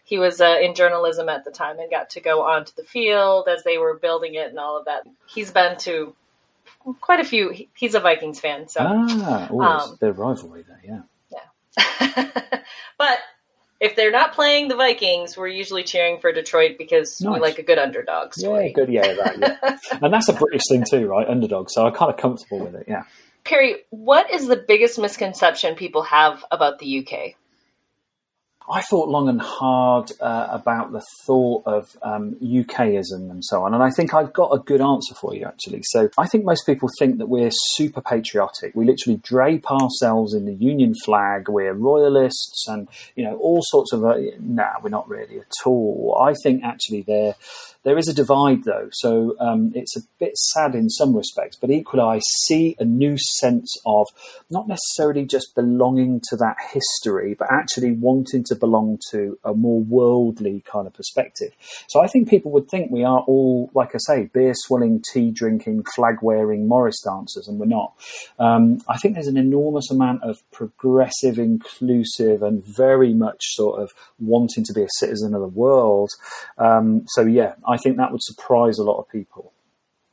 He 0.05 0.19
was 0.19 0.41
uh, 0.41 0.57
in 0.61 0.75
journalism 0.75 1.29
at 1.29 1.45
the 1.45 1.51
time 1.51 1.79
and 1.79 1.89
got 1.89 2.09
to 2.11 2.19
go 2.19 2.41
onto 2.43 2.73
the 2.75 2.83
field 2.83 3.47
as 3.47 3.63
they 3.63 3.77
were 3.77 3.97
building 3.97 4.35
it 4.35 4.49
and 4.49 4.59
all 4.59 4.77
of 4.77 4.85
that. 4.85 5.03
He's 5.27 5.49
been 5.49 5.77
to 5.79 6.13
quite 6.99 7.19
a 7.19 7.23
few. 7.23 7.67
He's 7.75 7.95
a 7.95 7.99
Vikings 7.99 8.39
fan, 8.39 8.67
so 8.67 8.81
ah, 8.83 9.49
ooh, 9.51 9.61
um, 9.61 9.97
their 10.01 10.11
rivalry 10.11 10.65
there, 10.67 10.81
yeah. 10.83 11.01
Yeah, 11.31 12.29
but 12.97 13.19
if 13.83 13.97
they're 13.97 14.11
not 14.11 14.31
playing 14.31 14.69
the 14.69 14.77
Vikings, 14.77 15.35
we're 15.35 15.49
usually 15.49 15.83
cheering 15.83 16.17
for 16.21 16.31
Detroit 16.31 16.77
because 16.77 17.19
nice. 17.19 17.33
we 17.33 17.39
like 17.41 17.59
a 17.59 17.63
good 17.63 17.77
underdog 17.77 18.33
story. 18.33 18.67
Yeah, 18.67 18.71
good, 18.71 18.89
yeah, 18.89 19.35
yeah. 19.37 19.77
and 20.01 20.13
that's 20.13 20.29
a 20.29 20.33
British 20.33 20.61
thing 20.69 20.85
too, 20.89 21.05
right? 21.05 21.27
Underdog. 21.27 21.69
So 21.69 21.85
I'm 21.85 21.93
kind 21.93 22.09
of 22.09 22.17
comfortable 22.17 22.59
with 22.59 22.75
it. 22.75 22.85
Yeah. 22.87 23.03
Perry, 23.43 23.75
what 23.89 24.31
is 24.31 24.47
the 24.47 24.55
biggest 24.55 24.97
misconception 24.97 25.75
people 25.75 26.01
have 26.03 26.45
about 26.49 26.79
the 26.79 26.99
UK? 26.99 27.35
I 28.69 28.81
thought 28.81 29.09
long 29.09 29.27
and 29.29 29.41
hard 29.41 30.11
uh, 30.19 30.47
about 30.49 30.91
the 30.91 31.03
thought 31.25 31.63
of 31.65 31.97
um, 32.01 32.35
UKism 32.41 33.29
and 33.29 33.43
so 33.43 33.63
on, 33.63 33.73
and 33.73 33.83
I 33.83 33.89
think 33.89 34.13
I've 34.13 34.33
got 34.33 34.51
a 34.51 34.59
good 34.59 34.81
answer 34.81 35.13
for 35.15 35.35
you 35.35 35.45
actually. 35.45 35.81
So 35.83 36.09
I 36.17 36.27
think 36.27 36.45
most 36.45 36.65
people 36.65 36.89
think 36.97 37.17
that 37.17 37.27
we're 37.27 37.51
super 37.51 38.01
patriotic. 38.01 38.73
We 38.75 38.85
literally 38.85 39.19
drape 39.23 39.69
ourselves 39.69 40.33
in 40.33 40.45
the 40.45 40.53
Union 40.53 40.93
flag. 41.03 41.49
We're 41.49 41.73
royalists, 41.73 42.65
and 42.67 42.87
you 43.15 43.23
know 43.23 43.35
all 43.37 43.61
sorts 43.63 43.91
of. 43.93 44.03
Uh, 44.05 44.17
nah, 44.39 44.73
we're 44.81 44.89
not 44.89 45.09
really 45.09 45.39
at 45.39 45.51
all. 45.65 46.17
I 46.19 46.33
think 46.43 46.63
actually 46.63 47.01
they're 47.01 47.35
there 47.83 47.97
is 47.97 48.07
a 48.07 48.13
divide, 48.13 48.63
though, 48.63 48.89
so 48.91 49.35
um, 49.39 49.71
it's 49.75 49.97
a 49.97 50.01
bit 50.19 50.37
sad 50.37 50.73
in 50.73 50.89
some 50.89 51.15
respects, 51.15 51.57
but 51.57 51.69
equally, 51.69 52.03
I 52.03 52.21
see 52.45 52.75
a 52.79 52.85
new 52.85 53.17
sense 53.39 53.75
of 53.85 54.07
not 54.49 54.67
necessarily 54.67 55.25
just 55.25 55.53
belonging 55.55 56.21
to 56.29 56.37
that 56.37 56.55
history, 56.71 57.35
but 57.37 57.49
actually 57.51 57.91
wanting 57.91 58.43
to 58.45 58.55
belong 58.55 58.99
to 59.11 59.37
a 59.43 59.53
more 59.53 59.81
worldly 59.81 60.63
kind 60.65 60.87
of 60.87 60.93
perspective. 60.93 61.51
So 61.89 62.01
I 62.01 62.07
think 62.07 62.29
people 62.29 62.51
would 62.51 62.69
think 62.69 62.89
we 62.89 63.03
are 63.03 63.19
all, 63.27 63.69
like 63.73 63.95
I 63.95 63.99
say, 64.07 64.29
beer 64.33 64.53
swilling, 64.55 65.03
tea 65.11 65.31
drinking, 65.31 65.83
flag 65.95 66.17
wearing 66.21 66.67
Morris 66.67 67.01
dancers, 67.03 67.47
and 67.47 67.59
we're 67.59 67.65
not. 67.65 67.93
Um, 68.39 68.79
I 68.87 68.97
think 68.97 69.15
there's 69.15 69.27
an 69.27 69.37
enormous 69.37 69.91
amount 69.91 70.23
of 70.23 70.37
progressive, 70.51 71.37
inclusive, 71.37 72.41
and 72.41 72.63
very 72.65 73.13
much 73.13 73.41
sort 73.41 73.81
of 73.81 73.91
wanting 74.19 74.63
to 74.63 74.73
be 74.73 74.83
a 74.83 74.97
citizen 74.99 75.33
of 75.33 75.41
the 75.41 75.47
world. 75.47 76.09
Um, 76.57 77.05
so, 77.09 77.25
yeah, 77.25 77.55
think 77.77 77.97
that 77.97 78.11
would 78.11 78.23
surprise 78.23 78.79
a 78.79 78.83
lot 78.83 78.99
of 78.99 79.09
people. 79.09 79.53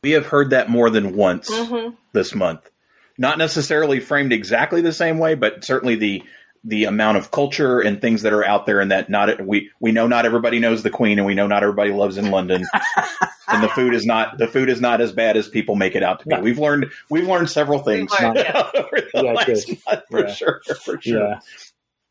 We 0.03 0.12
have 0.12 0.27
heard 0.27 0.51
that 0.51 0.70
more 0.70 0.90
than 0.90 1.14
once 1.14 1.51
mm-hmm. 1.51 1.94
this 2.12 2.35
month. 2.35 2.70
Not 3.18 3.38
necessarily 3.38 4.01
framed 4.01 4.33
exactly 4.33 4.81
the 4.81 4.92
same 4.92 5.18
way, 5.18 5.35
but 5.35 5.64
certainly 5.64 5.96
the 5.96 6.23
the 6.62 6.85
amount 6.85 7.16
of 7.16 7.31
culture 7.31 7.81
and 7.81 8.03
things 8.03 8.23
that 8.23 8.35
are 8.35 8.44
out 8.44 8.66
there, 8.66 8.81
and 8.81 8.90
that 8.90 9.11
not 9.11 9.44
we 9.46 9.70
we 9.81 9.92
know 9.92 10.07
not 10.07 10.25
everybody 10.25 10.59
knows 10.59 10.83
the 10.83 10.90
Queen, 10.90 11.18
and 11.18 11.27
we 11.27 11.35
know 11.35 11.46
not 11.46 11.62
everybody 11.62 11.92
loves 11.92 12.16
in 12.16 12.31
London, 12.31 12.64
and 13.49 13.62
the 13.62 13.68
food 13.68 13.94
is 13.94 14.07
not 14.07 14.38
the 14.38 14.46
food 14.46 14.70
is 14.70 14.81
not 14.81 15.01
as 15.03 15.12
bad 15.12 15.37
as 15.37 15.49
people 15.49 15.75
make 15.75 15.94
it 15.94 16.03
out 16.03 16.20
to 16.20 16.27
be. 16.27 16.35
No. 16.35 16.40
We've 16.40 16.59
learned 16.59 16.90
we've 17.11 17.27
learned 17.27 17.51
several 17.51 17.81
things 17.81 18.11
learned, 18.20 18.37
yeah. 18.38 18.70
yeah, 19.14 20.01
for 20.11 20.20
yeah. 20.20 20.33
sure, 20.33 20.62
for 20.83 21.01
sure. 21.01 21.29
Yeah 21.29 21.40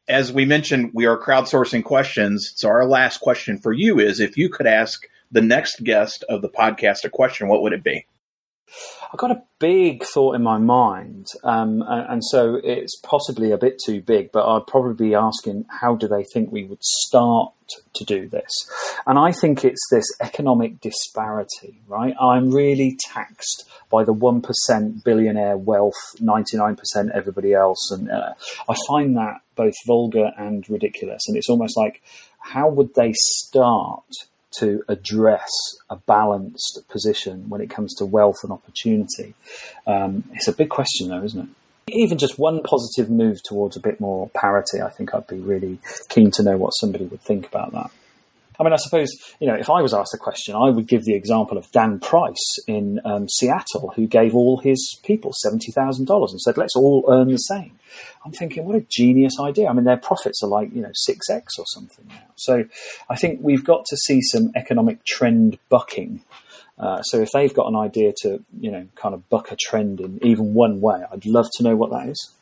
as 0.09 0.33
we 0.33 0.43
mentioned, 0.43 0.89
we 0.93 1.05
are 1.05 1.17
crowdsourcing 1.17 1.83
questions. 1.83 2.51
So 2.55 2.67
our 2.67 2.85
last 2.85 3.19
question 3.19 3.59
for 3.59 3.71
you 3.71 3.99
is 3.99 4.19
if 4.19 4.37
you 4.37 4.49
could 4.49 4.65
ask 4.65 5.07
the 5.31 5.41
next 5.41 5.83
guest 5.83 6.23
of 6.29 6.41
the 6.41 6.49
podcast 6.49 7.03
a 7.03 7.09
question, 7.09 7.47
what 7.47 7.61
would 7.61 7.73
it 7.73 7.83
be? 7.83 8.05
I've 9.11 9.19
got 9.19 9.31
a 9.31 9.41
big 9.57 10.03
thought 10.03 10.35
in 10.35 10.43
my 10.43 10.59
mind, 10.59 11.25
um, 11.43 11.83
and, 11.87 12.07
and, 12.09 12.23
so 12.23 12.59
it's 12.63 12.95
possibly 13.01 13.51
a 13.51 13.57
bit 13.57 13.79
too 13.83 14.01
big, 14.01 14.31
but 14.31 14.47
I'd 14.47 14.67
probably 14.67 15.07
be 15.07 15.15
asking 15.15 15.65
how 15.81 15.95
do 15.95 16.07
they 16.07 16.23
think 16.23 16.51
we 16.51 16.65
would 16.65 16.83
start 16.83 17.51
to 17.95 18.05
do 18.05 18.27
this? 18.27 18.51
And 19.07 19.17
I 19.17 19.31
think 19.31 19.65
it's 19.65 19.81
this 19.89 20.05
economic 20.21 20.81
disparity, 20.81 21.81
right? 21.87 22.13
I'm 22.21 22.51
really 22.51 22.97
taxed 23.11 23.67
by 23.89 24.03
the 24.03 24.13
1% 24.13 25.03
billionaire 25.03 25.57
wealth, 25.57 25.97
99% 26.17 27.09
everybody 27.11 27.53
else. 27.53 27.89
And 27.91 28.11
uh, 28.11 28.33
I 28.67 28.75
find 28.87 29.17
that 29.17 29.41
both 29.55 29.73
vulgar 29.87 30.31
and 30.37 30.69
ridiculous. 30.69 31.23
And 31.27 31.35
it's 31.35 31.49
almost 31.49 31.75
like, 31.75 32.03
how 32.39 32.69
would 32.69 32.93
they 32.93 33.13
start 33.15 34.05
to 34.57 34.83
address 34.87 35.49
a 35.89 35.95
balanced 35.95 36.81
position 36.89 37.49
when 37.49 37.61
it 37.61 37.69
comes 37.69 37.93
to 37.95 38.05
wealth 38.05 38.37
and 38.43 38.51
opportunity? 38.51 39.33
Um, 39.85 40.23
it's 40.33 40.47
a 40.47 40.53
big 40.53 40.69
question, 40.69 41.09
though, 41.09 41.23
isn't 41.23 41.41
it? 41.41 41.49
Even 41.91 42.17
just 42.17 42.37
one 42.37 42.61
positive 42.61 43.09
move 43.09 43.41
towards 43.41 43.75
a 43.75 43.79
bit 43.79 43.99
more 43.99 44.29
parity, 44.29 44.81
I 44.81 44.89
think 44.89 45.13
I'd 45.13 45.27
be 45.27 45.39
really 45.39 45.79
keen 46.07 46.29
to 46.31 46.43
know 46.43 46.57
what 46.57 46.71
somebody 46.71 47.05
would 47.05 47.21
think 47.21 47.47
about 47.47 47.71
that. 47.73 47.91
I 48.59 48.63
mean, 48.63 48.73
I 48.73 48.77
suppose, 48.77 49.09
you 49.39 49.47
know, 49.47 49.55
if 49.55 49.69
I 49.69 49.81
was 49.81 49.93
asked 49.93 50.13
a 50.13 50.17
question, 50.17 50.53
I 50.53 50.69
would 50.69 50.85
give 50.85 51.05
the 51.05 51.15
example 51.15 51.57
of 51.57 51.71
Dan 51.71 51.99
Price 51.99 52.59
in 52.67 52.99
um, 53.05 53.29
Seattle, 53.29 53.93
who 53.95 54.05
gave 54.05 54.35
all 54.35 54.57
his 54.57 54.99
people 55.03 55.33
$70,000 55.45 56.29
and 56.29 56.41
said, 56.41 56.57
let's 56.57 56.75
all 56.75 57.05
earn 57.07 57.29
the 57.29 57.37
same. 57.37 57.78
I'm 58.25 58.31
thinking, 58.31 58.65
what 58.65 58.75
a 58.75 58.85
genius 58.89 59.39
idea. 59.39 59.67
I 59.67 59.73
mean, 59.73 59.85
their 59.85 59.97
profits 59.97 60.41
are 60.43 60.49
like, 60.49 60.73
you 60.73 60.81
know, 60.81 60.91
6x 61.07 61.43
or 61.57 61.65
something 61.67 62.05
now. 62.07 62.33
So 62.35 62.65
I 63.09 63.15
think 63.15 63.39
we've 63.41 63.63
got 63.63 63.85
to 63.85 63.97
see 63.97 64.21
some 64.21 64.51
economic 64.55 65.05
trend 65.05 65.57
bucking. 65.69 66.21
Uh, 66.77 67.01
so 67.03 67.19
if 67.21 67.31
they've 67.31 67.53
got 67.53 67.67
an 67.67 67.75
idea 67.75 68.13
to, 68.21 68.43
you 68.59 68.71
know, 68.71 68.87
kind 68.95 69.13
of 69.13 69.27
buck 69.29 69.51
a 69.51 69.55
trend 69.55 69.99
in 69.99 70.19
even 70.23 70.53
one 70.53 70.79
way, 70.79 71.03
I'd 71.11 71.25
love 71.25 71.47
to 71.57 71.63
know 71.63 71.75
what 71.75 71.91
that 71.91 72.07
is. 72.07 72.33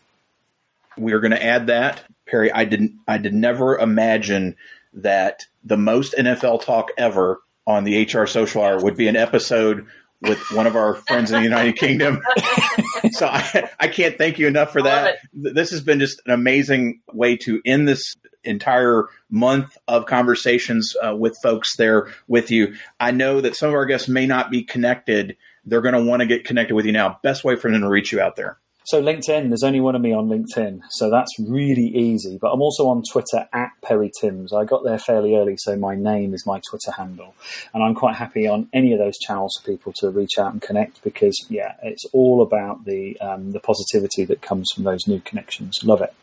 We're 0.97 1.19
going 1.19 1.31
to 1.31 1.43
add 1.43 1.67
that, 1.67 2.03
Perry. 2.27 2.51
I 2.51 2.65
didn't. 2.65 2.95
I 3.07 3.17
did 3.19 3.33
never 3.33 3.77
imagine 3.77 4.55
that 4.93 5.45
the 5.63 5.77
most 5.77 6.15
NFL 6.17 6.63
talk 6.63 6.89
ever 6.97 7.39
on 7.67 7.83
the 7.83 8.03
HR 8.03 8.25
Social 8.25 8.63
Hour 8.63 8.81
would 8.81 8.97
be 8.97 9.07
an 9.07 9.15
episode 9.15 9.85
with 10.21 10.39
one 10.51 10.65
of 10.65 10.75
our 10.75 10.95
friends 10.95 11.31
in 11.31 11.37
the 11.37 11.43
United 11.43 11.75
Kingdom. 11.75 12.21
so 13.11 13.27
I, 13.27 13.69
I, 13.79 13.87
can't 13.87 14.17
thank 14.17 14.39
you 14.39 14.47
enough 14.47 14.71
for 14.71 14.81
that. 14.83 15.17
This 15.33 15.71
has 15.71 15.81
been 15.81 15.99
just 15.99 16.21
an 16.25 16.31
amazing 16.31 17.01
way 17.13 17.37
to 17.37 17.61
end 17.65 17.87
this 17.87 18.15
entire 18.43 19.07
month 19.29 19.77
of 19.87 20.05
conversations 20.05 20.95
uh, 21.05 21.15
with 21.15 21.37
folks 21.43 21.75
there 21.75 22.11
with 22.27 22.51
you. 22.51 22.75
I 22.99 23.11
know 23.11 23.41
that 23.41 23.55
some 23.55 23.69
of 23.69 23.75
our 23.75 23.85
guests 23.85 24.07
may 24.07 24.25
not 24.25 24.51
be 24.51 24.63
connected. 24.63 25.37
They're 25.65 25.81
going 25.81 25.95
to 25.95 26.03
want 26.03 26.21
to 26.21 26.25
get 26.27 26.45
connected 26.45 26.75
with 26.75 26.85
you 26.85 26.91
now. 26.91 27.19
Best 27.23 27.43
way 27.43 27.55
for 27.55 27.71
them 27.71 27.81
to 27.81 27.89
reach 27.89 28.11
you 28.11 28.21
out 28.21 28.35
there. 28.35 28.57
So 28.87 29.03
LinkedIn, 29.03 29.49
there's 29.49 29.65
only 29.65 29.81
one 29.81 29.97
of 29.97 30.01
me 30.01 30.13
on 30.13 30.29
LinkedIn, 30.29 30.79
so 30.91 31.09
that's 31.09 31.37
really 31.39 31.87
easy. 31.87 32.37
But 32.37 32.53
I'm 32.53 32.61
also 32.61 32.87
on 32.87 33.03
Twitter 33.11 33.45
at 33.51 33.71
Perry 33.83 34.09
Timms. 34.21 34.53
I 34.53 34.63
got 34.63 34.85
there 34.85 34.97
fairly 34.97 35.35
early, 35.35 35.55
so 35.57 35.75
my 35.75 35.93
name 35.93 36.33
is 36.33 36.45
my 36.45 36.61
Twitter 36.69 36.91
handle, 36.91 37.35
and 37.73 37.83
I'm 37.83 37.95
quite 37.95 38.15
happy 38.15 38.47
on 38.47 38.69
any 38.71 38.93
of 38.93 38.99
those 38.99 39.17
channels 39.17 39.59
for 39.59 39.69
people 39.69 39.91
to 39.97 40.09
reach 40.09 40.37
out 40.39 40.53
and 40.53 40.61
connect 40.61 41.03
because 41.03 41.37
yeah, 41.49 41.75
it's 41.83 42.05
all 42.13 42.41
about 42.41 42.85
the 42.85 43.19
um, 43.19 43.51
the 43.51 43.59
positivity 43.59 44.23
that 44.23 44.41
comes 44.41 44.69
from 44.73 44.85
those 44.85 45.05
new 45.05 45.19
connections. 45.19 45.81
Love 45.83 46.01
it. 46.01 46.13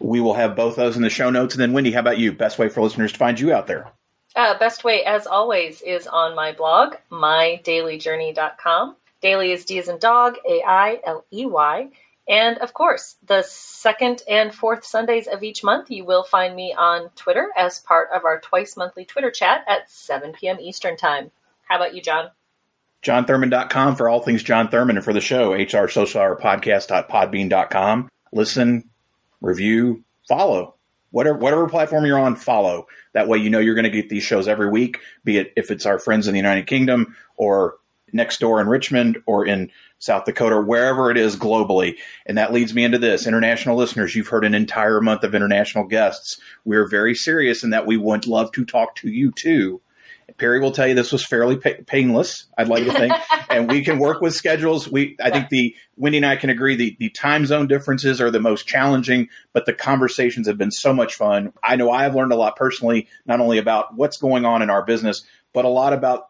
We 0.00 0.22
will 0.22 0.34
have 0.34 0.56
both 0.56 0.76
those 0.76 0.96
in 0.96 1.02
the 1.02 1.10
show 1.10 1.28
notes. 1.28 1.54
And 1.54 1.60
then, 1.60 1.74
Wendy, 1.74 1.92
how 1.92 2.00
about 2.00 2.16
you? 2.16 2.32
Best 2.32 2.58
way 2.58 2.70
for 2.70 2.80
listeners 2.80 3.12
to 3.12 3.18
find 3.18 3.38
you 3.38 3.52
out 3.52 3.66
there? 3.66 3.90
Uh, 4.34 4.58
best 4.58 4.82
way, 4.82 5.04
as 5.04 5.26
always, 5.26 5.82
is 5.82 6.06
on 6.06 6.34
my 6.34 6.52
blog, 6.52 6.94
mydaileyjourney.com. 7.12 8.96
Dailey 9.22 9.52
is 9.52 9.66
D 9.66 9.78
as 9.78 9.88
in 9.88 9.98
dog, 9.98 10.36
A 10.48 10.62
I 10.66 11.00
L 11.04 11.26
E 11.30 11.44
Y. 11.44 11.90
And 12.26 12.58
of 12.58 12.72
course, 12.72 13.16
the 13.26 13.42
second 13.42 14.22
and 14.28 14.54
fourth 14.54 14.84
Sundays 14.84 15.26
of 15.26 15.42
each 15.42 15.62
month, 15.62 15.90
you 15.90 16.04
will 16.04 16.24
find 16.24 16.56
me 16.56 16.74
on 16.76 17.10
Twitter 17.16 17.50
as 17.56 17.80
part 17.80 18.08
of 18.14 18.24
our 18.24 18.40
twice 18.40 18.76
monthly 18.76 19.04
Twitter 19.04 19.30
chat 19.30 19.64
at 19.68 19.90
7 19.90 20.32
p.m. 20.32 20.58
Eastern 20.58 20.96
Time. 20.96 21.30
How 21.64 21.76
about 21.76 21.94
you, 21.94 22.00
Jon? 22.00 22.30
JonThurman.com 23.02 23.96
for 23.96 24.08
all 24.08 24.20
things 24.20 24.42
Jon 24.42 24.68
Thurman 24.68 24.96
and 24.96 25.04
for 25.04 25.12
the 25.12 25.20
show, 25.20 25.52
HR 25.52 25.88
Social 25.88 26.22
Hour 26.22 26.40
Podcast.podbean.com. 26.40 28.08
Listen, 28.32 28.88
review, 29.42 30.02
follow. 30.26 30.74
Whatever, 31.10 31.38
whatever 31.38 31.68
platform 31.68 32.06
you're 32.06 32.18
on, 32.18 32.34
follow. 32.34 32.86
That 33.12 33.28
way 33.28 33.38
you 33.38 33.50
know 33.50 33.60
you're 33.60 33.74
going 33.74 33.84
to 33.84 33.90
get 33.90 34.08
these 34.08 34.24
shows 34.24 34.48
every 34.48 34.70
week, 34.70 34.98
be 35.22 35.36
it 35.36 35.52
if 35.56 35.70
it's 35.70 35.86
our 35.86 35.98
friends 35.98 36.26
in 36.26 36.32
the 36.32 36.40
United 36.40 36.66
Kingdom 36.66 37.14
or 37.36 37.76
next 38.14 38.40
door 38.40 38.60
in 38.60 38.68
Richmond 38.68 39.18
or 39.26 39.44
in 39.44 39.70
South 39.98 40.24
Dakota, 40.24 40.56
or 40.56 40.62
wherever 40.62 41.10
it 41.10 41.16
is 41.18 41.36
globally. 41.36 41.96
And 42.26 42.38
that 42.38 42.52
leads 42.52 42.72
me 42.72 42.84
into 42.84 42.98
this. 42.98 43.26
International 43.26 43.76
listeners, 43.76 44.14
you've 44.14 44.28
heard 44.28 44.44
an 44.44 44.54
entire 44.54 45.00
month 45.00 45.24
of 45.24 45.34
international 45.34 45.84
guests. 45.84 46.38
We're 46.64 46.88
very 46.88 47.14
serious 47.14 47.64
in 47.64 47.70
that 47.70 47.86
we 47.86 47.96
would 47.96 48.26
love 48.26 48.52
to 48.52 48.64
talk 48.64 48.96
to 48.96 49.08
you 49.08 49.32
too. 49.32 49.80
Perry 50.38 50.58
will 50.58 50.72
tell 50.72 50.86
you 50.86 50.94
this 50.94 51.12
was 51.12 51.24
fairly 51.24 51.56
painless. 51.56 52.46
I'd 52.56 52.68
like 52.68 52.84
to 52.84 52.92
think, 52.92 53.12
and 53.50 53.70
we 53.70 53.84
can 53.84 53.98
work 53.98 54.20
with 54.20 54.34
schedules. 54.34 54.90
We, 54.90 55.16
I 55.22 55.30
think 55.30 55.48
the 55.48 55.76
Wendy 55.96 56.18
and 56.18 56.26
I 56.26 56.36
can 56.36 56.50
agree 56.50 56.76
the 56.76 56.96
the 56.98 57.10
time 57.10 57.46
zone 57.46 57.68
differences 57.68 58.20
are 58.20 58.30
the 58.30 58.40
most 58.40 58.66
challenging, 58.66 59.28
but 59.52 59.66
the 59.66 59.74
conversations 59.74 60.46
have 60.46 60.58
been 60.58 60.70
so 60.70 60.92
much 60.92 61.14
fun. 61.14 61.52
I 61.62 61.76
know 61.76 61.90
I 61.90 62.04
have 62.04 62.14
learned 62.14 62.32
a 62.32 62.36
lot 62.36 62.56
personally, 62.56 63.08
not 63.26 63.40
only 63.40 63.58
about 63.58 63.94
what's 63.94 64.16
going 64.16 64.44
on 64.44 64.62
in 64.62 64.70
our 64.70 64.84
business, 64.84 65.22
but 65.52 65.64
a 65.64 65.68
lot 65.68 65.92
about 65.92 66.28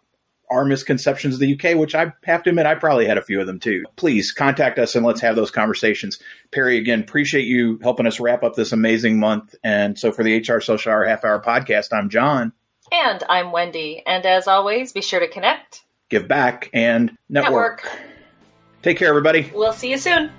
our 0.50 0.64
misconceptions 0.64 1.34
of 1.34 1.40
the 1.40 1.54
UK, 1.54 1.76
which 1.78 1.94
I 1.94 2.12
have 2.24 2.42
to 2.44 2.50
admit 2.50 2.66
I 2.66 2.74
probably 2.74 3.06
had 3.06 3.18
a 3.18 3.22
few 3.22 3.40
of 3.40 3.46
them 3.46 3.60
too. 3.60 3.84
Please 3.96 4.32
contact 4.32 4.78
us 4.78 4.94
and 4.94 5.04
let's 5.04 5.20
have 5.20 5.36
those 5.36 5.50
conversations. 5.50 6.18
Perry, 6.52 6.78
again, 6.78 7.00
appreciate 7.00 7.46
you 7.46 7.78
helping 7.82 8.06
us 8.06 8.20
wrap 8.20 8.42
up 8.42 8.54
this 8.54 8.72
amazing 8.72 9.18
month. 9.18 9.54
And 9.64 9.98
so 9.98 10.12
for 10.12 10.22
the 10.22 10.38
HR 10.38 10.60
Social 10.60 10.92
Hour 10.92 11.04
Half 11.04 11.24
Hour 11.24 11.42
Podcast, 11.42 11.92
I'm 11.92 12.08
Jon. 12.08 12.52
And 12.92 13.22
I'm 13.28 13.52
Wendy. 13.52 14.02
And 14.06 14.24
as 14.26 14.46
always, 14.46 14.92
be 14.92 15.02
sure 15.02 15.20
to 15.20 15.28
connect, 15.28 15.84
give 16.10 16.28
back, 16.28 16.70
and 16.72 17.16
network. 17.28 17.84
network. 17.84 18.00
Take 18.82 18.98
care, 18.98 19.08
everybody. 19.08 19.50
We'll 19.54 19.72
see 19.72 19.90
you 19.90 19.98
soon. 19.98 20.30